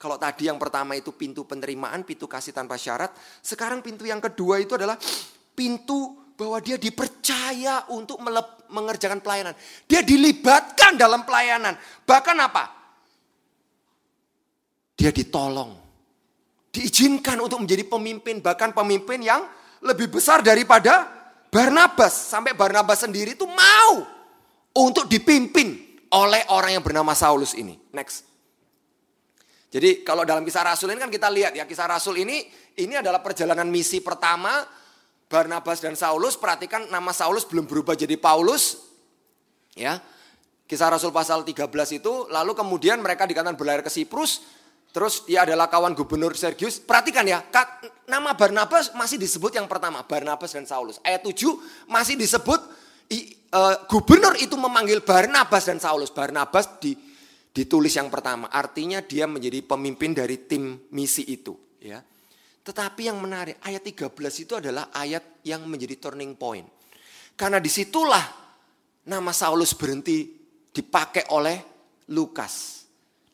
Kalau 0.00 0.16
tadi 0.16 0.48
yang 0.48 0.56
pertama 0.56 0.96
itu 0.96 1.12
pintu 1.12 1.44
penerimaan, 1.44 2.08
pintu 2.08 2.24
kasih 2.24 2.56
tanpa 2.56 2.80
syarat. 2.80 3.12
Sekarang 3.44 3.84
pintu 3.84 4.08
yang 4.08 4.24
kedua 4.24 4.64
itu 4.64 4.80
adalah 4.80 4.96
pintu 5.52 6.32
bahwa 6.40 6.56
dia 6.64 6.80
dipercaya 6.80 7.84
untuk 7.92 8.24
mengerjakan 8.72 9.20
pelayanan. 9.20 9.52
Dia 9.84 10.00
dilibatkan 10.00 10.96
dalam 10.96 11.28
pelayanan. 11.28 11.76
Bahkan 12.08 12.36
apa? 12.40 12.64
Dia 14.96 15.12
ditolong 15.12 15.87
diizinkan 16.78 17.34
untuk 17.42 17.66
menjadi 17.66 17.82
pemimpin, 17.82 18.38
bahkan 18.38 18.70
pemimpin 18.70 19.18
yang 19.18 19.42
lebih 19.82 20.08
besar 20.14 20.40
daripada 20.40 21.10
Barnabas. 21.50 22.14
Sampai 22.14 22.54
Barnabas 22.54 23.02
sendiri 23.02 23.34
itu 23.34 23.44
mau 23.44 24.06
untuk 24.78 25.10
dipimpin 25.10 25.74
oleh 26.14 26.46
orang 26.54 26.78
yang 26.78 26.84
bernama 26.86 27.12
Saulus 27.18 27.52
ini. 27.58 27.74
Next. 27.90 28.24
Jadi 29.68 30.00
kalau 30.00 30.24
dalam 30.24 30.46
kisah 30.48 30.64
Rasul 30.64 30.96
ini 30.96 31.00
kan 31.02 31.12
kita 31.12 31.28
lihat 31.28 31.52
ya, 31.52 31.68
kisah 31.68 31.84
Rasul 31.84 32.24
ini 32.24 32.40
ini 32.78 32.94
adalah 32.96 33.20
perjalanan 33.20 33.68
misi 33.68 34.00
pertama 34.00 34.64
Barnabas 35.28 35.84
dan 35.84 35.92
Saulus. 35.92 36.40
Perhatikan 36.40 36.88
nama 36.88 37.12
Saulus 37.12 37.44
belum 37.44 37.68
berubah 37.68 37.92
jadi 37.92 38.16
Paulus. 38.16 38.80
Ya. 39.76 40.00
Kisah 40.68 40.92
Rasul 40.92 41.12
pasal 41.12 41.48
13 41.48 41.64
itu, 41.96 42.28
lalu 42.28 42.52
kemudian 42.52 43.00
mereka 43.00 43.24
dikatakan 43.24 43.56
berlayar 43.56 43.80
ke 43.80 43.88
Siprus, 43.88 44.44
Terus 44.88 45.28
dia 45.28 45.44
adalah 45.44 45.68
kawan 45.68 45.92
gubernur 45.92 46.32
Sergius. 46.32 46.80
Perhatikan 46.80 47.28
ya, 47.28 47.44
nama 48.08 48.32
Barnabas 48.32 48.96
masih 48.96 49.20
disebut 49.20 49.52
yang 49.52 49.68
pertama, 49.68 50.00
Barnabas 50.08 50.56
dan 50.56 50.64
Saulus. 50.64 50.96
Ayat 51.04 51.28
7 51.28 51.36
masih 51.92 52.16
disebut 52.16 52.60
uh, 53.52 53.76
gubernur 53.84 54.32
itu 54.40 54.56
memanggil 54.56 55.04
Barnabas 55.04 55.68
dan 55.68 55.76
Saulus. 55.76 56.08
Barnabas 56.08 56.80
di, 56.80 56.96
ditulis 57.52 57.92
yang 57.92 58.08
pertama, 58.08 58.48
artinya 58.48 59.04
dia 59.04 59.28
menjadi 59.28 59.60
pemimpin 59.60 60.16
dari 60.16 60.48
tim 60.48 60.88
misi 60.88 61.28
itu. 61.28 61.52
Ya. 61.84 62.00
Tetapi 62.64 63.12
yang 63.12 63.20
menarik, 63.20 63.60
ayat 63.60 63.84
13 63.84 64.08
itu 64.44 64.52
adalah 64.56 64.88
ayat 64.92 65.44
yang 65.44 65.68
menjadi 65.68 66.00
turning 66.00 66.32
point. 66.32 66.64
Karena 67.36 67.60
di 67.60 67.68
situlah 67.68 68.24
nama 69.04 69.32
Saulus 69.36 69.76
berhenti 69.76 70.32
dipakai 70.72 71.28
oleh 71.32 71.56
Lukas 72.08 72.77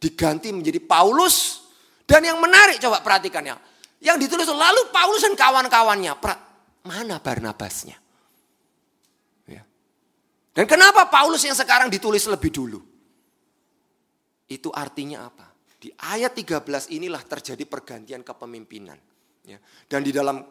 diganti 0.05 0.53
menjadi 0.53 0.81
Paulus. 0.85 1.65
Dan 2.05 2.21
yang 2.29 2.37
menarik 2.37 2.77
coba 2.77 3.01
perhatikan 3.01 3.41
ya. 3.41 3.57
Yang 4.05 4.29
ditulis 4.29 4.45
lalu 4.45 4.93
Paulus 4.93 5.25
dan 5.25 5.33
kawan-kawannya. 5.33 6.13
Mana 6.85 7.17
Barnabasnya? 7.17 7.97
Ya. 9.49 9.65
Dan 10.53 10.69
kenapa 10.69 11.09
Paulus 11.09 11.41
yang 11.41 11.57
sekarang 11.57 11.89
ditulis 11.89 12.29
lebih 12.29 12.53
dulu? 12.53 12.85
Itu 14.45 14.69
artinya 14.69 15.25
apa? 15.25 15.49
Di 15.81 15.89
ayat 15.97 16.37
13 16.37 16.93
inilah 16.93 17.25
terjadi 17.25 17.65
pergantian 17.65 18.21
kepemimpinan. 18.21 19.01
Ya. 19.49 19.57
Dan 19.89 20.05
di 20.05 20.13
dalam 20.13 20.45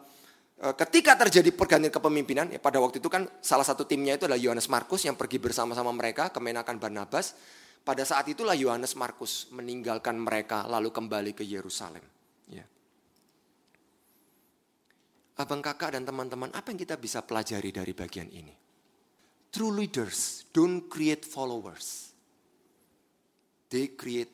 e, 0.58 0.66
ketika 0.74 1.14
terjadi 1.14 1.54
pergantian 1.54 1.94
kepemimpinan, 1.94 2.50
ya 2.50 2.58
pada 2.58 2.82
waktu 2.82 2.98
itu 2.98 3.06
kan 3.06 3.30
salah 3.38 3.62
satu 3.62 3.86
timnya 3.86 4.18
itu 4.18 4.26
adalah 4.26 4.38
Yohanes 4.42 4.66
Markus 4.66 5.06
yang 5.06 5.14
pergi 5.14 5.38
bersama-sama 5.38 5.94
mereka 5.94 6.34
ke 6.34 6.42
Menakan 6.42 6.82
Barnabas. 6.82 7.38
Pada 7.84 8.00
saat 8.08 8.24
itulah 8.32 8.56
Yohanes 8.56 8.96
Markus 8.96 9.44
meninggalkan 9.52 10.16
mereka 10.16 10.64
lalu 10.64 10.88
kembali 10.88 11.36
ke 11.36 11.44
Yerusalem. 11.44 12.00
Ya. 12.48 12.64
Abang 15.36 15.60
kakak 15.60 15.92
dan 15.92 16.08
teman-teman, 16.08 16.48
apa 16.56 16.72
yang 16.72 16.80
kita 16.80 16.96
bisa 16.96 17.20
pelajari 17.20 17.68
dari 17.68 17.92
bagian 17.92 18.32
ini? 18.32 18.56
True 19.52 19.68
leaders 19.68 20.48
don't 20.48 20.88
create 20.88 21.28
followers. 21.28 22.16
They 23.68 23.92
create 23.92 24.32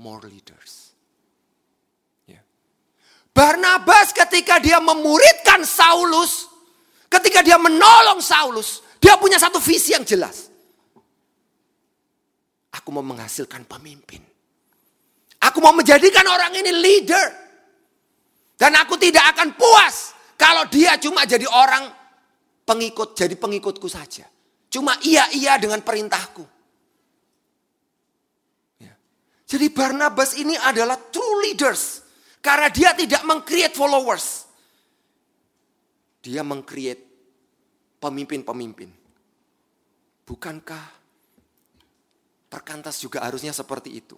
more 0.00 0.24
leaders. 0.24 0.96
Ya. 2.24 2.40
Barnabas 3.36 4.16
ketika 4.16 4.56
dia 4.56 4.80
memuridkan 4.80 5.68
Saulus, 5.68 6.48
ketika 7.12 7.44
dia 7.44 7.60
menolong 7.60 8.24
Saulus, 8.24 8.80
dia 8.96 9.20
punya 9.20 9.36
satu 9.36 9.60
visi 9.60 9.92
yang 9.92 10.08
jelas. 10.08 10.55
Aku 12.80 12.92
mau 12.92 13.04
menghasilkan 13.04 13.64
pemimpin. 13.64 14.20
Aku 15.40 15.58
mau 15.64 15.72
menjadikan 15.72 16.24
orang 16.28 16.52
ini 16.56 16.72
leader. 16.72 17.26
Dan 18.56 18.72
aku 18.76 18.96
tidak 18.96 19.36
akan 19.36 19.52
puas 19.52 20.16
kalau 20.36 20.68
dia 20.68 20.96
cuma 21.00 21.24
jadi 21.24 21.44
orang 21.48 21.88
pengikut, 22.64 23.16
jadi 23.16 23.36
pengikutku 23.36 23.88
saja. 23.88 24.28
Cuma 24.68 24.96
iya-iya 25.00 25.56
dengan 25.56 25.80
perintahku. 25.80 26.44
Ya. 28.80 28.92
Jadi 29.48 29.66
Barnabas 29.72 30.36
ini 30.36 30.56
adalah 30.56 31.00
true 31.08 31.44
leaders. 31.48 32.04
Karena 32.44 32.68
dia 32.70 32.92
tidak 32.92 33.24
meng-create 33.24 33.74
followers. 33.74 34.44
Dia 36.20 36.44
meng-create 36.44 37.02
pemimpin-pemimpin. 37.98 38.90
Bukankah 40.26 40.84
Perkantas 42.56 42.96
juga 43.04 43.20
harusnya 43.20 43.52
seperti 43.52 44.00
itu. 44.00 44.16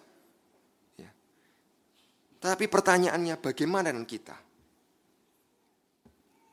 Ya. 0.94 1.10
Tapi 2.38 2.70
pertanyaannya 2.70 3.34
bagaimana 3.42 3.90
dengan 3.90 4.06
kita? 4.06 4.38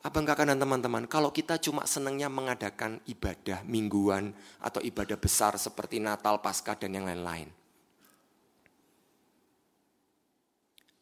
Abang 0.01 0.25
kakak 0.25 0.49
dan 0.49 0.57
teman-teman, 0.57 1.05
kalau 1.05 1.29
kita 1.29 1.61
cuma 1.61 1.85
senangnya 1.85 2.25
mengadakan 2.25 2.97
ibadah 3.05 3.61
mingguan 3.69 4.33
atau 4.65 4.81
ibadah 4.81 5.13
besar 5.13 5.61
seperti 5.61 6.01
Natal, 6.01 6.41
Paskah, 6.41 6.73
dan 6.73 6.93
yang 6.97 7.05
lain-lain. 7.05 7.53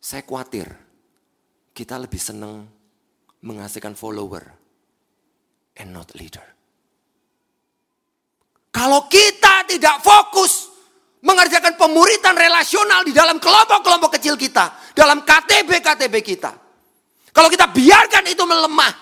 Saya 0.03 0.27
khawatir 0.27 0.67
kita 1.71 1.95
lebih 1.95 2.19
senang 2.19 2.67
menghasilkan 3.39 3.95
follower 3.95 4.51
and 5.79 5.95
not 5.95 6.11
leader. 6.15 6.43
Kalau 8.71 9.07
kita 9.07 9.63
tidak 9.67 10.03
fokus 10.03 10.72
mengerjakan 11.23 11.79
pemuritan 11.79 12.35
relasional 12.35 13.07
di 13.07 13.15
dalam 13.15 13.39
kelompok-kelompok 13.39 14.19
kecil 14.19 14.35
kita, 14.35 14.75
dalam 14.91 15.23
KTB-KTB 15.23 16.15
kita. 16.19 16.51
Kalau 17.31 17.49
kita 17.49 17.71
biarkan 17.71 18.23
itu 18.27 18.43
melemah, 18.43 18.93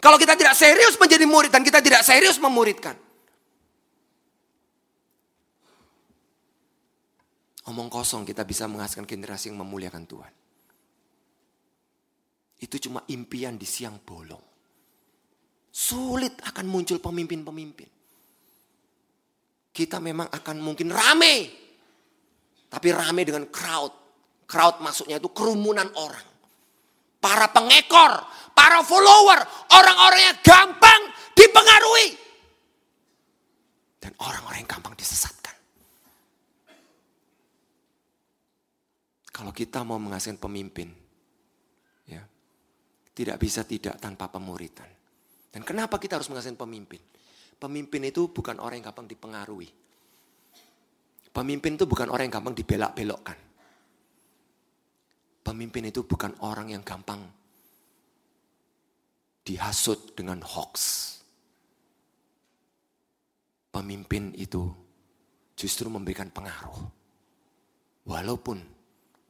kalau 0.00 0.16
kita 0.18 0.34
tidak 0.34 0.56
serius 0.56 0.96
menjadi 0.96 1.28
murid 1.28 1.52
dan 1.52 1.62
kita 1.62 1.78
tidak 1.84 2.02
serius 2.02 2.40
memuridkan, 2.40 2.96
Omong 7.62 7.86
kosong 7.86 8.26
kita 8.26 8.42
bisa 8.42 8.66
menghasilkan 8.66 9.06
generasi 9.06 9.54
yang 9.54 9.62
memuliakan 9.62 10.02
Tuhan. 10.02 10.32
Itu 12.58 12.76
cuma 12.82 13.06
impian 13.06 13.54
di 13.54 13.66
siang 13.66 14.02
bolong. 14.02 14.42
Sulit 15.70 16.42
akan 16.42 16.66
muncul 16.66 16.98
pemimpin-pemimpin. 16.98 18.01
Kita 19.72 19.96
memang 19.98 20.28
akan 20.28 20.56
mungkin 20.60 20.92
rame. 20.92 21.48
Tapi 22.68 22.88
rame 22.92 23.24
dengan 23.24 23.48
crowd. 23.48 23.92
Crowd 24.44 24.84
maksudnya 24.84 25.16
itu 25.16 25.32
kerumunan 25.32 25.88
orang. 25.96 26.28
Para 27.16 27.48
pengekor, 27.48 28.12
para 28.52 28.84
follower, 28.84 29.40
orang-orang 29.72 30.20
yang 30.20 30.38
gampang 30.44 31.00
dipengaruhi. 31.32 32.08
Dan 33.96 34.12
orang-orang 34.20 34.60
yang 34.60 34.70
gampang 34.70 34.92
disesatkan. 34.92 35.56
Kalau 39.32 39.54
kita 39.56 39.80
mau 39.86 39.96
menghasilkan 39.96 40.36
pemimpin, 40.36 40.92
ya, 42.04 42.20
tidak 43.16 43.40
bisa 43.40 43.64
tidak 43.64 43.96
tanpa 43.96 44.28
pemuritan. 44.28 44.90
Dan 45.48 45.64
kenapa 45.64 45.96
kita 45.96 46.20
harus 46.20 46.28
menghasilkan 46.28 46.60
pemimpin? 46.60 47.11
Pemimpin 47.62 48.02
itu 48.10 48.26
bukan 48.26 48.58
orang 48.58 48.82
yang 48.82 48.90
gampang 48.90 49.06
dipengaruhi. 49.06 49.70
Pemimpin 51.30 51.78
itu 51.78 51.86
bukan 51.86 52.10
orang 52.10 52.26
yang 52.26 52.34
gampang 52.34 52.58
dibelak-belokkan. 52.58 53.38
Pemimpin 55.46 55.86
itu 55.86 56.02
bukan 56.02 56.34
orang 56.42 56.74
yang 56.74 56.82
gampang 56.82 57.22
dihasut 59.46 60.18
dengan 60.18 60.42
hoax. 60.42 60.74
Pemimpin 63.70 64.34
itu 64.34 64.66
justru 65.54 65.86
memberikan 65.86 66.34
pengaruh. 66.34 66.82
Walaupun 68.10 68.58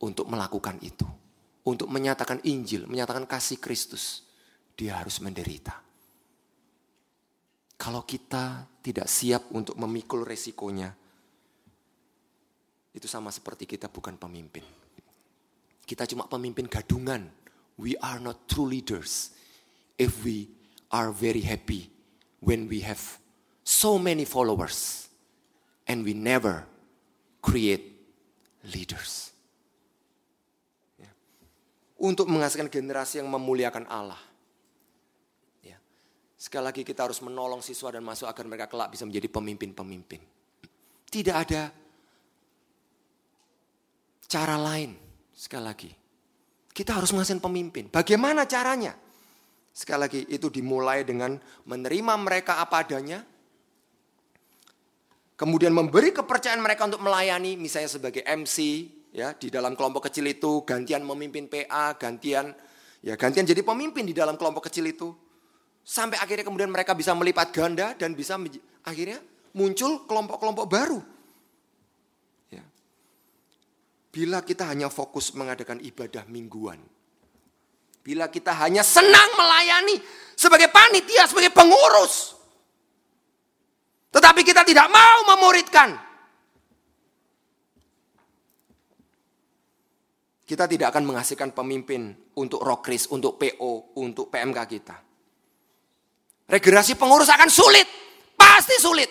untuk 0.01 0.25
melakukan 0.33 0.81
itu, 0.81 1.05
untuk 1.69 1.93
menyatakan 1.93 2.41
Injil, 2.49 2.89
menyatakan 2.89 3.29
kasih 3.29 3.61
Kristus, 3.61 4.25
dia 4.73 4.97
harus 4.97 5.21
menderita. 5.21 5.92
Kalau 7.83 8.07
kita 8.07 8.63
tidak 8.79 9.11
siap 9.11 9.51
untuk 9.51 9.75
memikul 9.75 10.23
resikonya, 10.23 10.95
itu 12.95 13.11
sama 13.11 13.35
seperti 13.35 13.67
kita 13.67 13.91
bukan 13.91 14.15
pemimpin. 14.15 14.63
Kita 15.83 16.07
cuma 16.07 16.31
pemimpin 16.31 16.71
gadungan. 16.71 17.27
We 17.75 17.99
are 17.99 18.23
not 18.23 18.47
true 18.47 18.71
leaders 18.71 19.35
if 19.99 20.23
we 20.23 20.47
are 20.95 21.11
very 21.11 21.43
happy 21.43 21.91
when 22.39 22.71
we 22.71 22.87
have 22.87 23.03
so 23.67 23.99
many 23.99 24.23
followers 24.23 25.11
and 25.91 26.07
we 26.07 26.15
never 26.15 26.63
create 27.43 27.99
leaders. 28.63 29.35
Ya. 31.03 31.11
Untuk 31.99 32.31
menghasilkan 32.31 32.71
generasi 32.71 33.19
yang 33.19 33.27
memuliakan 33.27 33.91
Allah 33.91 34.21
Sekali 36.43 36.65
lagi 36.67 36.83
kita 36.83 37.07
harus 37.07 37.23
menolong 37.23 37.63
siswa 37.63 37.95
dan 37.95 38.03
masuk 38.03 38.27
agar 38.27 38.43
mereka 38.51 38.67
kelak 38.67 38.91
bisa 38.91 39.07
menjadi 39.07 39.31
pemimpin-pemimpin. 39.31 40.19
Tidak 41.07 41.37
ada 41.39 41.71
cara 44.27 44.59
lain. 44.59 44.99
Sekali 45.31 45.63
lagi, 45.63 45.91
kita 46.75 46.99
harus 46.99 47.15
menghasilkan 47.15 47.47
pemimpin. 47.47 47.87
Bagaimana 47.95 48.43
caranya? 48.51 48.91
Sekali 49.71 50.01
lagi, 50.03 50.21
itu 50.35 50.51
dimulai 50.51 51.07
dengan 51.07 51.39
menerima 51.63 52.15
mereka 52.19 52.59
apa 52.59 52.83
adanya. 52.83 53.23
Kemudian 55.39 55.71
memberi 55.71 56.11
kepercayaan 56.11 56.59
mereka 56.59 56.91
untuk 56.91 57.07
melayani, 57.07 57.55
misalnya 57.55 57.87
sebagai 57.87 58.27
MC, 58.27 58.91
ya 59.15 59.31
di 59.39 59.47
dalam 59.47 59.79
kelompok 59.79 60.11
kecil 60.11 60.27
itu 60.27 60.67
gantian 60.67 61.07
memimpin 61.07 61.47
PA, 61.47 61.95
gantian 61.95 62.51
ya 62.99 63.15
gantian 63.15 63.47
jadi 63.47 63.63
pemimpin 63.63 64.03
di 64.03 64.15
dalam 64.15 64.35
kelompok 64.35 64.67
kecil 64.67 64.91
itu. 64.91 65.22
Sampai 65.83 66.15
akhirnya 66.23 66.47
kemudian 66.47 66.71
mereka 66.71 66.95
bisa 66.95 67.11
melipat 67.13 67.51
ganda 67.51 67.99
dan 67.99 68.15
bisa 68.15 68.39
akhirnya 68.87 69.19
muncul 69.59 70.07
kelompok-kelompok 70.07 70.67
baru. 70.71 71.01
Ya. 72.55 72.63
Bila 74.15 74.47
kita 74.47 74.71
hanya 74.71 74.87
fokus 74.87 75.35
mengadakan 75.35 75.83
ibadah 75.83 76.23
mingguan. 76.31 76.79
Bila 78.03 78.27
kita 78.31 78.55
hanya 78.63 78.83
senang 78.83 79.31
melayani 79.39 79.99
sebagai 80.35 80.71
panitia, 80.71 81.27
sebagai 81.27 81.55
pengurus. 81.55 82.35
Tetapi 84.11 84.43
kita 84.43 84.67
tidak 84.67 84.91
mau 84.91 85.19
memuridkan. 85.35 85.95
Kita 90.43 90.69
tidak 90.69 90.93
akan 90.93 91.09
menghasilkan 91.09 91.55
pemimpin 91.57 92.13
untuk 92.37 92.61
rokris, 92.61 93.09
untuk 93.09 93.41
PO, 93.41 93.97
untuk 93.97 94.29
PMK 94.29 94.59
kita. 94.69 95.12
Regenerasi 96.49 96.99
pengurus 96.99 97.31
akan 97.31 97.51
sulit. 97.51 97.87
Pasti 98.35 98.77
sulit. 98.79 99.11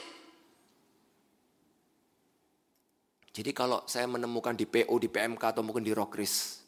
Jadi 3.31 3.51
kalau 3.55 3.87
saya 3.87 4.11
menemukan 4.11 4.51
di 4.51 4.67
PO, 4.67 4.91
di 4.99 5.07
PMK 5.07 5.55
atau 5.55 5.63
mungkin 5.63 5.87
di 5.87 5.95
Rokris, 5.95 6.59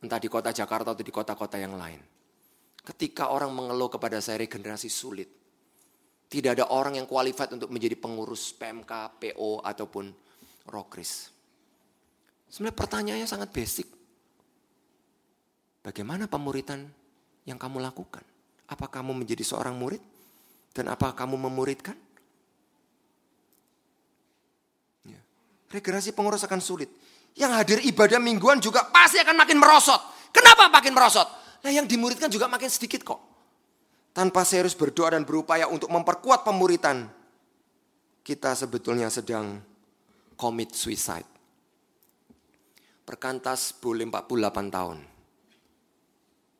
entah 0.00 0.16
di 0.16 0.32
kota 0.32 0.48
Jakarta 0.48 0.96
atau 0.96 1.04
di 1.04 1.12
kota-kota 1.12 1.60
yang 1.60 1.76
lain. 1.76 2.00
Ketika 2.80 3.28
orang 3.34 3.52
mengeluh 3.52 3.92
kepada 3.92 4.16
saya 4.22 4.40
regenerasi 4.40 4.88
sulit. 4.88 5.28
Tidak 6.26 6.58
ada 6.58 6.74
orang 6.74 6.98
yang 6.98 7.06
qualified 7.06 7.54
untuk 7.54 7.70
menjadi 7.70 7.94
pengurus 7.94 8.50
PMK, 8.58 9.22
PO 9.22 9.62
ataupun 9.62 10.10
Rokris. 10.66 11.30
Sebenarnya 12.50 12.74
pertanyaannya 12.74 13.28
sangat 13.30 13.54
basic. 13.54 13.86
Bagaimana 15.86 16.26
pemuritan 16.26 16.82
yang 17.46 17.62
kamu 17.62 17.78
lakukan? 17.78 18.26
Apa 18.66 18.90
kamu 18.90 19.14
menjadi 19.22 19.46
seorang 19.46 19.78
murid? 19.78 20.02
Dan 20.74 20.90
apa 20.92 21.14
kamu 21.14 21.38
memuridkan? 21.48 21.96
Ya. 25.06 25.20
Regenerasi 25.72 26.12
pengurus 26.12 26.42
akan 26.44 26.60
sulit. 26.60 26.90
Yang 27.36 27.52
hadir 27.56 27.78
ibadah 27.84 28.20
mingguan 28.20 28.58
juga 28.58 28.84
pasti 28.90 29.22
akan 29.22 29.36
makin 29.38 29.56
merosot. 29.60 30.00
Kenapa 30.34 30.68
makin 30.68 30.92
merosot? 30.92 31.28
Nah 31.64 31.70
yang 31.72 31.88
dimuridkan 31.88 32.28
juga 32.28 32.50
makin 32.50 32.68
sedikit 32.68 33.06
kok. 33.06 33.20
Tanpa 34.12 34.44
serius 34.48 34.72
berdoa 34.72 35.12
dan 35.12 35.28
berupaya 35.28 35.68
untuk 35.68 35.92
memperkuat 35.92 36.44
pemuritan. 36.44 37.08
Kita 38.24 38.56
sebetulnya 38.56 39.12
sedang 39.12 39.60
commit 40.34 40.72
suicide. 40.72 41.28
Perkantas 43.06 43.76
boleh 43.76 44.08
48 44.08 44.72
tahun. 44.72 44.98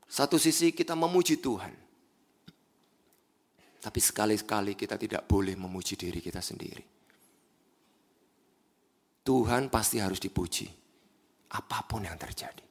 Satu 0.07 0.39
sisi 0.39 0.71
kita 0.71 0.95
memuji 0.95 1.43
Tuhan. 1.43 1.86
Tapi 3.87 4.03
sekali-sekali 4.03 4.75
kita 4.75 4.99
tidak 4.99 5.31
boleh 5.31 5.55
memuji 5.55 5.95
diri 5.95 6.19
kita 6.19 6.43
sendiri. 6.43 6.83
Tuhan 9.23 9.71
pasti 9.71 10.03
harus 10.03 10.19
dipuji. 10.19 10.67
Apa 11.55 11.87
pun 11.87 12.03
yang 12.03 12.19
terjadi. 12.19 12.67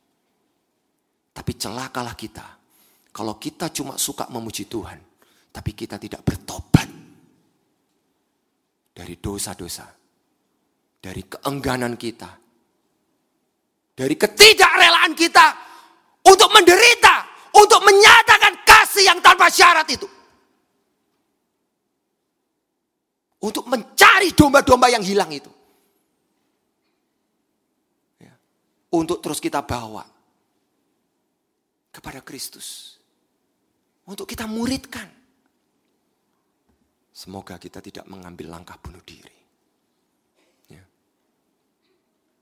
Tapi 1.32 1.52
celakalah 1.56 2.20
kita. 2.20 2.44
Kalau 3.16 3.40
kita 3.40 3.72
cuma 3.72 3.96
suka 3.96 4.28
memuji 4.28 4.68
Tuhan. 4.68 5.00
Tapi 5.56 5.72
kita 5.72 5.96
tidak 5.96 6.20
bertobat. 6.20 6.92
Dari 8.92 9.16
dosa-dosa. 9.16 9.88
Dari 11.00 11.24
keengganan 11.32 11.96
kita. 11.96 12.28
Dari 13.96 14.16
ketidakrelaan 14.20 15.16
kita. 15.16 15.48
Untuk 16.28 16.52
menderita. 16.52 17.24
Untuk 17.56 17.80
menyatakan 17.88 18.68
kasih 18.68 19.16
yang 19.16 19.24
tanpa 19.24 19.48
syarat 19.48 19.88
itu. 19.88 20.15
Untuk 23.46 23.70
mencari 23.70 24.34
domba-domba 24.34 24.90
yang 24.90 25.06
hilang 25.06 25.30
itu. 25.30 25.54
Ya. 28.18 28.34
Untuk 28.90 29.22
terus 29.22 29.38
kita 29.38 29.62
bawa 29.62 30.02
kepada 31.94 32.26
Kristus. 32.26 32.98
Untuk 34.10 34.26
kita 34.26 34.50
muridkan. 34.50 35.06
Semoga 37.14 37.62
kita 37.62 37.86
tidak 37.86 38.10
mengambil 38.10 38.50
langkah 38.50 38.82
bunuh 38.82 39.06
diri. 39.06 39.38
Ya. 40.74 40.82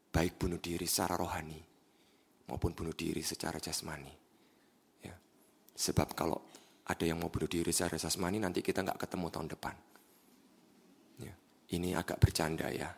Baik 0.07 0.39
bunuh 0.39 0.57
diri 0.63 0.87
secara 0.87 1.19
rohani 1.19 1.59
maupun 2.47 2.71
bunuh 2.71 2.95
diri 2.95 3.19
secara 3.19 3.59
jasmani. 3.59 4.15
Ya. 5.03 5.19
Sebab 5.75 6.15
kalau 6.15 6.39
ada 6.87 7.03
yang 7.03 7.19
mau 7.19 7.27
bunuh 7.27 7.51
diri 7.51 7.75
secara 7.75 7.99
jasmani 7.99 8.39
nanti 8.39 8.63
kita 8.63 8.87
nggak 8.87 9.03
ketemu 9.03 9.27
tahun 9.27 9.51
depan. 9.51 9.75
Ini 11.71 11.95
agak 11.95 12.19
bercanda 12.19 12.67
ya. 12.67 12.91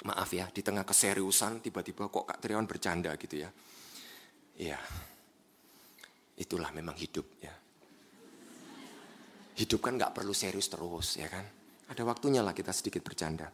Maaf 0.00 0.32
ya, 0.32 0.48
di 0.48 0.64
tengah 0.64 0.80
keseriusan 0.88 1.60
tiba-tiba 1.60 2.08
kok 2.08 2.24
Kak 2.24 2.40
Triawan 2.40 2.64
bercanda 2.64 3.12
gitu 3.20 3.36
ya. 3.36 3.52
Iya, 4.56 4.80
itulah 6.40 6.72
memang 6.72 6.96
hidup 6.96 7.26
ya. 7.44 7.52
Hidup 9.60 9.80
kan 9.84 10.00
gak 10.00 10.16
perlu 10.16 10.32
serius 10.32 10.72
terus 10.72 11.20
ya 11.20 11.28
kan. 11.28 11.44
Ada 11.92 12.00
waktunya 12.08 12.40
lah 12.40 12.56
kita 12.56 12.72
sedikit 12.72 13.04
bercanda. 13.04 13.52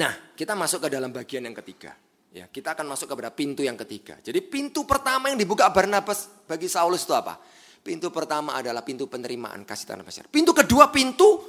Nah, 0.00 0.12
kita 0.32 0.56
masuk 0.56 0.86
ke 0.86 0.88
dalam 0.88 1.12
bagian 1.12 1.44
yang 1.44 1.56
ketiga. 1.60 1.92
Ya, 2.30 2.48
kita 2.48 2.78
akan 2.78 2.94
masuk 2.94 3.12
kepada 3.12 3.34
pintu 3.34 3.60
yang 3.60 3.76
ketiga. 3.76 4.16
Jadi 4.22 4.40
pintu 4.40 4.86
pertama 4.86 5.28
yang 5.28 5.36
dibuka 5.36 5.68
Barnabas 5.68 6.30
bagi 6.48 6.70
Saulus 6.70 7.04
itu 7.04 7.12
apa? 7.12 7.36
Pintu 7.80 8.12
pertama 8.12 8.60
adalah 8.60 8.84
pintu 8.84 9.08
penerimaan 9.08 9.64
kasih 9.64 9.88
tanah 9.88 10.04
pasir. 10.04 10.28
Pintu 10.28 10.52
kedua 10.52 10.92
pintu 10.92 11.40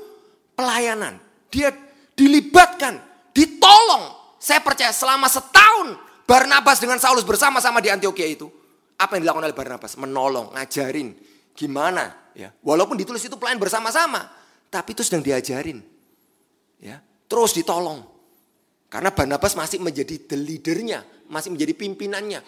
pelayanan. 0.55 1.19
Dia 1.51 1.71
dilibatkan, 2.15 2.97
ditolong. 3.35 4.35
Saya 4.39 4.63
percaya 4.63 4.95
selama 4.95 5.27
setahun 5.27 5.99
Barnabas 6.23 6.79
dengan 6.79 6.97
Saulus 6.97 7.27
bersama-sama 7.27 7.83
di 7.83 7.91
Antioquia 7.91 8.25
itu. 8.25 8.47
Apa 8.95 9.19
yang 9.19 9.27
dilakukan 9.27 9.45
oleh 9.51 9.57
Barnabas? 9.57 9.99
Menolong, 9.99 10.55
ngajarin. 10.55 11.13
Gimana? 11.51 12.31
Ya, 12.31 12.55
Walaupun 12.63 12.95
ditulis 12.95 13.19
itu 13.21 13.35
pelayan 13.35 13.59
bersama-sama. 13.59 14.31
Tapi 14.71 14.95
itu 14.95 15.03
sedang 15.03 15.19
diajarin. 15.19 15.83
Ya, 16.79 17.03
Terus 17.31 17.55
ditolong. 17.55 18.03
Karena 18.91 19.07
Barnabas 19.15 19.55
masih 19.55 19.79
menjadi 19.79 20.19
the 20.19 20.35
leadernya, 20.35 21.07
masih 21.31 21.55
menjadi 21.55 21.71
pimpinannya. 21.79 22.43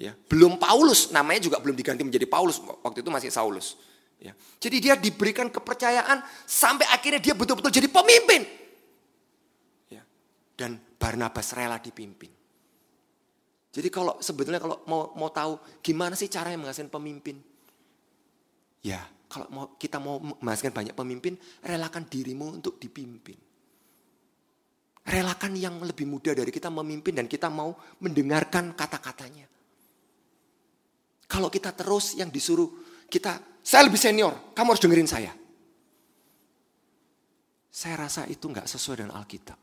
Ya, 0.00 0.16
belum 0.16 0.56
Paulus, 0.56 1.12
namanya 1.12 1.44
juga 1.44 1.60
belum 1.60 1.76
diganti 1.76 2.00
menjadi 2.00 2.24
Paulus. 2.24 2.56
Waktu 2.56 3.04
itu 3.04 3.12
masih 3.12 3.28
Saulus. 3.28 3.76
Ya. 4.16 4.32
Jadi 4.56 4.76
dia 4.80 4.96
diberikan 4.96 5.52
kepercayaan 5.52 6.24
sampai 6.48 6.88
akhirnya 6.88 7.20
dia 7.20 7.36
betul-betul 7.36 7.68
jadi 7.68 7.84
pemimpin. 7.84 8.48
Ya. 9.92 10.00
Dan 10.56 10.80
Barnabas 10.96 11.52
rela 11.52 11.76
dipimpin. 11.76 12.32
Jadi 13.70 13.88
kalau 13.92 14.16
sebetulnya 14.24 14.56
kalau 14.56 14.80
mau 14.88 15.12
mau 15.20 15.28
tahu 15.28 15.60
gimana 15.84 16.16
sih 16.16 16.32
cara 16.32 16.48
yang 16.48 16.64
menghasilkan 16.64 16.88
pemimpin? 16.88 17.36
Ya, 18.80 19.04
kalau 19.28 19.52
mau 19.52 19.64
kita 19.76 20.00
mau 20.00 20.16
menghasilkan 20.16 20.72
banyak 20.72 20.96
pemimpin, 20.96 21.36
relakan 21.60 22.08
dirimu 22.08 22.56
untuk 22.56 22.80
dipimpin. 22.80 23.36
Relakan 25.04 25.52
yang 25.60 25.76
lebih 25.84 26.08
muda 26.08 26.32
dari 26.32 26.48
kita 26.48 26.72
memimpin 26.72 27.20
dan 27.20 27.28
kita 27.28 27.52
mau 27.52 27.76
mendengarkan 28.00 28.72
kata-katanya. 28.72 29.59
Kalau 31.30 31.46
kita 31.46 31.70
terus 31.70 32.18
yang 32.18 32.26
disuruh 32.26 32.66
kita, 33.06 33.62
saya 33.62 33.86
lebih 33.86 34.02
senior, 34.02 34.50
kamu 34.50 34.74
harus 34.74 34.82
dengerin 34.82 35.06
saya. 35.06 35.30
Saya 37.70 37.94
rasa 38.02 38.26
itu 38.26 38.50
nggak 38.50 38.66
sesuai 38.66 39.06
dengan 39.06 39.14
Alkitab. 39.14 39.54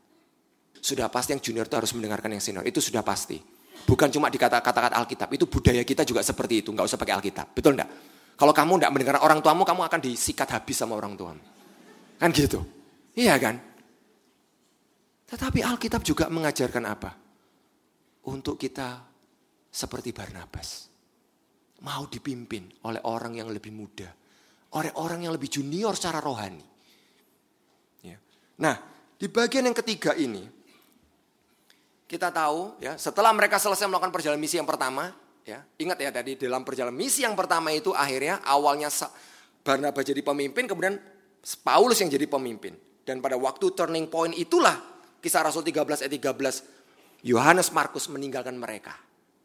Sudah 0.80 1.12
pasti 1.12 1.36
yang 1.36 1.44
junior 1.44 1.68
itu 1.68 1.76
harus 1.76 1.92
mendengarkan 1.92 2.32
yang 2.32 2.40
senior, 2.40 2.64
itu 2.64 2.80
sudah 2.80 3.04
pasti. 3.04 3.36
Bukan 3.84 4.08
cuma 4.08 4.32
dikata-kata 4.32 4.96
Alkitab, 4.96 5.28
itu 5.36 5.44
budaya 5.44 5.84
kita 5.84 6.08
juga 6.08 6.24
seperti 6.24 6.64
itu, 6.64 6.72
nggak 6.72 6.88
usah 6.88 6.96
pakai 6.96 7.14
Alkitab. 7.20 7.52
Betul 7.52 7.76
enggak? 7.76 7.90
Kalau 8.40 8.56
kamu 8.56 8.72
enggak 8.80 8.92
mendengar 8.96 9.16
orang 9.20 9.44
tuamu, 9.44 9.68
kamu 9.68 9.82
akan 9.92 10.00
disikat 10.00 10.48
habis 10.48 10.80
sama 10.80 10.96
orang 10.96 11.20
tuamu. 11.20 11.42
Kan 12.16 12.32
gitu. 12.32 12.64
Iya 13.12 13.36
kan? 13.36 13.60
Tetapi 15.28 15.60
Alkitab 15.60 16.00
juga 16.00 16.32
mengajarkan 16.32 16.84
apa? 16.88 17.12
Untuk 18.24 18.56
kita 18.56 19.04
seperti 19.68 20.16
Barnabas. 20.16 20.87
Mau 21.86 22.10
dipimpin 22.10 22.66
oleh 22.86 22.98
orang 23.06 23.38
yang 23.38 23.48
lebih 23.50 23.70
muda. 23.70 24.10
Oleh 24.74 24.92
orang 24.98 25.24
yang 25.24 25.32
lebih 25.32 25.48
junior 25.48 25.94
secara 25.94 26.18
rohani. 26.18 26.66
Ya. 28.02 28.18
Nah, 28.58 28.74
di 29.16 29.30
bagian 29.30 29.64
yang 29.64 29.76
ketiga 29.78 30.12
ini, 30.18 30.44
kita 32.08 32.34
tahu 32.34 32.76
ya 32.82 32.98
setelah 32.98 33.30
mereka 33.30 33.56
selesai 33.60 33.86
melakukan 33.86 34.12
perjalanan 34.12 34.42
misi 34.42 34.58
yang 34.58 34.68
pertama, 34.68 35.14
ya 35.46 35.62
ingat 35.80 35.98
ya 36.02 36.10
tadi 36.10 36.36
dalam 36.36 36.66
perjalanan 36.66 36.96
misi 36.96 37.22
yang 37.22 37.38
pertama 37.38 37.72
itu 37.72 37.94
akhirnya 37.94 38.42
awalnya 38.44 38.90
Barnabas 39.62 40.04
jadi 40.04 40.24
pemimpin, 40.24 40.64
kemudian 40.64 40.96
Paulus 41.60 42.00
yang 42.00 42.08
jadi 42.08 42.24
pemimpin. 42.24 42.72
Dan 43.04 43.24
pada 43.24 43.40
waktu 43.40 43.72
turning 43.72 44.08
point 44.08 44.36
itulah 44.36 44.76
Kisah 45.18 45.42
Rasul 45.42 45.66
13 45.66 46.04
ayat 46.06 46.12
13. 46.12 47.26
Yohanes 47.26 47.74
Markus 47.74 48.06
meninggalkan 48.06 48.54
mereka. 48.54 48.94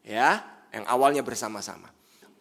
Ya, 0.06 0.44
yang 0.70 0.86
awalnya 0.86 1.26
bersama-sama. 1.26 1.90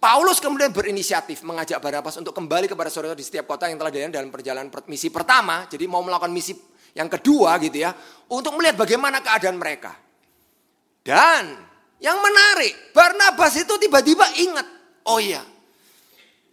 Paulus 0.03 0.43
kemudian 0.43 0.75
berinisiatif 0.75 1.47
mengajak 1.47 1.79
Barnabas 1.79 2.19
untuk 2.19 2.35
kembali 2.35 2.67
kepada 2.67 2.91
saudara 2.91 3.15
di 3.15 3.23
setiap 3.23 3.47
kota 3.47 3.71
yang 3.71 3.79
telah 3.79 3.95
dilayani 3.95 4.11
dalam 4.11 4.35
perjalanan 4.35 4.67
misi 4.91 5.15
pertama. 5.15 5.71
Jadi 5.71 5.87
mau 5.87 6.03
melakukan 6.03 6.35
misi 6.35 6.59
yang 6.91 7.07
kedua 7.07 7.55
gitu 7.63 7.87
ya. 7.87 7.95
Untuk 8.27 8.59
melihat 8.59 8.83
bagaimana 8.83 9.23
keadaan 9.23 9.63
mereka. 9.63 9.95
Dan 11.07 11.55
yang 12.03 12.19
menarik, 12.19 12.91
Barnabas 12.91 13.55
itu 13.55 13.79
tiba-tiba 13.79 14.27
ingat. 14.43 14.67
Oh 15.07 15.23
iya, 15.23 15.47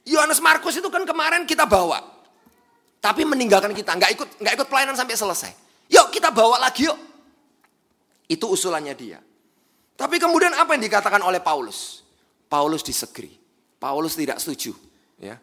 Yohanes 0.06 0.46
Markus 0.46 0.78
itu 0.78 0.86
kan 0.94 1.02
kemarin 1.02 1.50
kita 1.50 1.66
bawa. 1.66 2.06
Tapi 3.02 3.26
meninggalkan 3.26 3.74
kita, 3.74 3.98
nggak 3.98 4.12
ikut 4.14 4.30
nggak 4.46 4.54
ikut 4.62 4.68
pelayanan 4.70 4.94
sampai 4.94 5.18
selesai. 5.18 5.52
Yuk 5.90 6.14
kita 6.14 6.30
bawa 6.30 6.62
lagi 6.62 6.86
yuk. 6.86 6.98
Itu 8.30 8.46
usulannya 8.46 8.94
dia. 8.94 9.18
Tapi 9.98 10.22
kemudian 10.22 10.54
apa 10.54 10.78
yang 10.78 10.86
dikatakan 10.86 11.26
oleh 11.26 11.42
Paulus? 11.42 12.06
Paulus 12.46 12.86
disegri. 12.86 13.39
Paulus 13.80 14.14
tidak 14.20 14.38
setuju. 14.44 14.76
Ya. 15.16 15.40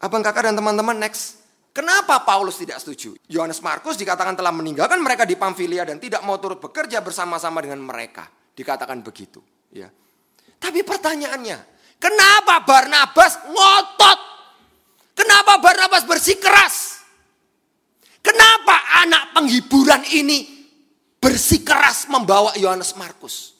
Abang 0.00 0.22
kakak 0.22 0.48
dan 0.48 0.56
teman-teman 0.56 0.96
next. 0.96 1.42
Kenapa 1.70 2.22
Paulus 2.26 2.58
tidak 2.58 2.82
setuju? 2.82 3.14
Yohanes 3.30 3.62
Markus 3.62 3.94
dikatakan 3.94 4.34
telah 4.34 4.50
meninggalkan 4.50 4.98
mereka 4.98 5.22
di 5.22 5.38
Pamfilia 5.38 5.86
dan 5.86 6.02
tidak 6.02 6.22
mau 6.26 6.34
turut 6.38 6.58
bekerja 6.58 6.98
bersama-sama 6.98 7.62
dengan 7.62 7.78
mereka. 7.82 8.26
Dikatakan 8.54 9.02
begitu. 9.06 9.38
Ya. 9.70 9.86
Tapi 10.58 10.82
pertanyaannya, 10.82 11.58
kenapa 12.02 12.66
Barnabas 12.66 13.38
ngotot? 13.46 14.18
Kenapa 15.14 15.62
Barnabas 15.62 16.02
bersikeras? 16.08 17.06
Kenapa 18.20 18.76
anak 19.06 19.32
penghiburan 19.32 20.02
ini 20.10 20.66
bersikeras 21.22 22.10
membawa 22.10 22.52
Yohanes 22.58 22.98
Markus? 22.98 23.56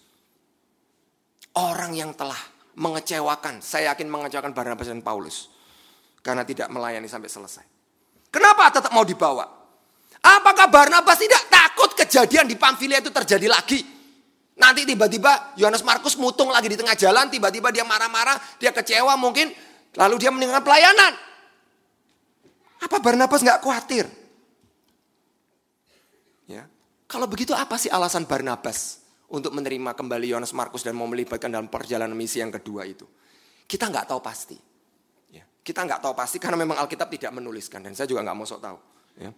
Orang 1.56 1.94
yang 1.94 2.10
telah 2.12 2.38
mengecewakan, 2.76 3.64
saya 3.64 3.94
yakin 3.94 4.06
mengecewakan 4.06 4.52
Barnabas 4.54 4.86
dan 4.86 5.02
Paulus. 5.02 5.50
Karena 6.20 6.44
tidak 6.44 6.68
melayani 6.68 7.08
sampai 7.08 7.30
selesai. 7.32 7.64
Kenapa 8.28 8.70
tetap 8.70 8.92
mau 8.92 9.02
dibawa? 9.02 9.42
Apakah 10.20 10.68
Barnabas 10.68 11.16
tidak 11.16 11.48
takut 11.48 11.96
kejadian 11.96 12.44
di 12.44 12.54
Pamfilia 12.60 13.00
itu 13.00 13.08
terjadi 13.08 13.48
lagi? 13.48 13.80
Nanti 14.60 14.84
tiba-tiba 14.84 15.56
Yohanes 15.56 15.80
Markus 15.80 16.20
mutung 16.20 16.52
lagi 16.52 16.68
di 16.68 16.76
tengah 16.76 16.92
jalan, 16.92 17.32
tiba-tiba 17.32 17.72
dia 17.72 17.80
marah-marah, 17.88 18.36
dia 18.60 18.68
kecewa 18.68 19.16
mungkin, 19.16 19.48
lalu 19.96 20.20
dia 20.20 20.28
meninggalkan 20.28 20.60
pelayanan. 20.60 21.16
Apa 22.84 23.00
Barnabas 23.00 23.40
nggak 23.40 23.64
khawatir? 23.64 24.04
Ya. 26.44 26.68
Kalau 27.08 27.24
begitu 27.24 27.56
apa 27.56 27.80
sih 27.80 27.88
alasan 27.88 28.28
Barnabas 28.28 29.00
untuk 29.30 29.54
menerima 29.54 29.94
kembali 29.94 30.26
Yohanes 30.34 30.50
Markus 30.52 30.82
dan 30.82 30.98
mau 30.98 31.06
melibatkan 31.06 31.50
dalam 31.50 31.70
perjalanan 31.70 32.14
misi 32.14 32.42
yang 32.42 32.50
kedua 32.50 32.82
itu? 32.86 33.06
Kita 33.66 33.86
nggak 33.86 34.10
tahu 34.10 34.20
pasti. 34.20 34.58
Ya. 35.30 35.46
Kita 35.46 35.86
nggak 35.86 36.02
tahu 36.02 36.14
pasti 36.18 36.42
karena 36.42 36.58
memang 36.58 36.82
Alkitab 36.82 37.06
tidak 37.06 37.30
menuliskan 37.38 37.86
dan 37.86 37.94
saya 37.94 38.10
juga 38.10 38.26
nggak 38.26 38.36
mau 38.36 38.46
sok 38.46 38.60
tahu. 38.60 38.78
Ya. 39.22 39.30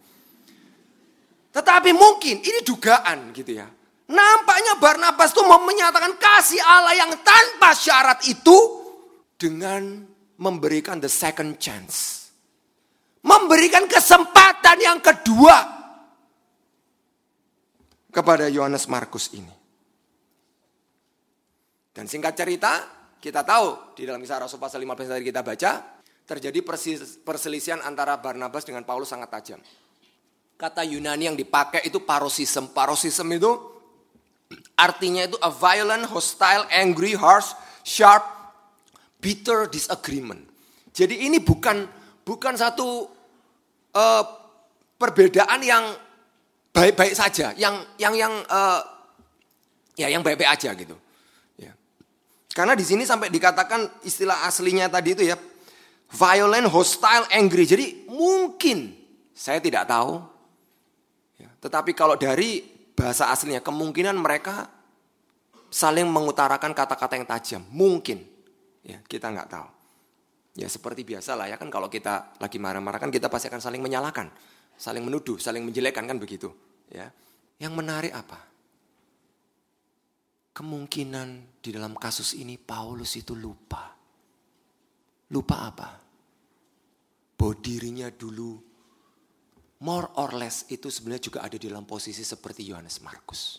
Tetapi 1.52 1.92
mungkin 1.92 2.40
ini 2.40 2.60
dugaan 2.64 3.36
gitu 3.36 3.52
ya. 3.52 3.68
Nampaknya 4.08 4.80
Barnabas 4.80 5.36
tuh 5.36 5.44
mau 5.44 5.60
menyatakan 5.64 6.16
kasih 6.16 6.60
Allah 6.64 6.96
yang 6.96 7.12
tanpa 7.20 7.76
syarat 7.76 8.24
itu 8.28 8.56
dengan 9.36 10.04
memberikan 10.40 10.98
the 10.98 11.12
second 11.12 11.60
chance. 11.60 12.28
Memberikan 13.22 13.86
kesempatan 13.86 14.82
yang 14.82 14.98
kedua 14.98 15.56
kepada 18.10 18.50
Yohanes 18.50 18.90
Markus 18.90 19.30
ini. 19.32 19.61
Dan 21.92 22.08
singkat 22.08 22.32
cerita, 22.32 22.88
kita 23.20 23.44
tahu 23.44 23.94
di 23.94 24.08
dalam 24.08 24.18
kisah 24.18 24.40
Rasul 24.40 24.56
pasal 24.56 24.80
15 24.80 25.12
tadi 25.12 25.24
kita 25.28 25.44
baca, 25.44 26.00
terjadi 26.24 26.58
perselisihan 27.20 27.84
antara 27.84 28.16
Barnabas 28.16 28.64
dengan 28.64 28.82
Paulus 28.88 29.12
sangat 29.12 29.28
tajam. 29.28 29.60
Kata 30.56 30.80
Yunani 30.82 31.28
yang 31.28 31.36
dipakai 31.36 31.84
itu 31.84 32.00
parosism. 32.00 32.72
Parosism 32.72 33.28
itu 33.34 33.52
artinya 34.78 35.28
itu 35.28 35.36
a 35.44 35.52
violent, 35.52 36.08
hostile, 36.08 36.64
angry, 36.72 37.12
harsh, 37.12 37.52
sharp, 37.84 38.24
bitter 39.20 39.68
disagreement. 39.68 40.48
Jadi 40.94 41.28
ini 41.28 41.42
bukan 41.42 41.84
bukan 42.24 42.54
satu 42.54 43.10
uh, 43.96 44.24
perbedaan 44.96 45.60
yang 45.60 45.84
baik-baik 46.70 47.12
saja, 47.12 47.52
yang 47.58 47.82
yang 47.98 48.14
yang 48.14 48.32
uh, 48.46 48.80
ya 49.98 50.08
yang 50.08 50.22
baik-baik 50.22 50.52
aja 50.52 50.72
gitu. 50.78 50.94
Karena 52.52 52.76
di 52.76 52.84
sini 52.84 53.08
sampai 53.08 53.32
dikatakan 53.32 54.04
istilah 54.04 54.44
aslinya 54.44 54.88
tadi 54.92 55.16
itu 55.16 55.24
ya 55.24 55.36
violent, 56.12 56.68
hostile, 56.68 57.24
angry. 57.32 57.64
Jadi 57.64 57.86
mungkin 58.12 58.92
saya 59.32 59.58
tidak 59.58 59.88
tahu. 59.88 60.20
Ya. 61.40 61.48
Tetapi 61.64 61.96
kalau 61.96 62.20
dari 62.20 62.60
bahasa 62.92 63.32
aslinya 63.32 63.64
kemungkinan 63.64 64.14
mereka 64.20 64.68
saling 65.72 66.04
mengutarakan 66.04 66.76
kata-kata 66.76 67.16
yang 67.16 67.26
tajam. 67.26 67.62
Mungkin. 67.72 68.20
Ya, 68.84 69.00
kita 69.08 69.32
nggak 69.32 69.48
tahu. 69.48 69.68
Ya 70.52 70.68
seperti 70.68 71.00
biasa 71.00 71.32
lah 71.32 71.48
ya 71.48 71.56
kan 71.56 71.72
kalau 71.72 71.88
kita 71.88 72.36
lagi 72.36 72.60
marah-marah 72.60 73.00
kan 73.00 73.08
kita 73.08 73.32
pasti 73.32 73.48
akan 73.48 73.64
saling 73.64 73.80
menyalahkan 73.80 74.28
saling 74.76 75.06
menuduh, 75.06 75.38
saling 75.38 75.62
menjelekkan 75.62 76.04
kan 76.10 76.18
begitu. 76.18 76.52
Ya. 76.90 77.14
Yang 77.62 77.72
menarik 77.78 78.12
apa? 78.12 78.51
Kemungkinan 80.52 81.60
di 81.64 81.72
dalam 81.72 81.96
kasus 81.96 82.36
ini 82.36 82.60
Paulus 82.60 83.16
itu 83.16 83.32
lupa. 83.32 83.88
Lupa 85.32 85.56
apa? 85.64 85.88
Bahwa 87.32 87.54
dirinya 87.58 88.12
dulu 88.12 88.60
more 89.82 90.12
or 90.20 90.36
less 90.36 90.68
itu 90.68 90.92
sebenarnya 90.92 91.32
juga 91.32 91.40
ada 91.42 91.56
di 91.56 91.66
dalam 91.66 91.88
posisi 91.88 92.20
seperti 92.20 92.68
Yohanes 92.68 93.00
Markus. 93.00 93.58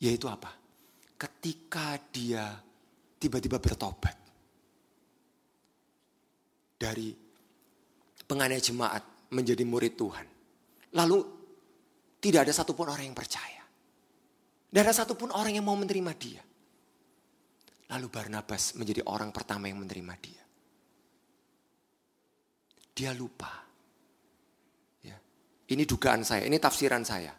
Yaitu 0.00 0.26
apa? 0.26 0.50
Ketika 1.14 2.00
dia 2.10 2.56
tiba-tiba 3.20 3.60
bertobat 3.60 4.24
dari 6.74 7.14
penganiaya 8.26 8.60
jemaat 8.60 9.02
menjadi 9.32 9.64
murid 9.64 9.94
Tuhan. 9.94 10.26
Lalu 10.94 11.18
tidak 12.18 12.48
ada 12.48 12.52
satupun 12.52 12.88
orang 12.88 13.06
yang 13.08 13.16
percaya. 13.16 13.53
Tidak 14.74 14.82
ada 14.82 14.90
satupun 14.90 15.30
orang 15.30 15.54
yang 15.54 15.62
mau 15.62 15.78
menerima 15.78 16.12
dia. 16.18 16.42
Lalu 17.94 18.10
Barnabas 18.10 18.74
menjadi 18.74 19.06
orang 19.06 19.30
pertama 19.30 19.70
yang 19.70 19.78
menerima 19.78 20.14
dia. 20.18 20.42
Dia 22.90 23.14
lupa. 23.14 23.54
Ya. 25.06 25.14
Ini 25.70 25.86
dugaan 25.86 26.26
saya, 26.26 26.42
ini 26.50 26.58
tafsiran 26.58 27.06
saya. 27.06 27.30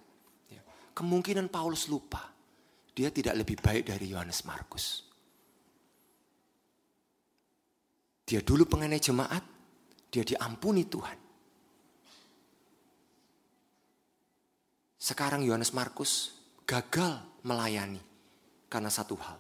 Ya. 0.48 0.64
Kemungkinan 0.96 1.52
Paulus 1.52 1.92
lupa. 1.92 2.24
Dia 2.96 3.12
tidak 3.12 3.44
lebih 3.44 3.60
baik 3.60 3.92
dari 3.92 4.16
Yohanes 4.16 4.48
Markus. 4.48 5.04
Dia 8.24 8.40
dulu 8.40 8.64
pengenai 8.64 9.04
jemaat, 9.04 9.44
dia 10.08 10.24
diampuni 10.24 10.88
Tuhan. 10.88 11.20
Sekarang 14.96 15.44
Yohanes 15.44 15.76
Markus 15.76 16.35
gagal 16.66 17.22
melayani 17.46 18.02
karena 18.68 18.90
satu 18.90 19.16
hal. 19.22 19.38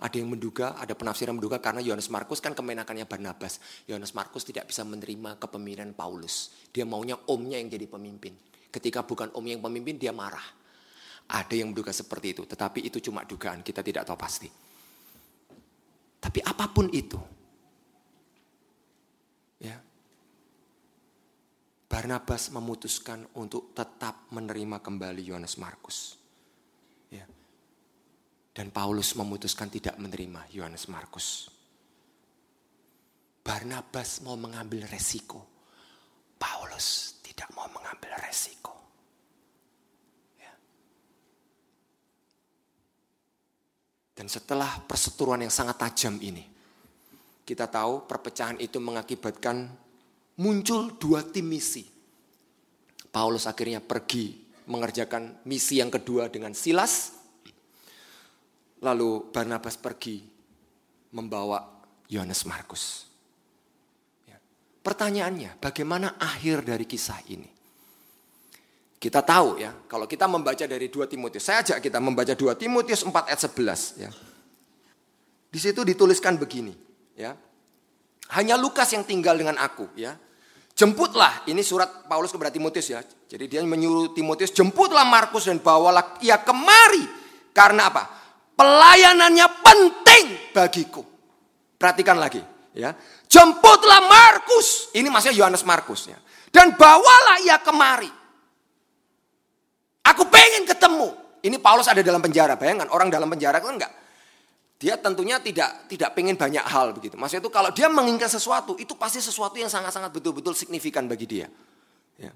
Ada 0.00 0.16
yang 0.16 0.32
menduga, 0.32 0.80
ada 0.80 0.96
penafsiran 0.96 1.36
menduga 1.36 1.60
karena 1.60 1.84
Yohanes 1.84 2.08
Markus 2.08 2.40
kan 2.40 2.56
kemenakannya 2.56 3.04
Barnabas. 3.04 3.60
Yohanes 3.84 4.16
Markus 4.16 4.48
tidak 4.48 4.64
bisa 4.64 4.80
menerima 4.80 5.36
kepemimpinan 5.36 5.92
Paulus. 5.92 6.56
Dia 6.72 6.88
maunya 6.88 7.20
omnya 7.28 7.60
yang 7.60 7.68
jadi 7.68 7.84
pemimpin. 7.84 8.32
Ketika 8.72 9.04
bukan 9.04 9.28
omnya 9.36 9.60
yang 9.60 9.64
pemimpin, 9.64 10.00
dia 10.00 10.08
marah. 10.16 10.44
Ada 11.30 11.52
yang 11.52 11.70
menduga 11.70 11.92
seperti 11.92 12.32
itu, 12.32 12.42
tetapi 12.48 12.80
itu 12.88 12.98
cuma 12.98 13.28
dugaan, 13.28 13.60
kita 13.60 13.84
tidak 13.84 14.08
tahu 14.08 14.18
pasti. 14.18 14.48
Tapi 16.20 16.38
apa 16.42 16.64
pun 16.68 16.90
itu, 16.90 17.20
ya, 19.62 19.78
Barnabas 21.86 22.50
memutuskan 22.50 23.26
untuk 23.36 23.76
tetap 23.76 24.26
menerima 24.32 24.80
kembali 24.82 25.22
Yohanes 25.22 25.58
Markus. 25.60 26.19
Ya. 27.10 27.26
Dan 28.54 28.70
Paulus 28.70 29.14
memutuskan 29.18 29.66
tidak 29.66 29.98
menerima 29.98 30.46
Yohanes 30.54 30.86
Markus. 30.86 31.50
Barnabas 33.42 34.22
mau 34.22 34.38
mengambil 34.38 34.86
resiko. 34.86 35.42
Paulus 36.38 37.18
tidak 37.20 37.50
mau 37.52 37.66
mengambil 37.68 38.14
resiko. 38.22 38.74
Ya. 40.38 40.54
Dan 44.14 44.30
setelah 44.30 44.82
perseteruan 44.86 45.42
yang 45.42 45.52
sangat 45.52 45.82
tajam 45.82 46.16
ini, 46.22 46.46
kita 47.42 47.66
tahu 47.66 48.06
perpecahan 48.06 48.62
itu 48.62 48.78
mengakibatkan 48.78 49.66
muncul 50.38 50.94
dua 50.94 51.26
tim 51.26 51.50
misi. 51.50 51.82
Paulus 53.10 53.50
akhirnya 53.50 53.82
pergi 53.82 54.49
mengerjakan 54.70 55.42
misi 55.44 55.82
yang 55.82 55.90
kedua 55.90 56.30
dengan 56.30 56.54
Silas 56.54 57.20
Lalu 58.80 59.28
Barnabas 59.28 59.76
pergi 59.76 60.24
membawa 61.12 61.60
Yohanes 62.08 62.48
Markus. 62.48 63.04
Ya. 64.24 64.40
Pertanyaannya, 64.80 65.60
bagaimana 65.60 66.16
akhir 66.16 66.64
dari 66.64 66.88
kisah 66.88 67.20
ini? 67.28 67.48
Kita 69.00 69.24
tahu 69.24 69.60
ya, 69.60 69.72
kalau 69.88 70.04
kita 70.04 70.28
membaca 70.28 70.64
dari 70.64 70.88
2 70.88 71.08
Timotius, 71.08 71.44
saya 71.44 71.64
ajak 71.64 71.80
kita 71.80 72.00
membaca 72.00 72.32
2 72.32 72.56
Timotius 72.56 73.04
4 73.04 73.32
ayat 73.32 73.40
11 73.40 74.00
ya. 74.00 74.10
Di 75.50 75.58
situ 75.60 75.80
dituliskan 75.84 76.36
begini, 76.40 76.72
ya. 77.16 77.36
Hanya 78.32 78.54
Lukas 78.54 78.92
yang 78.92 79.04
tinggal 79.04 79.36
dengan 79.36 79.60
aku, 79.60 79.88
ya. 79.96 80.16
Jemputlah, 80.80 81.44
ini 81.44 81.60
surat 81.60 82.08
Paulus 82.08 82.32
kepada 82.32 82.48
Timotius 82.48 82.88
ya. 82.88 83.04
Jadi 83.04 83.52
dia 83.52 83.60
menyuruh 83.60 84.16
Timotius, 84.16 84.48
jemputlah 84.48 85.04
Markus 85.04 85.44
dan 85.44 85.60
bawalah 85.60 86.16
ia 86.24 86.40
kemari. 86.40 87.04
Karena 87.52 87.92
apa? 87.92 88.08
Pelayanannya 88.56 89.44
penting 89.60 90.24
bagiku. 90.56 91.04
Perhatikan 91.76 92.16
lagi, 92.16 92.40
ya. 92.72 92.96
Jemputlah 93.28 94.08
Markus. 94.08 94.88
Ini 94.96 95.04
maksudnya 95.12 95.36
Yohanes 95.36 95.68
Markus 95.68 96.08
ya. 96.08 96.16
Dan 96.48 96.72
bawalah 96.72 97.44
ia 97.44 97.60
kemari. 97.60 98.08
Aku 100.08 100.32
pengen 100.32 100.64
ketemu. 100.64 101.12
Ini 101.44 101.60
Paulus 101.60 101.92
ada 101.92 102.00
dalam 102.00 102.24
penjara. 102.24 102.56
Bayangkan 102.56 102.88
orang 102.88 103.12
dalam 103.12 103.28
penjara 103.28 103.60
kan 103.60 103.76
enggak. 103.76 103.92
Dia 104.80 104.96
tentunya 104.96 105.36
tidak 105.36 105.92
tidak 105.92 106.16
pengen 106.16 106.40
banyak 106.40 106.64
hal 106.64 106.96
begitu. 106.96 107.20
Maksudnya 107.20 107.44
itu 107.44 107.52
kalau 107.52 107.68
dia 107.68 107.92
menginginkan 107.92 108.32
sesuatu, 108.32 108.80
itu 108.80 108.96
pasti 108.96 109.20
sesuatu 109.20 109.60
yang 109.60 109.68
sangat-sangat 109.68 110.08
betul-betul 110.08 110.56
signifikan 110.56 111.04
bagi 111.04 111.28
dia. 111.28 111.52
Ya. 112.16 112.32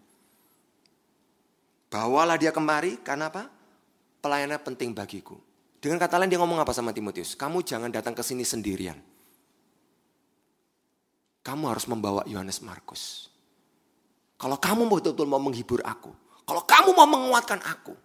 Bawalah 1.89 2.37
dia 2.37 2.53
kemari 2.53 3.01
karena 3.01 3.33
apa? 3.33 3.49
Pelayanannya 4.21 4.61
penting 4.61 4.93
bagiku. 4.93 5.41
Dengan 5.81 5.97
kata 5.97 6.21
lain 6.21 6.29
dia 6.29 6.37
ngomong 6.37 6.61
apa 6.61 6.77
sama 6.77 6.93
Timotius? 6.93 7.33
Kamu 7.33 7.65
jangan 7.65 7.89
datang 7.89 8.13
ke 8.13 8.21
sini 8.21 8.45
sendirian. 8.45 9.01
Kamu 11.45 11.65
harus 11.73 11.89
membawa 11.89 12.29
Yohanes 12.29 12.61
Markus. 12.61 13.33
Kalau 14.37 14.61
kamu 14.61 14.85
betul-betul 14.89 15.29
mau 15.29 15.41
menghibur 15.41 15.81
aku, 15.81 16.13
kalau 16.45 16.61
kamu 16.69 16.93
mau 16.93 17.09
menguatkan 17.09 17.61
aku, 17.65 17.97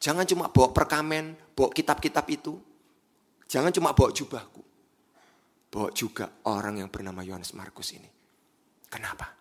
jangan 0.00 0.24
cuma 0.24 0.48
bawa 0.48 0.72
perkamen, 0.72 1.36
bawa 1.52 1.68
kitab-kitab 1.72 2.24
itu, 2.32 2.60
jangan 3.46 3.72
cuma 3.72 3.94
bawa 3.96 4.10
jubahku, 4.12 4.62
bawa 5.70 5.88
juga 5.94 6.42
orang 6.46 6.82
yang 6.82 6.90
bernama 6.90 7.22
Yohanes 7.22 7.54
Markus 7.54 7.94
ini. 7.94 8.10
Kenapa? 8.86 9.32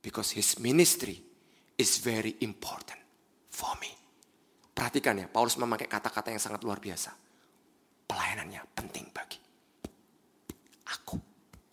Because 0.00 0.32
his 0.34 0.58
ministry 0.62 1.18
is 1.76 1.98
very 2.00 2.36
important 2.44 3.00
for 3.50 3.74
me. 3.80 3.90
Perhatikan 4.70 5.20
ya, 5.20 5.26
Paulus 5.28 5.60
memakai 5.60 5.90
kata-kata 5.90 6.32
yang 6.32 6.40
sangat 6.40 6.64
luar 6.64 6.80
biasa. 6.80 7.12
Pelayanannya 8.08 8.64
penting 8.74 9.06
bagi 9.12 9.40
aku, 10.90 11.16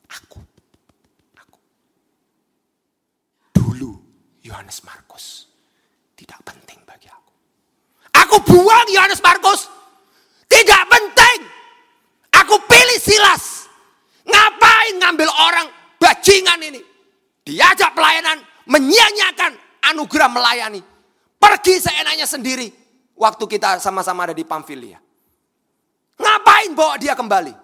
aku, 0.05 0.39
aku. 1.39 1.59
Dulu 3.55 3.91
Yohanes 4.45 4.85
Markus 4.85 5.49
tidak 6.13 6.41
penting 6.45 6.81
bagi 6.85 7.09
aku. 7.09 7.33
Aku 8.13 8.35
buang 8.45 8.87
Yohanes 8.89 9.21
Markus, 9.21 9.69
tidak 10.67 10.83
penting. 10.91 11.39
Aku 12.43 12.59
pilih 12.67 12.99
Silas. 12.99 13.71
Ngapain 14.27 14.99
ngambil 14.99 15.31
orang 15.31 15.71
bajingan 15.95 16.59
ini? 16.59 16.83
Diajak 17.47 17.95
pelayanan, 17.95 18.43
menyia-nyiakan 18.67 19.55
anugerah 19.87 20.27
melayani. 20.27 20.83
Pergi 21.39 21.79
seenaknya 21.79 22.27
sendiri 22.27 22.67
waktu 23.15 23.47
kita 23.47 23.79
sama-sama 23.79 24.27
ada 24.27 24.35
di 24.35 24.43
Pamfilia. 24.43 24.99
Ngapain 26.19 26.75
bawa 26.75 26.99
dia 26.99 27.15
kembali? 27.15 27.55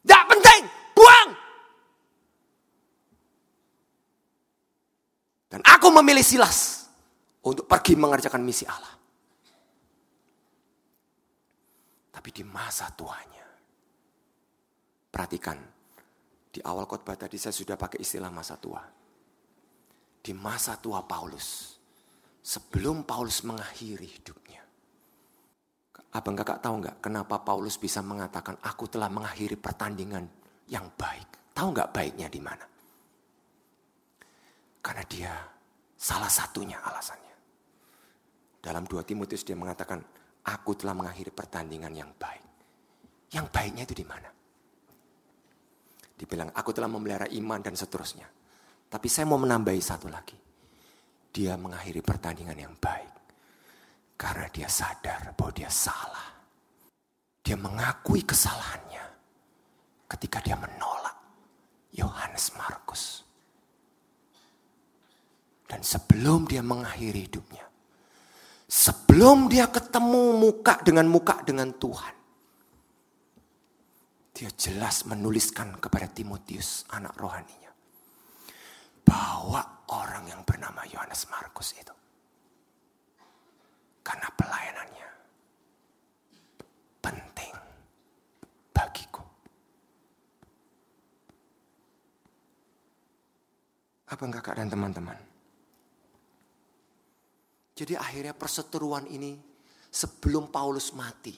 Tidak 0.00 0.24
penting, 0.24 0.62
buang. 0.96 1.28
Dan 5.52 5.60
aku 5.60 5.92
memilih 6.00 6.24
Silas 6.24 6.88
untuk 7.44 7.68
pergi 7.68 7.92
mengerjakan 8.00 8.40
misi 8.40 8.64
Allah. 8.64 8.93
Tapi 12.24 12.40
di 12.40 12.46
masa 12.48 12.88
tuanya, 12.88 13.44
perhatikan, 15.12 15.60
di 16.48 16.56
awal 16.64 16.88
khotbah 16.88 17.20
tadi 17.20 17.36
saya 17.36 17.52
sudah 17.52 17.76
pakai 17.76 18.00
istilah 18.00 18.32
masa 18.32 18.56
tua. 18.56 18.80
Di 20.24 20.32
masa 20.32 20.80
tua 20.80 21.04
Paulus, 21.04 21.76
sebelum 22.40 23.04
Paulus 23.04 23.44
mengakhiri 23.44 24.08
hidupnya. 24.08 24.64
Abang 26.16 26.32
kakak 26.32 26.64
tahu 26.64 26.80
nggak 26.80 27.04
kenapa 27.04 27.44
Paulus 27.44 27.76
bisa 27.76 28.00
mengatakan 28.00 28.56
aku 28.64 28.88
telah 28.88 29.12
mengakhiri 29.12 29.60
pertandingan 29.60 30.24
yang 30.72 30.88
baik. 30.96 31.52
Tahu 31.52 31.76
nggak 31.76 31.92
baiknya 31.92 32.32
di 32.32 32.40
mana? 32.40 32.64
Karena 34.80 35.04
dia 35.04 35.32
salah 35.92 36.32
satunya 36.32 36.80
alasannya. 36.80 37.36
Dalam 38.64 38.88
2 38.88 39.04
Timotius 39.04 39.44
dia 39.44 39.60
mengatakan, 39.60 40.23
aku 40.44 40.70
telah 40.76 40.92
mengakhiri 40.92 41.32
pertandingan 41.32 41.92
yang 41.92 42.10
baik. 42.16 42.44
Yang 43.32 43.46
baiknya 43.50 43.82
itu 43.88 43.94
di 43.96 44.06
mana? 44.06 44.30
Dibilang, 46.14 46.54
aku 46.54 46.70
telah 46.70 46.86
memelihara 46.86 47.26
iman 47.26 47.58
dan 47.58 47.74
seterusnya. 47.74 48.28
Tapi 48.86 49.08
saya 49.10 49.26
mau 49.26 49.40
menambahi 49.40 49.82
satu 49.82 50.06
lagi 50.06 50.44
dia 51.34 51.58
mengakhiri 51.58 51.98
pertandingan 51.98 52.54
yang 52.54 52.74
baik. 52.78 53.10
Karena 54.14 54.46
dia 54.54 54.70
sadar 54.70 55.34
bahwa 55.34 55.50
dia 55.50 55.66
salah. 55.66 56.30
Dia 57.42 57.58
mengakui 57.58 58.22
kesalahannya 58.22 59.02
ketika 60.06 60.38
dia 60.38 60.54
menolak 60.54 61.18
Yohanes 61.98 62.54
Markus. 62.54 63.26
Dan 65.66 65.82
sebelum 65.82 66.46
dia 66.46 66.62
mengakhiri 66.62 67.26
hidupnya, 67.26 67.66
sebelum 68.74 69.46
dia 69.46 69.70
ketemu 69.70 70.34
muka 70.34 70.82
dengan 70.82 71.06
muka 71.06 71.38
dengan 71.46 71.70
Tuhan, 71.70 72.14
dia 74.34 74.50
jelas 74.58 75.06
menuliskan 75.06 75.78
kepada 75.78 76.10
Timotius, 76.10 76.82
anak 76.90 77.14
rohaninya, 77.14 77.70
bahwa 79.06 79.86
orang 79.94 80.26
yang 80.26 80.42
bernama 80.42 80.82
Yohanes 80.90 81.30
Markus 81.30 81.70
itu, 81.78 81.94
karena 84.02 84.26
pelayanannya, 84.34 85.08
penting 86.98 87.54
bagiku. 88.74 89.22
Apa 94.10 94.22
enggak 94.26 94.42
kak 94.50 94.58
dan 94.58 94.66
teman-teman? 94.66 95.33
Jadi 97.74 97.98
akhirnya 97.98 98.30
perseteruan 98.38 99.10
ini 99.10 99.34
sebelum 99.90 100.46
Paulus 100.46 100.94
mati, 100.94 101.34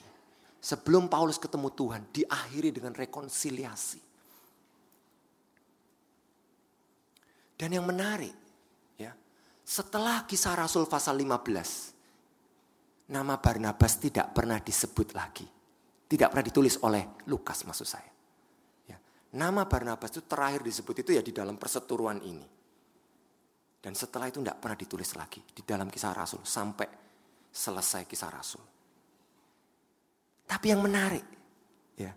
sebelum 0.61 1.09
Paulus 1.09 1.41
ketemu 1.41 1.73
Tuhan, 1.73 2.01
diakhiri 2.13 2.69
dengan 2.69 2.93
rekonsiliasi. 2.93 4.01
Dan 7.57 7.73
yang 7.73 7.89
menarik, 7.89 8.37
ya, 9.01 9.17
setelah 9.65 10.29
kisah 10.29 10.53
Rasul 10.53 10.85
pasal 10.85 11.17
15, 11.17 13.09
nama 13.09 13.41
Barnabas 13.41 13.97
tidak 13.97 14.29
pernah 14.37 14.61
disebut 14.61 15.17
lagi. 15.17 15.49
Tidak 16.07 16.29
pernah 16.29 16.45
ditulis 16.45 16.77
oleh 16.85 17.25
Lukas 17.27 17.65
maksud 17.65 17.87
saya. 17.89 18.13
Ya. 18.85 19.01
Nama 19.33 19.65
Barnabas 19.65 20.13
itu 20.13 20.23
terakhir 20.23 20.61
disebut 20.61 21.01
itu 21.01 21.17
ya 21.17 21.25
di 21.25 21.33
dalam 21.33 21.57
perseturuan 21.57 22.21
ini. 22.21 22.56
Dan 23.77 23.93
setelah 23.93 24.27
itu 24.27 24.41
tidak 24.41 24.57
pernah 24.57 24.77
ditulis 24.77 25.13
lagi 25.15 25.39
di 25.41 25.61
dalam 25.61 25.87
kisah 25.87 26.11
Rasul 26.11 26.41
sampai 26.43 26.87
selesai 27.53 28.03
kisah 28.09 28.31
Rasul. 28.33 28.63
Tapi 30.47 30.65
yang 30.71 30.79
menarik, 30.79 31.25
ya, 31.99 32.11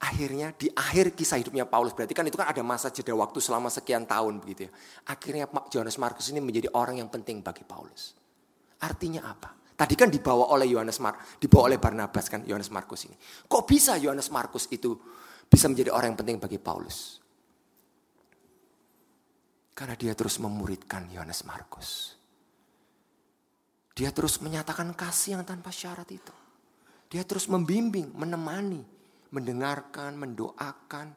akhirnya 0.00 0.52
di 0.52 0.68
akhir 0.68 1.16
kisah 1.16 1.40
hidupnya 1.40 1.64
Paulus 1.64 1.96
berarti 1.96 2.12
kan 2.12 2.28
itu 2.28 2.36
kan 2.36 2.48
ada 2.48 2.60
masa 2.60 2.92
jeda 2.92 3.16
waktu 3.16 3.40
selama 3.40 3.72
sekian 3.72 4.04
tahun 4.04 4.40
begitu 4.40 4.68
ya. 4.68 4.72
Akhirnya 5.08 5.48
Johannes 5.72 5.96
Markus 5.96 6.28
ini 6.28 6.40
menjadi 6.44 6.68
orang 6.76 7.00
yang 7.00 7.08
penting 7.08 7.40
bagi 7.40 7.64
Paulus. 7.64 8.16
Artinya 8.80 9.28
apa? 9.28 9.60
Tadi 9.80 9.96
kan 9.96 10.12
dibawa 10.12 10.52
oleh 10.52 10.68
Yohanes 10.68 11.00
Mar, 11.00 11.16
dibawa 11.40 11.72
oleh 11.72 11.80
Barnabas 11.80 12.28
kan 12.28 12.44
Yohanes 12.44 12.68
Markus 12.68 13.08
ini. 13.08 13.16
Kok 13.48 13.64
bisa 13.64 13.96
Yohanes 13.96 14.28
Markus 14.28 14.68
itu 14.68 14.92
bisa 15.48 15.72
menjadi 15.72 15.88
orang 15.88 16.12
yang 16.12 16.20
penting 16.20 16.36
bagi 16.36 16.60
Paulus? 16.60 17.16
Karena 19.80 19.96
dia 19.96 20.12
terus 20.12 20.36
memuridkan 20.36 21.08
Yohanes 21.08 21.40
Markus. 21.48 22.20
Dia 23.96 24.12
terus 24.12 24.36
menyatakan 24.44 24.92
kasih 24.92 25.40
yang 25.40 25.44
tanpa 25.48 25.72
syarat 25.72 26.04
itu. 26.12 26.36
Dia 27.08 27.24
terus 27.24 27.48
membimbing, 27.48 28.12
menemani, 28.12 28.84
mendengarkan, 29.32 30.20
mendoakan, 30.20 31.16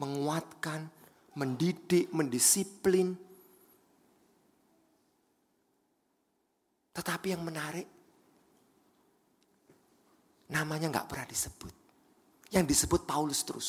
menguatkan, 0.00 0.88
mendidik, 1.36 2.08
mendisiplin. 2.16 3.12
Tetapi 6.96 7.26
yang 7.36 7.44
menarik, 7.44 7.98
Namanya 10.48 10.88
nggak 10.88 11.08
pernah 11.08 11.28
disebut. 11.28 11.74
Yang 12.48 12.64
disebut 12.72 13.04
Paulus 13.04 13.44
terus. 13.44 13.68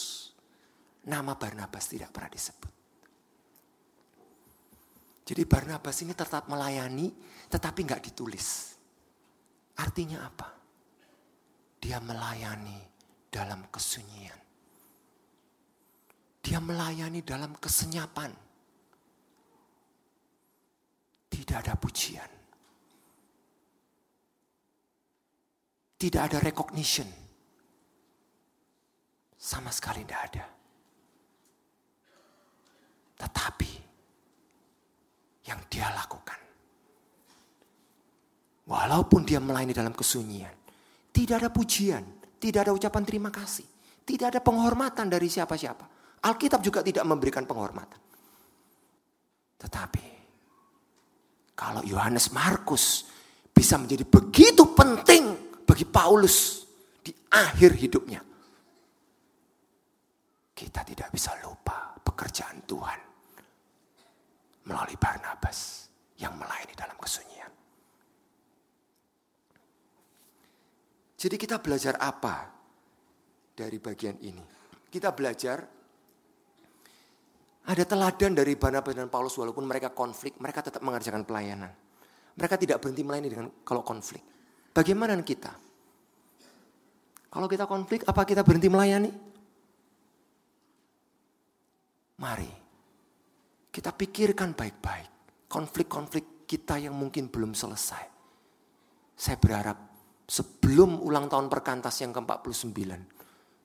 Nama 1.03 1.35
Barnabas 1.35 1.91
tidak 1.91 2.15
pernah 2.15 2.31
disebut. 2.31 2.78
Jadi 5.29 5.45
Barnabas 5.45 6.01
ini 6.01 6.17
tetap 6.17 6.49
melayani, 6.49 7.05
tetapi 7.53 7.85
nggak 7.85 8.01
ditulis. 8.01 8.73
Artinya 9.77 10.25
apa? 10.25 10.49
Dia 11.77 12.01
melayani 12.01 12.81
dalam 13.29 13.69
kesunyian. 13.69 14.41
Dia 16.41 16.57
melayani 16.57 17.21
dalam 17.21 17.53
kesenyapan. 17.61 18.33
Tidak 21.29 21.57
ada 21.61 21.77
pujian. 21.77 22.31
Tidak 25.93 26.21
ada 26.25 26.41
recognition. 26.41 27.05
Sama 29.37 29.69
sekali 29.69 30.01
tidak 30.01 30.21
ada. 30.33 30.45
Tetapi 33.13 33.88
yang 35.49 35.65
dia 35.65 35.89
lakukan. 35.89 36.37
Walaupun 38.69 39.25
dia 39.25 39.41
melayani 39.41 39.73
dalam 39.73 39.97
kesunyian. 39.97 40.53
Tidak 41.09 41.35
ada 41.41 41.49
pujian. 41.49 42.05
Tidak 42.37 42.61
ada 42.61 42.69
ucapan 42.69 43.01
terima 43.01 43.33
kasih. 43.33 43.65
Tidak 44.05 44.29
ada 44.29 44.39
penghormatan 44.45 45.09
dari 45.09 45.25
siapa-siapa. 45.25 45.89
Alkitab 46.21 46.61
juga 46.61 46.85
tidak 46.85 47.01
memberikan 47.09 47.49
penghormatan. 47.49 47.97
Tetapi 49.57 50.05
kalau 51.57 51.81
Yohanes 51.81 52.29
Markus 52.29 53.09
bisa 53.49 53.75
menjadi 53.81 54.05
begitu 54.05 54.71
penting 54.71 55.33
bagi 55.65 55.83
Paulus 55.89 56.63
di 57.01 57.11
akhir 57.33 57.73
hidupnya. 57.73 58.21
Kita 60.53 60.83
tidak 60.85 61.09
bisa 61.09 61.33
lupa 61.41 61.95
pekerjaan 61.99 62.63
Tuhan 62.67 63.08
melalui 64.69 64.93
Barnabas 65.01 65.89
yang 66.21 66.37
melayani 66.37 66.77
dalam 66.77 66.93
kesunyian. 67.01 67.49
Jadi 71.17 71.35
kita 71.35 71.57
belajar 71.57 71.97
apa 71.97 72.53
dari 73.57 73.81
bagian 73.81 74.21
ini? 74.21 74.45
Kita 74.93 75.09
belajar 75.11 75.57
ada 77.69 77.83
teladan 77.83 78.37
dari 78.37 78.53
Barnabas 78.53 78.93
dan 78.93 79.09
Paulus 79.09 79.35
walaupun 79.41 79.65
mereka 79.65 79.89
konflik, 79.89 80.37
mereka 80.37 80.61
tetap 80.61 80.85
mengerjakan 80.85 81.25
pelayanan. 81.25 81.73
Mereka 82.37 82.55
tidak 82.61 82.77
berhenti 82.79 83.03
melayani 83.03 83.29
dengan 83.29 83.47
kalau 83.65 83.81
konflik. 83.83 84.21
Bagaimana 84.71 85.17
kita? 85.19 85.51
Kalau 87.29 87.45
kita 87.51 87.65
konflik, 87.67 88.05
apa 88.07 88.21
kita 88.25 88.41
berhenti 88.41 88.69
melayani? 88.71 89.11
Mari 92.19 92.58
kita 93.69 93.93
pikirkan 93.93 94.57
baik-baik 94.57 95.19
konflik-konflik 95.49 96.45
kita 96.45 96.77
yang 96.77 96.93
mungkin 96.93 97.27
belum 97.27 97.57
selesai. 97.57 98.05
Saya 99.19 99.35
berharap 99.35 99.77
sebelum 100.29 101.01
ulang 101.01 101.27
tahun 101.27 101.49
perkantas 101.49 101.99
yang 101.99 102.13
ke-49, 102.13 102.69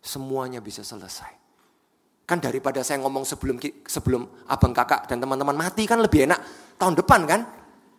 semuanya 0.00 0.58
bisa 0.64 0.80
selesai. 0.82 1.44
Kan 2.24 2.40
daripada 2.40 2.80
saya 2.80 3.04
ngomong 3.04 3.28
sebelum 3.28 3.60
sebelum 3.84 4.48
abang 4.48 4.72
kakak 4.72 5.04
dan 5.04 5.20
teman-teman 5.20 5.52
mati 5.52 5.84
kan 5.84 6.00
lebih 6.00 6.24
enak 6.24 6.40
tahun 6.80 6.96
depan 6.96 7.20
kan? 7.28 7.40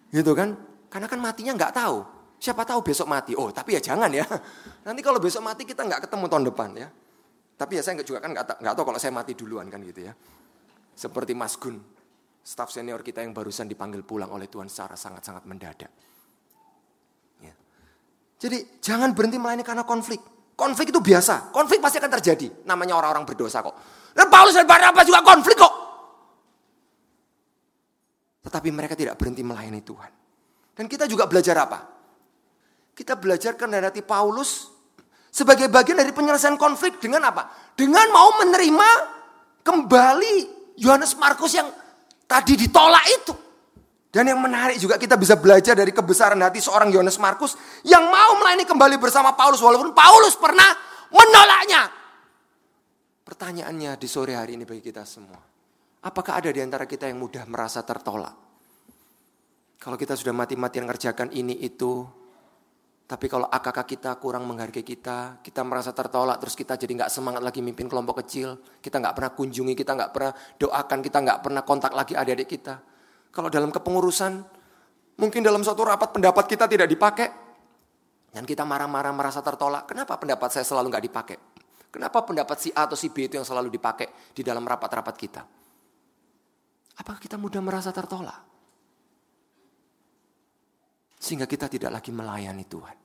Gitu 0.10 0.34
kan? 0.34 0.57
Karena 0.90 1.06
kan 1.06 1.19
matinya 1.22 1.53
nggak 1.53 1.73
tahu. 1.77 1.98
Siapa 2.41 2.65
tahu 2.65 2.82
besok 2.82 3.06
mati. 3.06 3.38
Oh, 3.38 3.53
tapi 3.53 3.77
ya 3.77 3.82
jangan 3.82 4.10
ya. 4.10 4.26
Nanti 4.86 5.02
kalau 5.06 5.22
besok 5.22 5.45
mati 5.45 5.61
kita 5.64 5.86
nggak 5.86 6.10
ketemu 6.10 6.26
tahun 6.26 6.44
depan 6.49 6.69
ya. 6.73 6.90
Tapi 7.56 7.80
ya 7.80 7.82
saya 7.86 8.02
juga 8.02 8.19
kan 8.19 8.34
nggak 8.34 8.73
tahu 8.76 8.86
kalau 8.86 8.99
saya 8.99 9.14
mati 9.14 9.38
duluan 9.38 9.69
kan 9.69 9.80
gitu 9.86 10.10
ya. 10.10 10.14
Seperti 10.98 11.38
Mas 11.38 11.53
Gun, 11.56 11.77
staf 12.45 12.69
senior 12.69 13.01
kita 13.01 13.26
yang 13.26 13.34
barusan 13.34 13.65
dipanggil 13.65 14.05
pulang 14.05 14.30
oleh 14.30 14.45
Tuhan 14.45 14.69
secara 14.69 14.93
sangat-sangat 14.93 15.49
mendadak. 15.49 15.89
Ya. 17.41 17.53
Jadi 18.38 18.77
jangan 18.77 19.17
berhenti 19.17 19.41
melayani 19.41 19.65
karena 19.65 19.81
konflik. 19.81 20.22
Konflik 20.53 20.93
itu 20.93 21.01
biasa. 21.01 21.49
Konflik 21.49 21.81
pasti 21.81 21.97
akan 21.97 22.11
terjadi. 22.22 22.69
Namanya 22.69 23.01
orang-orang 23.01 23.26
berdosa 23.26 23.65
kok. 23.65 23.76
Dan 24.13 24.30
Paulus 24.30 24.53
dan 24.53 24.69
Barnabas 24.69 25.03
juga 25.09 25.26
konflik 25.26 25.57
kok. 25.57 25.73
Tetapi 28.45 28.69
mereka 28.69 28.93
tidak 28.93 29.17
berhenti 29.17 29.41
melayani 29.41 29.81
Tuhan. 29.81 30.11
Dan 30.77 30.85
kita 30.85 31.09
juga 31.09 31.26
belajar 31.26 31.57
apa? 31.65 31.80
Kita 32.93 33.17
belajar 33.17 33.57
hati 33.57 34.05
Paulus 34.05 34.69
sebagai 35.34 35.67
bagian 35.67 35.99
dari 35.99 36.13
penyelesaian 36.13 36.55
konflik 36.55 37.01
dengan 37.01 37.26
apa? 37.27 37.73
Dengan 37.73 38.07
mau 38.13 38.38
menerima 38.39 38.89
kembali 39.65 40.34
Yohanes 40.80 41.17
Markus 41.19 41.57
yang 41.57 41.67
tadi 42.27 42.53
ditolak 42.60 43.06
itu. 43.10 43.34
Dan 44.15 44.31
yang 44.31 44.39
menarik 44.39 44.80
juga 44.80 44.95
kita 44.95 45.19
bisa 45.19 45.35
belajar 45.35 45.76
dari 45.76 45.91
kebesaran 45.91 46.39
hati 46.39 46.64
seorang 46.64 46.88
Yohanes 46.88 47.19
Markus 47.19 47.60
yang 47.84 48.07
mau 48.07 48.39
melayani 48.39 48.64
kembali 48.64 48.95
bersama 48.95 49.35
Paulus 49.35 49.60
walaupun 49.60 49.91
Paulus 49.91 50.39
pernah 50.39 50.72
menolaknya. 51.11 51.91
Pertanyaannya 53.27 53.99
di 53.99 54.07
sore 54.07 54.39
hari 54.39 54.56
ini 54.56 54.64
bagi 54.64 54.80
kita 54.80 55.03
semua. 55.03 55.35
Apakah 56.06 56.39
ada 56.39 56.47
di 56.53 56.64
antara 56.64 56.88
kita 56.88 57.11
yang 57.11 57.19
mudah 57.19 57.43
merasa 57.49 57.84
tertolak? 57.84 58.31
Kalau 59.81 59.97
kita 59.99 60.15
sudah 60.15 60.31
mati-matian 60.31 60.88
ngerjakan 60.88 61.35
ini 61.35 61.60
itu, 61.60 62.07
tapi 63.06 63.30
kalau 63.30 63.45
AKK 63.45 63.80
kita 63.86 64.18
kurang 64.18 64.49
menghargai 64.49 64.82
kita, 64.82 65.38
kita 65.45 65.61
merasa 65.61 65.94
tertolak, 65.94 66.41
terus 66.41 66.57
kita 66.57 66.73
jadi 66.73 67.06
nggak 67.06 67.11
semangat 67.14 67.45
lagi 67.45 67.61
mimpin 67.61 67.86
kelompok 67.86 68.26
kecil, 68.26 68.57
kita 68.82 68.98
nggak 68.98 69.14
pernah 69.14 69.32
kunjungi, 69.38 69.73
kita 69.77 69.94
nggak 69.94 70.10
pernah 70.10 70.34
doakan, 70.57 70.99
kita 71.06 71.18
nggak 71.22 71.40
pernah 71.45 71.61
kontak 71.61 71.94
lagi 71.94 72.18
adik-adik 72.18 72.49
kita. 72.49 72.82
Kalau 73.30 73.53
dalam 73.53 73.69
kepengurusan, 73.69 74.41
mungkin 75.22 75.45
dalam 75.45 75.61
suatu 75.61 75.86
rapat 75.86 76.18
pendapat 76.18 76.49
kita 76.49 76.65
tidak 76.65 76.90
dipakai, 76.90 77.30
dan 78.34 78.41
kita 78.41 78.65
marah-marah 78.65 79.14
merasa 79.14 79.45
tertolak. 79.45 79.86
Kenapa 79.86 80.18
pendapat 80.18 80.49
saya 80.49 80.65
selalu 80.65 80.90
nggak 80.90 81.06
dipakai? 81.06 81.38
Kenapa 81.94 82.26
pendapat 82.26 82.57
si 82.57 82.73
A 82.73 82.90
atau 82.90 82.98
si 82.98 83.14
B 83.14 83.30
itu 83.30 83.38
yang 83.38 83.45
selalu 83.45 83.69
dipakai 83.69 84.34
di 84.34 84.41
dalam 84.41 84.65
rapat-rapat 84.65 85.15
kita? 85.15 85.45
Apakah 86.99 87.22
kita 87.22 87.38
mudah 87.38 87.61
merasa 87.61 87.94
tertolak? 87.94 88.55
Sehingga 91.26 91.49
kita 91.49 91.65
tidak 91.65 91.89
lagi 91.89 92.14
melayani 92.14 92.69
Tuhan. 92.69 92.97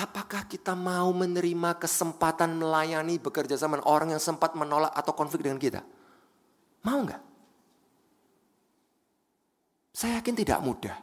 Apakah 0.00 0.48
kita 0.48 0.72
mau 0.72 1.12
menerima 1.12 1.76
kesempatan 1.76 2.56
melayani 2.56 3.20
bekerja 3.20 3.60
sama 3.60 3.76
orang 3.84 4.16
yang 4.16 4.22
sempat 4.22 4.56
menolak 4.56 4.88
atau 4.96 5.12
konflik 5.12 5.44
dengan 5.44 5.60
kita? 5.60 5.84
Mau 6.88 7.04
nggak? 7.04 7.20
Saya 9.92 10.24
yakin 10.24 10.32
tidak 10.32 10.64
mudah. 10.64 10.96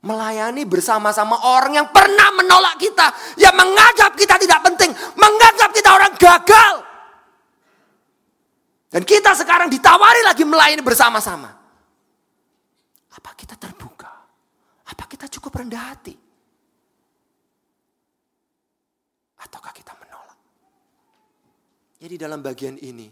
Melayani 0.00 0.64
bersama-sama 0.64 1.36
orang 1.52 1.84
yang 1.84 1.88
pernah 1.92 2.32
menolak 2.40 2.80
kita. 2.80 3.12
Yang 3.36 3.60
menganggap 3.60 4.12
kita 4.16 4.40
tidak 4.40 4.60
penting. 4.64 4.88
Menganggap 5.20 5.68
kita 5.76 5.90
orang 5.92 6.12
gagal. 6.16 6.74
Dan 8.88 9.04
kita 9.04 9.36
sekarang 9.36 9.68
ditawari 9.68 10.24
lagi 10.24 10.48
melayani 10.48 10.80
bersama-sama. 10.80 11.52
Apa 13.12 13.36
kita 13.36 13.60
terbuka? 13.60 13.93
Apa 14.94 15.10
kita 15.10 15.26
cukup 15.26 15.58
rendah 15.58 15.90
hati? 15.90 16.14
Ataukah 19.42 19.74
kita 19.74 19.90
menolak? 19.98 20.38
Jadi 21.98 22.14
dalam 22.14 22.38
bagian 22.38 22.78
ini, 22.78 23.10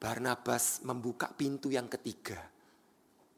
Barnabas 0.00 0.80
membuka 0.88 1.28
pintu 1.28 1.68
yang 1.68 1.84
ketiga. 1.92 2.40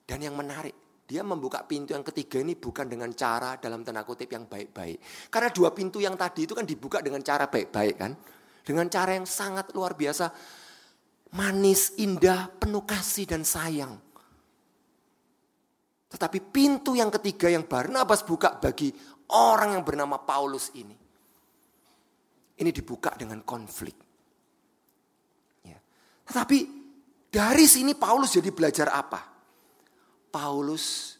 Dan 0.06 0.22
yang 0.22 0.38
menarik, 0.38 1.02
dia 1.02 1.26
membuka 1.26 1.66
pintu 1.66 1.98
yang 1.98 2.06
ketiga 2.06 2.38
ini 2.38 2.54
bukan 2.54 2.86
dengan 2.86 3.10
cara 3.10 3.58
dalam 3.58 3.82
tanda 3.82 4.06
kutip 4.06 4.30
yang 4.30 4.46
baik-baik. 4.46 5.26
Karena 5.26 5.50
dua 5.50 5.74
pintu 5.74 5.98
yang 5.98 6.14
tadi 6.14 6.46
itu 6.46 6.54
kan 6.54 6.62
dibuka 6.62 7.02
dengan 7.02 7.26
cara 7.26 7.50
baik-baik 7.50 7.96
kan. 7.98 8.14
Dengan 8.62 8.86
cara 8.86 9.18
yang 9.18 9.26
sangat 9.26 9.74
luar 9.74 9.98
biasa. 9.98 10.30
Manis, 11.34 11.98
indah, 11.98 12.46
penuh 12.54 12.86
kasih 12.86 13.26
dan 13.26 13.42
sayang. 13.42 13.98
Tetapi 16.10 16.38
pintu 16.42 16.98
yang 16.98 17.08
ketiga 17.14 17.46
yang 17.46 17.70
Barnabas 17.70 18.26
buka 18.26 18.58
bagi 18.58 18.90
orang 19.30 19.78
yang 19.78 19.84
bernama 19.86 20.18
Paulus 20.18 20.74
ini. 20.74 20.98
Ini 22.60 22.70
dibuka 22.74 23.14
dengan 23.14 23.40
konflik. 23.46 23.94
Ya. 25.62 25.78
Tetapi 26.26 26.58
dari 27.30 27.64
sini 27.70 27.94
Paulus 27.94 28.34
jadi 28.34 28.50
belajar 28.50 28.90
apa? 28.90 29.22
Paulus 30.34 31.14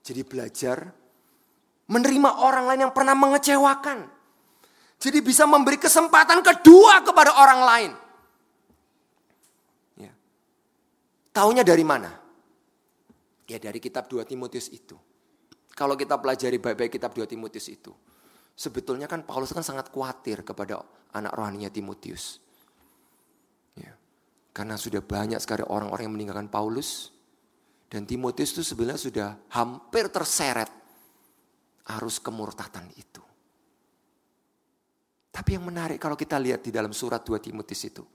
jadi 0.00 0.24
belajar 0.24 0.88
menerima 1.86 2.30
orang 2.40 2.64
lain 2.64 2.80
yang 2.88 2.94
pernah 2.96 3.12
mengecewakan. 3.12 4.08
Jadi 5.00 5.18
bisa 5.20 5.44
memberi 5.44 5.76
kesempatan 5.80 6.40
kedua 6.40 7.04
kepada 7.04 7.36
orang 7.36 7.60
lain. 7.60 7.92
Ya. 10.00 10.12
Taunya 11.32 11.64
dari 11.64 11.84
mana? 11.84 12.19
Ya 13.50 13.58
dari 13.58 13.82
kitab 13.82 14.06
2 14.06 14.22
Timotius 14.22 14.70
itu. 14.70 14.94
Kalau 15.74 15.98
kita 15.98 16.14
pelajari 16.22 16.62
baik-baik 16.62 16.94
kitab 16.94 17.10
2 17.18 17.26
Timotius 17.26 17.66
itu. 17.66 17.90
Sebetulnya 18.54 19.10
kan 19.10 19.26
Paulus 19.26 19.50
kan 19.50 19.66
sangat 19.66 19.90
khawatir 19.90 20.46
kepada 20.46 20.78
anak 21.10 21.34
rohaninya 21.34 21.66
Timotius. 21.66 22.38
Ya. 23.74 23.98
Karena 24.54 24.78
sudah 24.78 25.02
banyak 25.02 25.42
sekali 25.42 25.66
orang-orang 25.66 26.06
yang 26.06 26.14
meninggalkan 26.14 26.46
Paulus. 26.46 27.10
Dan 27.90 28.06
Timotius 28.06 28.54
itu 28.54 28.62
sebenarnya 28.62 29.02
sudah 29.02 29.28
hampir 29.50 30.06
terseret 30.14 30.70
arus 31.98 32.22
kemurtatan 32.22 32.86
itu. 32.94 33.18
Tapi 35.34 35.58
yang 35.58 35.66
menarik 35.66 35.98
kalau 35.98 36.14
kita 36.14 36.38
lihat 36.38 36.62
di 36.62 36.70
dalam 36.70 36.94
surat 36.94 37.26
2 37.26 37.34
Timotius 37.42 37.82
itu. 37.82 38.06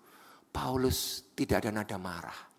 Paulus 0.48 1.28
tidak 1.36 1.68
ada 1.68 1.84
nada 1.84 1.99
marah. 1.99 2.55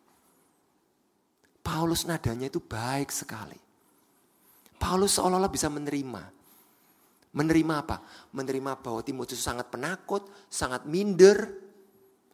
Paulus 1.66 2.06
nadanya 2.06 2.46
itu 2.46 2.62
baik 2.62 3.10
sekali. 3.10 3.58
Paulus 4.78 5.18
seolah-olah 5.18 5.50
bisa 5.50 5.66
menerima. 5.66 6.22
Menerima 7.34 7.74
apa? 7.74 8.06
Menerima 8.30 8.78
bahwa 8.78 9.02
Timotius 9.02 9.42
sangat 9.42 9.66
penakut, 9.66 10.30
sangat 10.46 10.86
minder, 10.86 11.50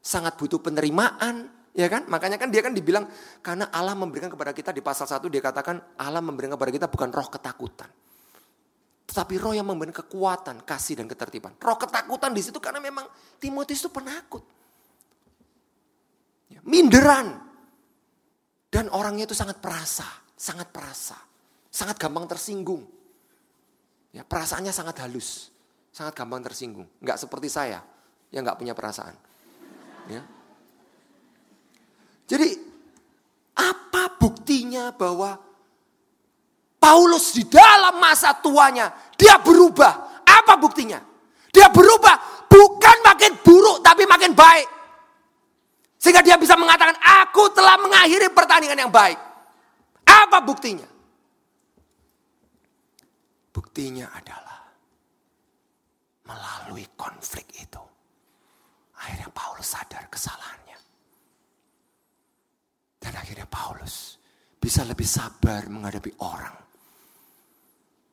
sangat 0.04 0.36
butuh 0.36 0.60
penerimaan, 0.60 1.48
ya 1.72 1.88
kan? 1.88 2.04
Makanya 2.12 2.36
kan 2.36 2.52
dia 2.52 2.60
kan 2.60 2.76
dibilang 2.76 3.08
karena 3.40 3.72
Allah 3.72 3.96
memberikan 3.96 4.28
kepada 4.28 4.52
kita 4.52 4.68
di 4.68 4.84
pasal 4.84 5.08
1 5.08 5.24
dia 5.32 5.40
katakan 5.40 5.80
Allah 5.96 6.20
memberikan 6.20 6.60
kepada 6.60 6.70
kita 6.70 6.86
bukan 6.92 7.08
roh 7.08 7.28
ketakutan. 7.32 7.88
Tetapi 9.08 9.34
roh 9.40 9.56
yang 9.56 9.66
memberikan 9.66 10.04
kekuatan, 10.04 10.62
kasih 10.62 11.00
dan 11.00 11.08
ketertiban. 11.08 11.56
Roh 11.56 11.80
ketakutan 11.80 12.36
di 12.36 12.44
situ 12.44 12.60
karena 12.60 12.84
memang 12.84 13.08
Timotius 13.40 13.80
itu 13.80 13.90
penakut. 13.90 14.44
Ya, 16.52 16.60
minderan, 16.68 17.51
dan 18.72 18.88
orangnya 18.88 19.28
itu 19.28 19.36
sangat 19.36 19.60
perasa, 19.60 20.08
sangat 20.32 20.72
perasa, 20.72 21.20
sangat 21.68 22.00
gampang 22.00 22.24
tersinggung. 22.24 22.88
Ya, 24.16 24.24
perasaannya 24.24 24.72
sangat 24.72 24.96
halus, 25.04 25.52
sangat 25.92 26.16
gampang 26.16 26.40
tersinggung. 26.40 26.88
Enggak 27.04 27.20
seperti 27.20 27.52
saya 27.52 27.84
yang 28.32 28.48
enggak 28.48 28.56
punya 28.56 28.72
perasaan. 28.72 29.12
Ya. 30.08 30.24
Jadi 32.24 32.48
apa 33.60 34.16
buktinya 34.16 34.88
bahwa 34.96 35.36
Paulus 36.80 37.36
di 37.36 37.44
dalam 37.44 38.00
masa 38.00 38.32
tuanya 38.40 38.88
dia 39.20 39.36
berubah? 39.36 40.24
Apa 40.24 40.56
buktinya? 40.56 40.96
Dia 41.52 41.68
berubah 41.68 42.48
bukan 42.48 42.96
makin 43.04 43.36
buruk 43.44 43.84
tapi 43.84 44.08
makin 44.08 44.32
baik. 44.32 44.81
Sehingga 46.02 46.18
dia 46.18 46.34
bisa 46.34 46.58
mengatakan, 46.58 46.98
aku 46.98 47.54
telah 47.54 47.78
mengakhiri 47.78 48.26
pertandingan 48.34 48.74
yang 48.74 48.90
baik. 48.90 49.14
Apa 50.02 50.42
buktinya? 50.42 50.90
Buktinya 53.54 54.10
adalah 54.10 54.66
melalui 56.26 56.90
konflik 56.98 57.46
itu. 57.54 57.78
Akhirnya 58.98 59.30
Paulus 59.30 59.70
sadar 59.70 60.10
kesalahannya. 60.10 60.78
Dan 62.98 63.14
akhirnya 63.14 63.46
Paulus 63.46 64.18
bisa 64.58 64.82
lebih 64.82 65.06
sabar 65.06 65.70
menghadapi 65.70 66.18
orang 66.18 66.54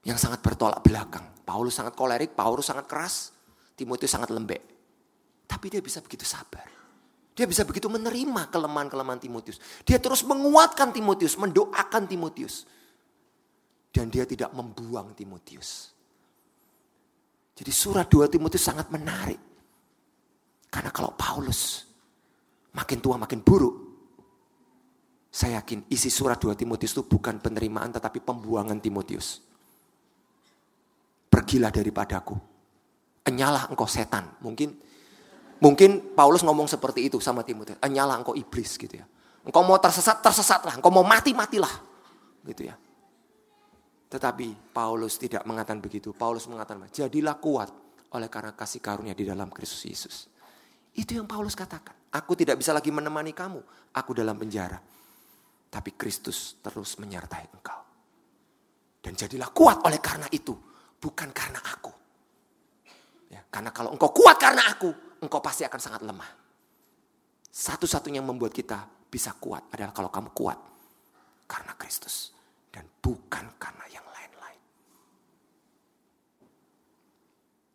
yang 0.05 0.21
sangat 0.21 0.45
bertolak 0.45 0.85
belakang. 0.85 1.25
Paulus 1.41 1.73
sangat 1.73 1.97
kolerik, 1.97 2.37
Paulus 2.37 2.69
sangat 2.69 2.85
keras, 2.85 3.33
Timotius 3.73 4.13
sangat 4.13 4.29
lembek. 4.29 4.61
Tapi 5.49 5.65
dia 5.73 5.81
bisa 5.81 6.05
begitu 6.05 6.21
sabar. 6.21 6.78
Dia 7.39 7.47
bisa 7.47 7.63
begitu 7.63 7.87
menerima 7.87 8.51
kelemahan-kelemahan 8.51 9.23
Timotius. 9.23 9.63
Dia 9.87 9.95
terus 9.95 10.27
menguatkan 10.27 10.91
Timotius, 10.91 11.39
mendoakan 11.39 12.03
Timotius. 12.03 12.67
Dan 13.95 14.11
dia 14.11 14.27
tidak 14.27 14.51
membuang 14.51 15.15
Timotius. 15.15 15.95
Jadi 17.55 17.71
surat 17.71 18.11
2 18.11 18.27
Timotius 18.27 18.59
sangat 18.59 18.91
menarik. 18.91 19.39
Karena 20.67 20.91
kalau 20.91 21.15
Paulus 21.15 21.87
makin 22.75 22.99
tua 22.99 23.15
makin 23.15 23.39
buruk. 23.39 23.75
Saya 25.31 25.63
yakin 25.63 25.87
isi 25.87 26.11
surat 26.11 26.43
2 26.43 26.59
Timotius 26.59 26.91
itu 26.91 27.07
bukan 27.07 27.39
penerimaan 27.39 27.95
tetapi 27.95 28.19
pembuangan 28.19 28.83
Timotius. 28.83 29.39
Pergilah 31.31 31.71
daripadaku. 31.71 32.35
Enyalah 33.31 33.71
engkau 33.71 33.87
setan. 33.87 34.27
Mungkin 34.43 34.88
Mungkin 35.59 36.15
Paulus 36.15 36.39
ngomong 36.43 36.71
seperti 36.71 37.11
itu 37.11 37.19
sama 37.19 37.43
Timotius. 37.43 37.75
Nyala 37.83 38.15
engkau 38.15 38.31
iblis 38.35 38.79
gitu 38.79 38.95
ya. 38.95 39.05
Engkau 39.43 39.63
mau 39.63 39.75
tersesat, 39.79 40.23
tersesatlah. 40.23 40.79
Engkau 40.79 40.91
mau 40.91 41.03
mati, 41.03 41.35
matilah. 41.35 41.71
Gitu 42.47 42.71
ya. 42.71 42.75
Tetapi 44.09 44.71
Paulus 44.71 45.19
tidak 45.19 45.43
mengatakan 45.43 45.83
begitu. 45.83 46.15
Paulus 46.15 46.47
mengatakan, 46.47 46.87
jadilah 46.89 47.37
kuat 47.37 47.69
oleh 48.15 48.31
karena 48.31 48.55
kasih 48.55 48.81
karunia 48.81 49.13
di 49.13 49.27
dalam 49.27 49.51
Kristus 49.51 49.83
Yesus. 49.85 50.15
Itu 50.95 51.19
yang 51.19 51.27
Paulus 51.27 51.53
katakan. 51.53 51.93
Aku 52.09 52.33
tidak 52.33 52.57
bisa 52.57 52.73
lagi 52.73 52.89
menemani 52.89 53.35
kamu. 53.35 53.61
Aku 53.93 54.17
dalam 54.17 54.39
penjara. 54.39 54.79
Tapi 55.69 55.93
Kristus 55.93 56.57
terus 56.63 56.97
menyertai 56.97 57.45
engkau. 57.53 57.79
Dan 58.99 59.13
jadilah 59.13 59.53
kuat 59.53 59.85
oleh 59.85 60.01
karena 60.01 60.25
itu. 60.33 60.57
Bukan 60.99 61.29
karena 61.29 61.61
aku. 61.61 61.93
Ya, 63.29 63.45
karena 63.45 63.69
kalau 63.69 63.93
engkau 63.93 64.09
kuat 64.09 64.41
karena 64.41 64.65
aku, 64.73 64.89
engkau 65.23 65.39
pasti 65.43 65.67
akan 65.67 65.79
sangat 65.79 66.01
lemah. 66.03 66.31
Satu-satunya 67.49 68.21
yang 68.21 68.29
membuat 68.29 68.53
kita 68.53 68.85
bisa 69.09 69.33
kuat 69.35 69.73
adalah 69.73 69.91
kalau 69.91 70.13
kamu 70.13 70.29
kuat 70.31 70.59
karena 71.49 71.73
Kristus. 71.75 72.37
dan 72.69 72.85
bukan 72.85 73.49
karena 73.57 73.85
yang 73.89 74.05
lain-lain. 74.05 74.61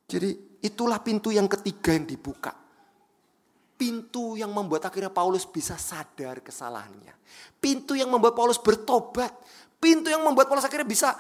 Jadi 0.06 0.30
itulah 0.62 1.02
pintu 1.02 1.34
yang 1.34 1.50
ketiga 1.50 1.98
yang 1.98 2.06
dibuka. 2.06 2.54
Pintu 3.74 4.38
yang 4.38 4.54
membuat 4.54 4.86
akhirnya 4.86 5.10
Paulus 5.10 5.50
bisa 5.50 5.74
sadar 5.74 6.46
kesalahannya. 6.46 7.10
Pintu 7.58 7.98
yang 7.98 8.06
membuat 8.06 8.38
Paulus 8.38 8.62
bertobat. 8.62 9.34
Pintu 9.82 10.14
yang 10.14 10.22
membuat 10.22 10.46
Paulus 10.46 10.62
akhirnya 10.62 10.86
bisa 10.86 11.10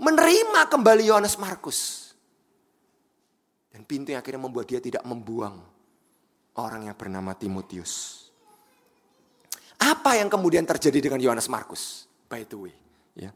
menerima 0.00 0.72
kembali 0.72 1.04
Yohanes 1.04 1.36
Markus. 1.36 2.07
Dan 3.78 3.86
pintu 3.86 4.10
yang 4.10 4.18
akhirnya 4.18 4.42
membuat 4.42 4.66
dia 4.66 4.82
tidak 4.82 5.06
membuang 5.06 5.54
orang 6.58 6.90
yang 6.90 6.98
bernama 6.98 7.30
Timotius. 7.38 8.26
Apa 9.78 10.18
yang 10.18 10.26
kemudian 10.26 10.66
terjadi 10.66 10.98
dengan 10.98 11.22
Yohanes 11.22 11.46
Markus? 11.46 12.10
By 12.26 12.42
the 12.42 12.58
way, 12.58 12.74
ya. 13.14 13.30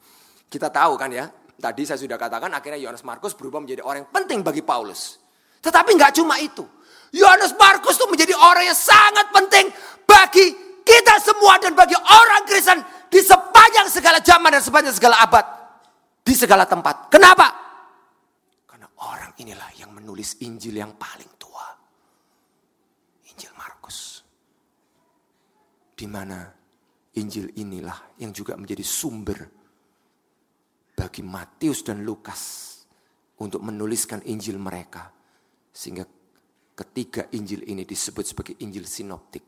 Kita 0.51 0.67
tahu 0.67 0.99
kan 0.99 1.15
ya, 1.15 1.31
tadi 1.63 1.87
saya 1.87 1.95
sudah 1.95 2.19
katakan 2.19 2.51
akhirnya 2.51 2.83
Yohanes 2.83 3.07
Markus 3.07 3.39
berubah 3.39 3.63
menjadi 3.63 3.87
orang 3.87 4.03
yang 4.03 4.11
penting 4.11 4.43
bagi 4.43 4.67
Paulus. 4.67 5.23
Tetapi 5.63 5.95
nggak 5.95 6.19
cuma 6.19 6.35
itu. 6.43 6.67
Yohanes 7.15 7.55
Markus 7.55 7.95
itu 7.95 8.07
menjadi 8.11 8.35
orang 8.35 8.67
yang 8.67 8.75
sangat 8.75 9.31
penting 9.31 9.71
bagi 10.03 10.59
kita 10.83 11.23
semua 11.23 11.55
dan 11.63 11.79
bagi 11.79 11.95
orang 11.95 12.43
Kristen 12.51 12.83
di 13.07 13.23
sepanjang 13.23 13.87
segala 13.87 14.19
zaman 14.19 14.59
dan 14.59 14.59
sepanjang 14.59 14.91
segala 14.99 15.23
abad. 15.23 15.47
Di 16.27 16.35
segala 16.35 16.67
tempat. 16.67 17.15
Kenapa? 17.15 17.72
Orang 19.03 19.35
inilah 19.43 19.71
yang 19.83 19.91
menulis 19.91 20.39
Injil 20.47 20.79
yang 20.79 20.95
paling 20.95 21.35
tua. 21.35 21.67
Injil 23.35 23.51
Markus. 23.59 24.23
Di 25.91 26.07
mana 26.07 26.47
Injil 27.19 27.51
inilah 27.59 28.15
yang 28.23 28.31
juga 28.31 28.55
menjadi 28.55 28.85
sumber 28.87 29.39
bagi 30.95 31.27
Matius 31.27 31.83
dan 31.83 32.07
Lukas 32.07 32.43
untuk 33.43 33.65
menuliskan 33.67 34.23
Injil 34.23 34.61
mereka. 34.63 35.11
Sehingga 35.73 36.07
ketiga 36.79 37.27
Injil 37.35 37.67
ini 37.67 37.83
disebut 37.83 38.23
sebagai 38.23 38.55
Injil 38.63 38.87
sinoptik. 38.87 39.43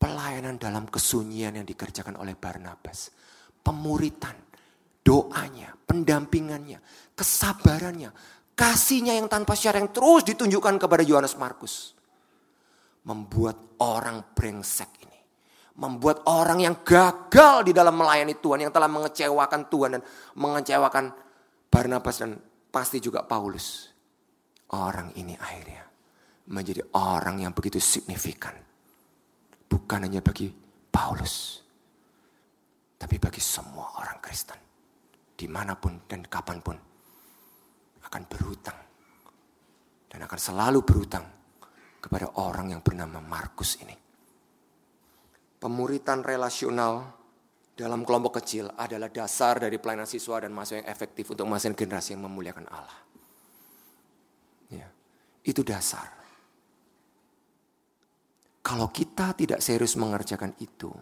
Pelayanan 0.00 0.60
dalam 0.60 0.88
kesunyian 0.88 1.56
yang 1.56 1.66
dikerjakan 1.68 2.20
oleh 2.20 2.36
Barnabas. 2.36 3.12
Pemuritan, 3.60 4.49
doanya, 5.00 5.72
pendampingannya, 5.88 6.78
kesabarannya, 7.16 8.10
kasihnya 8.54 9.16
yang 9.16 9.26
tanpa 9.26 9.56
syarat 9.56 9.84
yang 9.84 9.92
terus 9.92 10.22
ditunjukkan 10.28 10.76
kepada 10.78 11.02
Yohanes 11.04 11.36
Markus. 11.40 11.96
Membuat 13.04 13.80
orang 13.80 14.20
brengsek 14.36 14.90
ini. 15.08 15.18
Membuat 15.80 16.28
orang 16.28 16.60
yang 16.60 16.84
gagal 16.84 17.64
di 17.64 17.72
dalam 17.72 17.96
melayani 17.96 18.36
Tuhan, 18.36 18.68
yang 18.68 18.72
telah 18.74 18.90
mengecewakan 18.92 19.60
Tuhan 19.72 19.90
dan 19.96 20.02
mengecewakan 20.36 21.04
Barnabas 21.72 22.20
dan 22.20 22.36
pasti 22.68 23.00
juga 23.00 23.24
Paulus. 23.24 23.88
Orang 24.76 25.16
ini 25.16 25.34
akhirnya 25.34 25.82
menjadi 26.52 26.84
orang 26.94 27.42
yang 27.42 27.56
begitu 27.56 27.80
signifikan. 27.80 28.52
Bukan 29.70 30.04
hanya 30.04 30.20
bagi 30.20 30.50
Paulus, 30.90 31.62
tapi 32.98 33.16
bagi 33.16 33.38
semua 33.38 34.02
orang 34.02 34.18
Kristen 34.18 34.69
di 35.40 35.48
mana 35.48 35.72
pun 35.72 36.04
dan 36.04 36.20
kapan 36.28 36.60
pun 36.60 36.76
akan 38.04 38.22
berhutang 38.28 38.76
dan 40.12 40.20
akan 40.20 40.36
selalu 40.36 40.84
berhutang 40.84 41.24
kepada 41.96 42.36
orang 42.36 42.76
yang 42.76 42.84
bernama 42.84 43.24
Markus 43.24 43.80
ini. 43.80 43.96
Pemuritan 45.56 46.20
relasional 46.20 47.08
dalam 47.72 48.04
kelompok 48.04 48.44
kecil 48.44 48.68
adalah 48.76 49.08
dasar 49.08 49.56
dari 49.56 49.80
pelayanan 49.80 50.04
siswa 50.04 50.44
dan 50.44 50.52
mahasiswa 50.52 50.84
yang 50.84 50.88
efektif 50.92 51.32
untuk 51.32 51.48
menghasilkan 51.48 51.80
generasi 51.80 52.12
yang 52.12 52.28
memuliakan 52.28 52.68
Allah. 52.68 53.00
Ya, 54.68 54.88
itu 55.44 55.64
dasar. 55.64 56.08
Kalau 58.60 58.92
kita 58.92 59.32
tidak 59.32 59.64
serius 59.64 59.96
mengerjakan 59.96 60.52
itu, 60.60 60.92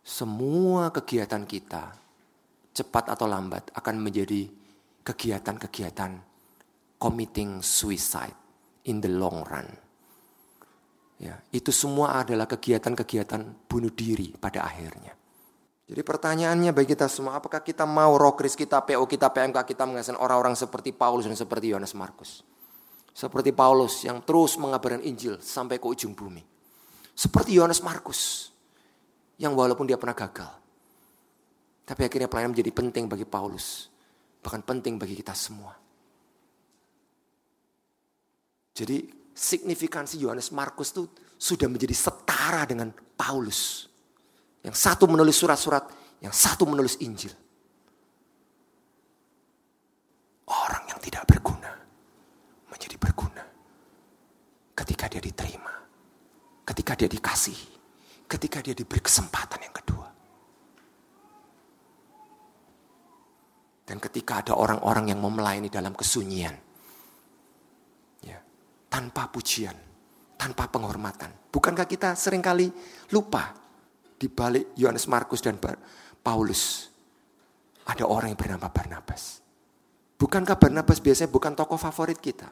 semua 0.00 0.88
kegiatan 0.88 1.44
kita 1.44 2.01
cepat 2.72 3.12
atau 3.12 3.28
lambat 3.28 3.72
akan 3.76 3.96
menjadi 4.00 4.48
kegiatan-kegiatan 5.04 6.12
committing 6.96 7.60
suicide 7.60 8.34
in 8.88 8.98
the 9.02 9.10
long 9.10 9.44
run. 9.44 9.68
Ya, 11.22 11.38
itu 11.54 11.70
semua 11.70 12.18
adalah 12.18 12.50
kegiatan-kegiatan 12.50 13.70
bunuh 13.70 13.94
diri 13.94 14.34
pada 14.34 14.66
akhirnya. 14.66 15.14
Jadi 15.86 16.02
pertanyaannya 16.02 16.72
bagi 16.72 16.94
kita 16.96 17.06
semua, 17.06 17.38
apakah 17.38 17.62
kita 17.62 17.86
mau 17.86 18.16
rokris 18.16 18.56
kita, 18.56 18.82
PO 18.82 19.04
kita, 19.06 19.30
PMK 19.30 19.62
kita 19.66 19.84
menghasilkan 19.86 20.18
orang-orang 20.18 20.56
seperti 20.56 20.90
Paulus 20.94 21.28
dan 21.28 21.36
seperti 21.36 21.70
Yohanes 21.70 21.94
Markus. 21.94 22.42
Seperti 23.12 23.52
Paulus 23.52 24.02
yang 24.08 24.24
terus 24.24 24.56
mengabarkan 24.56 25.04
Injil 25.04 25.36
sampai 25.42 25.76
ke 25.76 25.84
ujung 25.84 26.16
bumi. 26.16 26.40
Seperti 27.12 27.60
Yohanes 27.60 27.84
Markus 27.84 28.48
yang 29.36 29.52
walaupun 29.52 29.84
dia 29.84 30.00
pernah 30.00 30.16
gagal, 30.16 30.48
tapi 31.82 32.06
akhirnya 32.06 32.30
pelayanan 32.30 32.54
menjadi 32.54 32.72
penting 32.72 33.04
bagi 33.10 33.26
Paulus. 33.26 33.90
Bahkan 34.42 34.62
penting 34.62 34.98
bagi 34.98 35.18
kita 35.18 35.34
semua. 35.34 35.74
Jadi 38.72 39.04
signifikansi 39.34 40.18
Yohanes 40.22 40.50
Markus 40.50 40.90
itu 40.96 41.04
sudah 41.36 41.66
menjadi 41.66 41.92
setara 41.92 42.64
dengan 42.64 42.94
Paulus. 43.18 43.90
Yang 44.62 44.76
satu 44.78 45.10
menulis 45.10 45.34
surat-surat, 45.34 45.84
yang 46.22 46.30
satu 46.30 46.64
menulis 46.64 46.96
Injil. 47.02 47.34
Orang 50.46 50.84
yang 50.86 51.00
tidak 51.02 51.26
berguna 51.26 51.70
menjadi 52.70 52.96
berguna 52.98 53.42
ketika 54.76 55.06
dia 55.10 55.22
diterima, 55.22 55.72
ketika 56.66 56.92
dia 56.94 57.08
dikasih, 57.08 57.58
ketika 58.28 58.58
dia 58.62 58.74
diberi 58.74 59.00
kesempatan 59.02 59.60
yang 59.60 59.74
kedua. 59.74 60.01
Dan 63.82 63.98
ketika 63.98 64.40
ada 64.40 64.54
orang-orang 64.54 65.10
yang 65.10 65.18
mau 65.18 65.30
melayani 65.30 65.66
dalam 65.66 65.92
kesunyian. 65.92 66.54
Ya, 68.22 68.38
tanpa 68.86 69.26
pujian, 69.28 69.74
tanpa 70.38 70.70
penghormatan. 70.70 71.34
Bukankah 71.50 71.84
kita 71.90 72.14
sering 72.14 72.40
kali 72.40 72.70
lupa 73.10 73.52
di 74.16 74.30
balik 74.30 74.78
Yohanes 74.78 75.10
Markus 75.10 75.42
dan 75.42 75.58
Paulus 76.22 76.92
ada 77.82 78.06
orang 78.06 78.30
yang 78.30 78.38
bernama 78.38 78.70
Barnabas. 78.70 79.42
Bukankah 80.14 80.54
Barnabas 80.54 81.02
biasanya 81.02 81.34
bukan 81.34 81.58
tokoh 81.58 81.74
favorit 81.74 82.22
kita? 82.22 82.46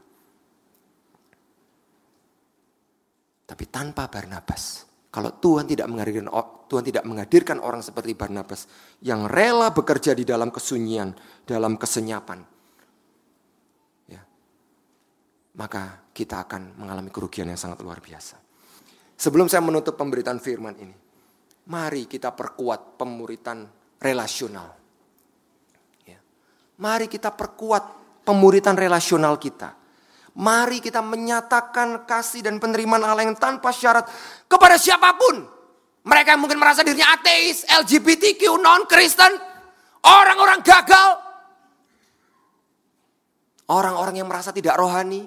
Tapi 3.47 3.65
tanpa 3.71 4.11
Barnabas, 4.11 4.90
kalau 5.11 5.35
Tuhan 5.35 5.67
tidak 5.67 5.91
menghadirkan 5.91 6.31
Tuhan 6.71 6.85
tidak 6.87 7.03
menghadirkan 7.03 7.59
orang 7.59 7.83
seperti 7.83 8.15
Barnabas 8.15 8.71
yang 9.03 9.27
rela 9.27 9.75
bekerja 9.75 10.15
di 10.15 10.23
dalam 10.23 10.55
kesunyian, 10.55 11.11
dalam 11.43 11.75
kesenyapan. 11.75 12.39
Ya. 14.07 14.23
Maka 15.59 16.07
kita 16.15 16.47
akan 16.47 16.79
mengalami 16.79 17.11
kerugian 17.11 17.51
yang 17.51 17.59
sangat 17.59 17.83
luar 17.83 17.99
biasa. 17.99 18.39
Sebelum 19.19 19.51
saya 19.51 19.67
menutup 19.67 19.99
pemberitaan 19.99 20.39
firman 20.39 20.79
ini, 20.79 20.95
mari 21.67 22.07
kita 22.07 22.31
perkuat 22.31 22.95
pemuritan 22.95 23.67
relasional. 23.99 24.71
Ya. 26.07 26.23
Mari 26.79 27.11
kita 27.11 27.35
perkuat 27.35 27.83
pemuritan 28.23 28.79
relasional 28.79 29.43
kita. 29.43 29.80
Mari 30.39 30.79
kita 30.79 31.03
menyatakan 31.03 32.07
kasih 32.07 32.47
dan 32.47 32.63
penerimaan 32.63 33.03
Allah 33.03 33.27
yang 33.27 33.35
tanpa 33.35 33.75
syarat 33.75 34.07
kepada 34.47 34.79
siapa 34.79 35.19
pun. 35.19 35.43
Mereka 36.07 36.39
yang 36.39 36.41
mungkin 36.41 36.63
merasa 36.63 36.87
dirinya 36.87 37.13
ateis, 37.13 37.67
LGBTQ, 37.67 38.41
non-Kristen, 38.57 39.33
orang-orang 40.07 40.63
gagal. 40.63 41.11
Orang-orang 43.71 44.23
yang 44.23 44.29
merasa 44.31 44.51
tidak 44.55 44.79
rohani. 44.79 45.27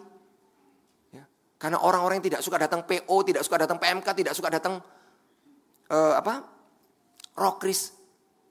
Ya, 1.13 1.23
karena 1.61 1.80
orang-orang 1.84 2.19
yang 2.19 2.27
tidak 2.34 2.41
suka 2.43 2.57
datang 2.59 2.84
PO, 2.84 3.15
tidak 3.23 3.43
suka 3.45 3.57
datang 3.63 3.77
PMK, 3.80 4.07
tidak 4.17 4.34
suka 4.34 4.49
datang 4.49 4.81
uh, 5.93 6.13
apa? 6.17 6.43
Rokris. 7.38 7.93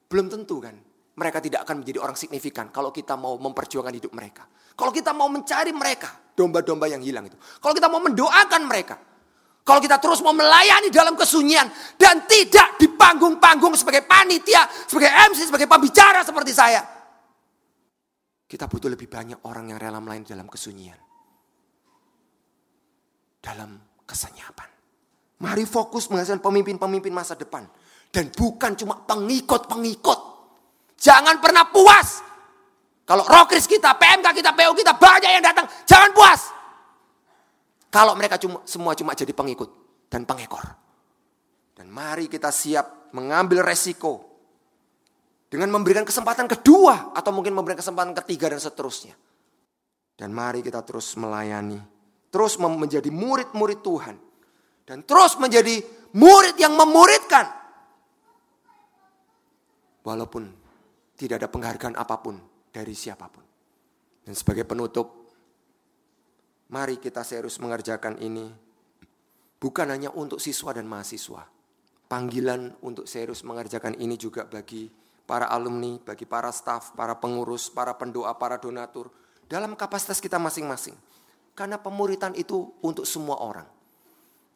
Belum 0.08 0.28
tentu 0.28 0.62
kan. 0.62 0.76
Mereka 1.12 1.44
tidak 1.44 1.68
akan 1.68 1.84
menjadi 1.84 1.98
orang 2.00 2.16
signifikan 2.16 2.72
kalau 2.72 2.88
kita 2.88 3.18
mau 3.18 3.36
memperjuangkan 3.36 3.94
hidup 3.98 4.12
mereka. 4.16 4.48
Kalau 4.72 4.92
kita 4.92 5.12
mau 5.12 5.28
mencari 5.28 5.70
mereka, 5.70 6.12
domba-domba 6.32 6.88
yang 6.88 7.02
hilang 7.04 7.28
itu. 7.28 7.36
Kalau 7.60 7.74
kita 7.76 7.88
mau 7.88 8.00
mendoakan 8.00 8.62
mereka. 8.64 8.96
Kalau 9.62 9.78
kita 9.78 10.02
terus 10.02 10.18
mau 10.26 10.34
melayani 10.34 10.90
dalam 10.90 11.14
kesunyian 11.14 11.70
dan 11.94 12.26
tidak 12.26 12.82
di 12.82 12.90
panggung-panggung 12.90 13.78
sebagai 13.78 14.02
panitia, 14.02 14.66
sebagai 14.90 15.06
MC, 15.30 15.46
sebagai 15.46 15.70
pembicara 15.70 16.26
seperti 16.26 16.50
saya. 16.50 16.82
Kita 18.42 18.66
butuh 18.66 18.90
lebih 18.90 19.06
banyak 19.06 19.46
orang 19.46 19.70
yang 19.70 19.78
rela 19.78 20.02
melayani 20.02 20.26
dalam 20.26 20.50
kesunyian. 20.50 20.98
Dalam 23.38 23.78
kesenyapan. 24.02 24.68
Mari 25.46 25.62
fokus 25.62 26.10
menghasilkan 26.10 26.42
pemimpin-pemimpin 26.42 27.14
masa 27.14 27.38
depan. 27.38 27.62
Dan 28.10 28.34
bukan 28.34 28.74
cuma 28.76 28.98
pengikut-pengikut 29.06 30.32
Jangan 31.02 31.42
pernah 31.42 31.66
puas. 31.66 32.22
Kalau 33.12 33.28
rokris 33.28 33.68
kita, 33.68 33.92
PMK 33.92 34.40
kita, 34.40 34.56
PU 34.56 34.72
kita 34.72 34.96
banyak 34.96 35.36
yang 35.36 35.44
datang, 35.44 35.68
jangan 35.84 36.16
puas. 36.16 36.48
Kalau 37.92 38.16
mereka 38.16 38.40
cuma 38.40 38.64
semua 38.64 38.96
cuma 38.96 39.12
jadi 39.12 39.36
pengikut 39.36 39.68
dan 40.08 40.24
pengekor. 40.24 40.64
Dan 41.76 41.92
mari 41.92 42.24
kita 42.24 42.48
siap 42.48 43.12
mengambil 43.12 43.60
resiko 43.68 44.24
dengan 45.44 45.68
memberikan 45.68 46.08
kesempatan 46.08 46.48
kedua 46.56 47.12
atau 47.12 47.36
mungkin 47.36 47.52
memberikan 47.52 47.84
kesempatan 47.84 48.16
ketiga 48.24 48.48
dan 48.48 48.64
seterusnya. 48.64 49.12
Dan 50.16 50.32
mari 50.32 50.64
kita 50.64 50.80
terus 50.80 51.12
melayani, 51.20 51.84
terus 52.32 52.56
menjadi 52.56 53.12
murid-murid 53.12 53.84
Tuhan 53.84 54.16
dan 54.88 55.04
terus 55.04 55.36
menjadi 55.36 55.84
murid 56.16 56.56
yang 56.56 56.72
memuridkan. 56.80 57.44
Walaupun 60.00 60.48
tidak 61.20 61.44
ada 61.44 61.48
penghargaan 61.52 62.00
apa 62.00 62.16
pun 62.16 62.51
dari 62.72 62.96
siapa 62.96 63.28
pun. 63.28 63.44
Dan 64.24 64.32
sebagai 64.32 64.64
penutup, 64.64 65.28
mari 66.72 66.96
kita 66.96 67.20
serius 67.20 67.60
mengerjakan 67.60 68.16
ini 68.18 68.48
bukan 69.60 69.92
hanya 69.92 70.10
untuk 70.16 70.40
siswa 70.40 70.72
dan 70.72 70.88
mahasiswa. 70.88 71.44
Panggilan 72.08 72.74
untuk 72.80 73.04
serius 73.04 73.44
mengerjakan 73.44 73.96
ini 74.00 74.16
juga 74.16 74.48
bagi 74.48 74.88
para 75.28 75.48
alumni, 75.48 76.00
bagi 76.00 76.24
para 76.24 76.50
staf, 76.50 76.96
para 76.96 77.16
pengurus, 77.16 77.68
para 77.68 77.94
pendoa, 77.96 78.34
para 78.36 78.56
donatur 78.56 79.12
dalam 79.48 79.76
kapasitas 79.76 80.20
kita 80.20 80.40
masing-masing. 80.40 80.96
Karena 81.52 81.76
pemuritan 81.76 82.32
itu 82.32 82.72
untuk 82.80 83.04
semua 83.04 83.36
orang. 83.40 83.68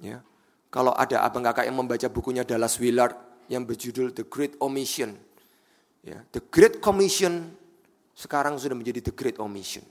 Ya. 0.01 0.25
Kalau 0.73 0.93
ada 0.97 1.25
abang 1.25 1.45
kakak 1.45 1.69
yang 1.69 1.77
membaca 1.77 2.09
bukunya 2.09 2.45
Dallas 2.45 2.77
Willard 2.81 3.17
yang 3.49 3.65
berjudul 3.65 4.13
The 4.13 4.25
Great 4.27 4.57
Omission. 4.61 5.17
Ya, 6.05 6.23
The 6.33 6.43
Great 6.53 6.83
Commission 6.85 7.55
sekarang 8.17 8.57
sudah 8.57 8.73
menjadi 8.73 9.13
The 9.13 9.13
Great 9.13 9.37
Omission. 9.37 9.85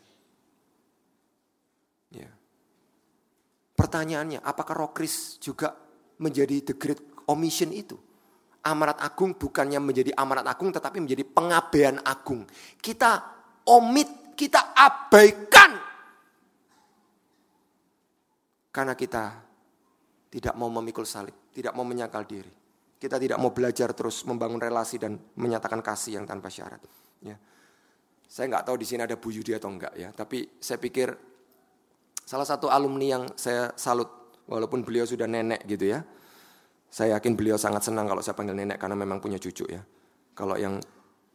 Ya. 2.10 2.34
Pertanyaannya, 3.77 4.41
apakah 4.41 4.73
Rokris 4.73 5.38
juga 5.38 5.77
menjadi 6.18 6.73
The 6.73 6.76
Great 6.76 7.02
Omission 7.30 7.69
itu? 7.69 7.93
Amanat 8.65 8.97
agung 8.97 9.38
bukannya 9.38 9.77
menjadi 9.77 10.10
amanat 10.18 10.49
agung 10.49 10.73
tetapi 10.73 10.97
menjadi 10.97 11.22
pengabaian 11.22 12.02
agung. 12.02 12.49
Kita 12.81 13.22
omit, 13.69 14.34
kita 14.34 14.73
abaikan. 14.73 15.77
Karena 18.73 18.97
kita 18.97 19.23
tidak 20.34 20.57
mau 20.57 20.73
memikul 20.73 21.06
salib, 21.06 21.53
tidak 21.53 21.77
mau 21.77 21.85
menyangkal 21.85 22.26
diri. 22.26 22.49
Kita 22.97 23.22
tidak 23.22 23.38
mau 23.38 23.53
belajar 23.53 23.93
terus 23.93 24.26
membangun 24.26 24.57
relasi 24.57 24.97
dan 24.97 25.14
menyatakan 25.38 25.85
kasih 25.85 26.18
yang 26.18 26.26
tanpa 26.26 26.49
syarat. 26.49 26.81
Ya. 27.22 27.38
Saya 28.26 28.52
nggak 28.52 28.65
tahu 28.68 28.76
di 28.81 28.88
sini 28.88 29.06
ada 29.06 29.15
Bu 29.15 29.31
Yudi 29.31 29.56
atau 29.56 29.69
enggak 29.72 29.93
ya, 29.95 30.10
tapi 30.11 30.60
saya 30.60 30.81
pikir 30.81 31.14
salah 32.26 32.43
satu 32.43 32.68
alumni 32.68 33.06
yang 33.19 33.23
saya 33.38 33.72
salut, 33.77 34.10
walaupun 34.49 34.81
beliau 34.81 35.06
sudah 35.06 35.30
nenek 35.30 35.64
gitu 35.69 35.93
ya. 35.93 36.02
Saya 36.89 37.19
yakin 37.19 37.35
beliau 37.35 37.60
sangat 37.60 37.85
senang 37.91 38.07
kalau 38.07 38.23
saya 38.23 38.35
panggil 38.38 38.56
nenek 38.56 38.80
karena 38.80 38.95
memang 38.95 39.19
punya 39.19 39.35
cucu 39.35 39.68
ya. 39.68 39.84
Kalau 40.35 40.56
yang 40.56 40.80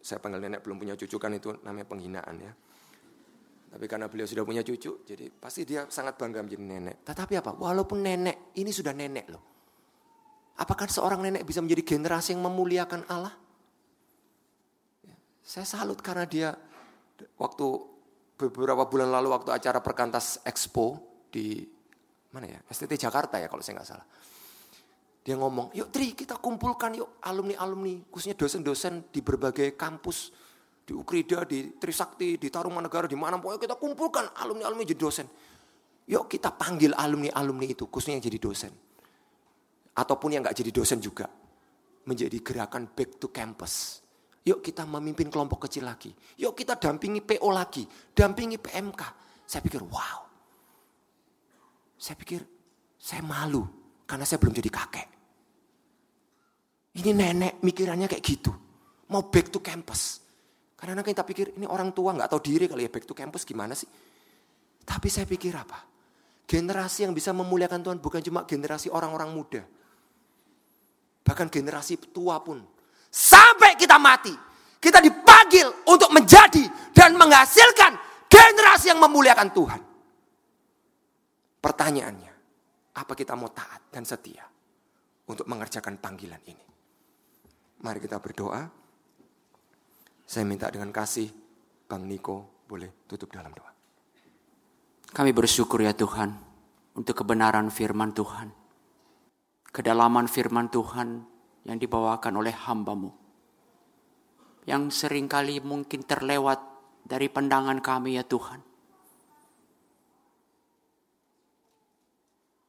saya 0.01 0.17
panggil 0.21 0.41
nenek 0.41 0.65
belum 0.65 0.81
punya 0.81 0.97
cucu 0.97 1.17
kan 1.21 1.33
itu 1.37 1.53
namanya 1.65 1.87
penghinaan 1.89 2.37
ya. 2.41 2.53
Tapi 3.71 3.87
karena 3.87 4.11
beliau 4.11 4.27
sudah 4.27 4.43
punya 4.43 4.67
cucu, 4.67 5.07
jadi 5.07 5.31
pasti 5.31 5.63
dia 5.63 5.87
sangat 5.87 6.19
bangga 6.19 6.43
menjadi 6.43 6.65
nenek. 6.65 6.97
Tetapi 7.07 7.39
apa? 7.39 7.55
Walaupun 7.55 8.03
nenek, 8.03 8.51
ini 8.59 8.75
sudah 8.75 8.91
nenek 8.91 9.31
loh. 9.31 9.43
Apakah 10.59 10.91
seorang 10.91 11.23
nenek 11.23 11.47
bisa 11.47 11.63
menjadi 11.63 11.95
generasi 11.95 12.35
yang 12.35 12.43
memuliakan 12.51 13.07
Allah? 13.07 13.31
Ya, 15.07 15.15
saya 15.47 15.65
salut 15.65 16.03
karena 16.03 16.27
dia 16.27 16.51
waktu 17.39 17.67
beberapa 18.41 18.89
bulan 18.89 19.13
lalu 19.13 19.29
waktu 19.37 19.53
acara 19.53 19.85
perkantas 19.85 20.41
expo 20.49 20.97
di 21.29 21.61
mana 22.33 22.47
ya 22.47 22.59
STT 22.73 22.97
Jakarta 22.97 23.37
ya 23.37 23.51
kalau 23.51 23.61
saya 23.61 23.81
nggak 23.81 23.89
salah. 23.89 24.07
Dia 25.21 25.37
ngomong, 25.37 25.77
yuk 25.77 25.93
Tri 25.93 26.17
kita 26.17 26.41
kumpulkan 26.41 26.97
yuk 26.97 27.21
alumni-alumni, 27.21 28.09
khususnya 28.09 28.33
dosen-dosen 28.33 29.13
di 29.13 29.21
berbagai 29.21 29.77
kampus 29.77 30.33
di 30.91 30.97
Ukrida, 30.97 31.45
di 31.45 31.77
Trisakti, 31.77 32.41
di 32.41 32.49
Tarumanegara, 32.49 33.05
di 33.05 33.15
mana 33.15 33.37
pokoknya 33.37 33.61
kita 33.69 33.77
kumpulkan 33.77 34.33
alumni-alumni 34.41 34.83
jadi 34.89 34.99
dosen. 34.99 35.27
Yuk 36.11 36.27
kita 36.27 36.51
panggil 36.51 36.97
alumni-alumni 36.97 37.69
itu, 37.69 37.87
khususnya 37.87 38.19
yang 38.19 38.25
jadi 38.27 38.39
dosen. 38.43 38.73
Ataupun 39.95 40.35
yang 40.35 40.43
gak 40.43 40.57
jadi 40.57 40.73
dosen 40.73 40.99
juga. 40.99 41.29
Menjadi 42.09 42.41
gerakan 42.41 42.89
back 42.91 43.21
to 43.21 43.29
campus. 43.31 44.03
Yuk 44.41 44.65
kita 44.65 44.89
memimpin 44.89 45.29
kelompok 45.29 45.69
kecil 45.69 45.85
lagi. 45.85 46.09
Yuk 46.41 46.57
kita 46.57 46.81
dampingi 46.81 47.21
PO 47.21 47.49
lagi. 47.53 47.85
Dampingi 48.17 48.57
PMK. 48.57 49.03
Saya 49.45 49.61
pikir 49.61 49.85
wow. 49.85 50.21
Saya 52.01 52.17
pikir 52.17 52.41
saya 52.97 53.21
malu. 53.21 53.61
Karena 54.09 54.25
saya 54.25 54.41
belum 54.41 54.57
jadi 54.57 54.71
kakek. 54.73 55.09
Ini 56.99 57.11
nenek 57.15 57.53
mikirannya 57.63 58.09
kayak 58.11 58.25
gitu. 58.25 58.51
Mau 59.13 59.29
back 59.29 59.53
to 59.53 59.61
campus. 59.61 60.25
Karena 60.75 60.97
kadang 60.97 61.13
kita 61.13 61.23
pikir 61.29 61.47
ini 61.61 61.69
orang 61.69 61.93
tua 61.93 62.17
nggak 62.17 62.33
tahu 62.33 62.41
diri 62.41 62.65
kali 62.65 62.89
ya 62.89 62.91
back 62.91 63.05
to 63.05 63.13
campus 63.13 63.45
gimana 63.45 63.77
sih? 63.77 63.87
Tapi 64.81 65.09
saya 65.13 65.29
pikir 65.29 65.53
apa? 65.53 65.85
Generasi 66.49 67.07
yang 67.07 67.15
bisa 67.15 67.31
memuliakan 67.31 67.85
Tuhan 67.85 67.99
bukan 68.01 68.25
cuma 68.25 68.43
generasi 68.49 68.89
orang-orang 68.91 69.31
muda. 69.31 69.63
Bahkan 71.23 71.47
generasi 71.53 72.01
tua 72.11 72.41
pun. 72.43 72.65
Sampai 73.11 73.75
kita 73.75 73.99
mati. 73.99 74.33
Kita 74.81 75.03
dipanggil 75.03 75.67
untuk 75.91 76.09
menjadi 76.15 76.65
dan 76.97 77.19
menghasilkan 77.19 77.93
generasi 78.31 78.89
yang 78.89 79.03
memuliakan 79.03 79.53
Tuhan. 79.53 79.81
Pertanyaannya, 81.61 82.33
apa 82.97 83.13
kita 83.13 83.37
mau 83.37 83.53
taat 83.53 83.93
dan 83.93 84.09
setia 84.09 84.49
untuk 85.29 85.45
mengerjakan 85.45 86.01
panggilan 86.01 86.41
ini? 86.49 86.65
Mari 87.85 88.01
kita 88.01 88.17
berdoa. 88.17 88.65
Saya 90.25 90.47
minta 90.49 90.73
dengan 90.73 90.89
kasih, 90.95 91.29
Bang 91.85 92.09
Niko 92.09 92.65
boleh 92.65 93.05
tutup 93.05 93.29
dalam 93.35 93.53
doa. 93.53 93.69
Kami 95.11 95.35
bersyukur 95.35 95.83
ya 95.83 95.91
Tuhan 95.91 96.31
untuk 96.95 97.19
kebenaran 97.21 97.69
firman 97.69 98.15
Tuhan. 98.15 98.49
Kedalaman 99.75 100.31
firman 100.31 100.71
Tuhan 100.71 101.30
yang 101.65 101.77
dibawakan 101.77 102.35
oleh 102.41 102.55
hambamu. 102.55 103.11
Yang 104.69 105.05
sering 105.05 105.27
kali 105.27 105.59
mungkin 105.61 106.05
terlewat 106.05 106.61
dari 107.05 107.27
pandangan 107.27 107.81
kami 107.81 108.21
ya 108.21 108.25
Tuhan. 108.25 108.61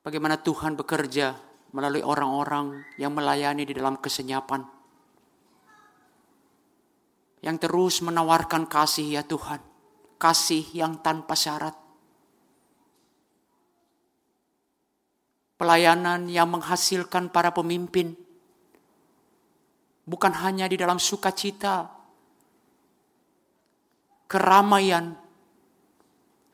Bagaimana 0.02 0.42
Tuhan 0.42 0.74
bekerja 0.74 1.38
melalui 1.72 2.02
orang-orang 2.02 2.84
yang 2.98 3.14
melayani 3.14 3.70
di 3.70 3.78
dalam 3.78 4.02
kesenyapan 4.02 4.82
yang 7.42 7.58
terus 7.58 8.06
menawarkan 8.06 8.70
kasih 8.70 9.18
ya 9.18 9.24
Tuhan. 9.26 9.60
Kasih 10.22 10.62
yang 10.78 11.02
tanpa 11.02 11.34
syarat. 11.34 11.74
Pelayanan 15.58 16.30
yang 16.30 16.50
menghasilkan 16.54 17.34
para 17.34 17.50
pemimpin. 17.50 18.14
Bukan 20.02 20.34
hanya 20.42 20.66
di 20.66 20.76
dalam 20.76 20.98
sukacita, 20.98 21.88
keramaian. 24.32 25.14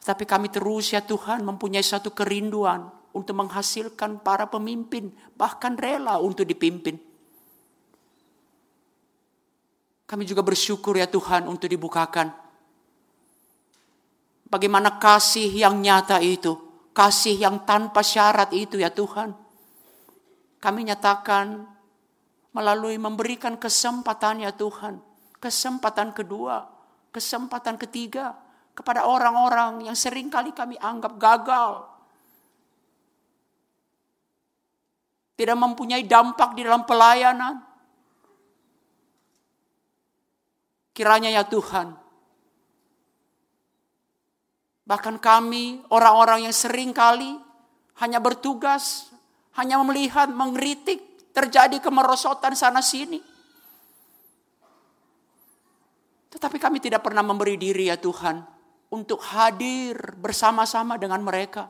Tapi 0.02 0.24
kami 0.24 0.48
terus 0.50 0.96
ya 0.96 1.04
Tuhan 1.04 1.44
mempunyai 1.44 1.84
satu 1.84 2.16
kerinduan 2.16 2.88
untuk 3.14 3.38
menghasilkan 3.38 4.24
para 4.24 4.48
pemimpin. 4.50 5.14
Bahkan 5.36 5.74
rela 5.78 6.18
untuk 6.18 6.48
dipimpin. 6.48 6.98
Kami 10.08 10.24
juga 10.24 10.40
bersyukur 10.40 10.96
ya 10.96 11.12
Tuhan 11.12 11.52
untuk 11.52 11.68
dibukakan. 11.68 12.32
Bagaimana 14.48 14.96
kasih 14.96 15.52
yang 15.52 15.84
nyata 15.84 16.24
itu, 16.24 16.56
kasih 16.96 17.36
yang 17.36 17.68
tanpa 17.68 18.00
syarat 18.00 18.56
itu 18.56 18.80
ya 18.80 18.88
Tuhan. 18.88 19.36
Kami 20.64 20.88
nyatakan 20.88 21.68
melalui 22.58 22.98
memberikan 22.98 23.54
kesempatan 23.54 24.42
ya 24.42 24.50
Tuhan. 24.50 24.98
Kesempatan 25.38 26.18
kedua, 26.18 26.66
kesempatan 27.14 27.78
ketiga 27.78 28.34
kepada 28.74 29.06
orang-orang 29.06 29.86
yang 29.86 29.94
sering 29.94 30.34
kali 30.34 30.50
kami 30.50 30.74
anggap 30.82 31.14
gagal. 31.22 31.86
Tidak 35.38 35.54
mempunyai 35.54 36.02
dampak 36.02 36.58
di 36.58 36.66
dalam 36.66 36.82
pelayanan 36.90 37.68
Kiranya 40.98 41.30
ya 41.30 41.46
Tuhan, 41.46 41.94
bahkan 44.82 45.22
kami 45.22 45.86
orang-orang 45.94 46.50
yang 46.50 46.56
sering 46.58 46.90
kali 46.90 47.38
hanya 48.02 48.18
bertugas, 48.18 49.14
hanya 49.54 49.78
melihat, 49.86 50.26
mengkritik, 50.34 51.06
terjadi 51.38 51.78
kemerosotan 51.78 52.58
sana 52.58 52.82
sini. 52.82 53.22
Tetapi 56.34 56.58
kami 56.58 56.82
tidak 56.82 57.06
pernah 57.06 57.22
memberi 57.22 57.62
diri 57.62 57.94
ya 57.94 57.98
Tuhan 58.02 58.42
untuk 58.90 59.22
hadir 59.22 60.18
bersama-sama 60.18 60.98
dengan 60.98 61.22
mereka. 61.22 61.70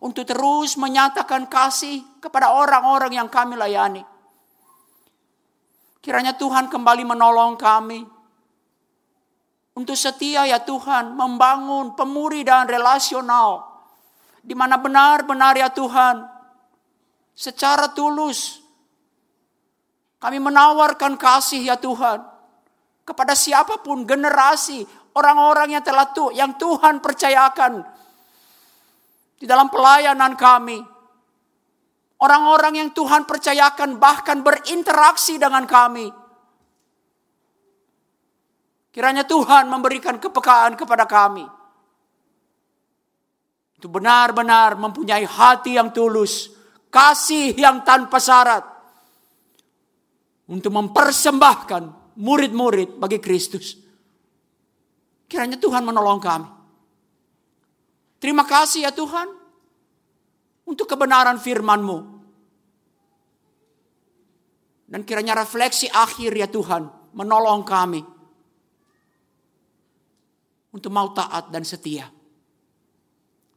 Untuk 0.00 0.24
terus 0.24 0.80
menyatakan 0.80 1.48
kasih 1.48 2.00
kepada 2.20 2.52
orang-orang 2.56 3.20
yang 3.20 3.28
kami 3.28 3.60
layani. 3.60 4.04
Kiranya 6.00 6.36
Tuhan 6.36 6.68
kembali 6.68 7.04
menolong 7.04 7.56
kami. 7.56 8.04
Untuk 9.76 9.96
setia 9.96 10.44
ya 10.48 10.60
Tuhan 10.60 11.16
membangun 11.16 11.96
pemuri 11.96 12.44
dan 12.44 12.68
relasional. 12.68 13.64
Di 14.44 14.52
mana 14.52 14.76
benar-benar 14.76 15.56
ya 15.56 15.72
Tuhan 15.72 16.28
secara 17.32 17.88
tulus 17.96 18.63
kami 20.24 20.40
menawarkan 20.40 21.20
kasih 21.20 21.68
ya 21.68 21.76
Tuhan 21.76 22.24
kepada 23.04 23.36
siapa 23.36 23.84
pun 23.84 24.08
generasi 24.08 24.80
orang-orang 25.12 25.76
yang 25.76 25.84
telah 25.84 26.08
tu, 26.16 26.32
yang 26.32 26.56
Tuhan 26.56 27.04
percayakan 27.04 27.84
di 29.36 29.44
dalam 29.44 29.68
pelayanan 29.68 30.32
kami. 30.32 30.80
Orang-orang 32.24 32.80
yang 32.80 32.90
Tuhan 32.96 33.28
percayakan 33.28 34.00
bahkan 34.00 34.40
berinteraksi 34.40 35.36
dengan 35.36 35.68
kami. 35.68 36.08
Kiranya 38.96 39.28
Tuhan 39.28 39.68
memberikan 39.68 40.16
kepekaan 40.16 40.72
kepada 40.72 41.04
kami. 41.04 41.44
Itu 43.76 43.92
benar-benar 43.92 44.80
mempunyai 44.80 45.28
hati 45.28 45.76
yang 45.76 45.92
tulus, 45.92 46.48
kasih 46.88 47.52
yang 47.60 47.84
tanpa 47.84 48.16
syarat. 48.16 48.73
Untuk 50.44 50.70
mempersembahkan 50.76 52.16
murid-murid 52.20 53.00
bagi 53.00 53.18
Kristus. 53.18 53.80
Kiranya 55.24 55.56
Tuhan 55.56 55.82
menolong 55.82 56.20
kami. 56.20 56.48
Terima 58.20 58.44
kasih 58.44 58.88
ya 58.88 58.92
Tuhan 58.92 59.28
untuk 60.64 60.88
kebenaran 60.88 61.36
firman-Mu. 61.36 61.98
Dan 64.84 65.00
kiranya 65.02 65.34
refleksi 65.42 65.90
akhir 65.90 66.32
ya 66.32 66.48
Tuhan 66.48 66.86
menolong 67.16 67.66
kami 67.66 68.00
untuk 70.74 70.90
mau 70.90 71.10
taat 71.10 71.50
dan 71.50 71.66
setia. 71.66 72.06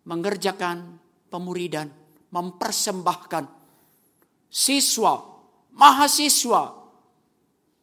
Mengerjakan 0.08 0.98
pemuridan, 1.28 1.92
mempersembahkan 2.32 3.44
siswa, 4.48 5.37
mahasiswa 5.78 6.76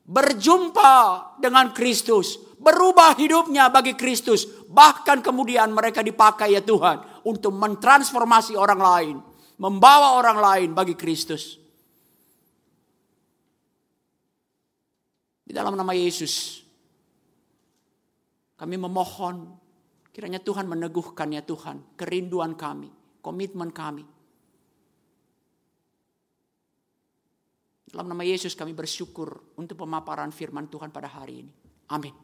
berjumpa 0.04 0.92
dengan 1.40 1.72
Kristus, 1.72 2.36
berubah 2.60 3.16
hidupnya 3.16 3.72
bagi 3.72 3.96
Kristus, 3.96 4.44
bahkan 4.68 5.24
kemudian 5.24 5.72
mereka 5.72 6.04
dipakai 6.04 6.52
ya 6.52 6.60
Tuhan 6.60 7.24
untuk 7.24 7.56
mentransformasi 7.56 8.52
orang 8.58 8.80
lain, 8.80 9.16
membawa 9.56 10.20
orang 10.20 10.38
lain 10.38 10.70
bagi 10.76 10.92
Kristus. 10.92 11.56
Di 15.44 15.52
dalam 15.52 15.76
nama 15.76 15.92
Yesus, 15.96 16.64
kami 18.60 18.76
memohon 18.76 19.56
kiranya 20.12 20.40
Tuhan 20.40 20.68
meneguhkan 20.68 21.32
ya 21.32 21.44
Tuhan 21.44 21.96
kerinduan 21.96 22.56
kami, 22.56 22.92
komitmen 23.24 23.72
kami. 23.72 24.13
Dalam 27.94 28.10
nama 28.10 28.26
Yesus 28.26 28.58
kami 28.58 28.74
bersyukur 28.74 29.54
untuk 29.54 29.86
pemaparan 29.86 30.34
firman 30.34 30.66
Tuhan 30.66 30.90
pada 30.90 31.06
hari 31.06 31.46
ini. 31.46 31.52
Amin. 31.94 32.23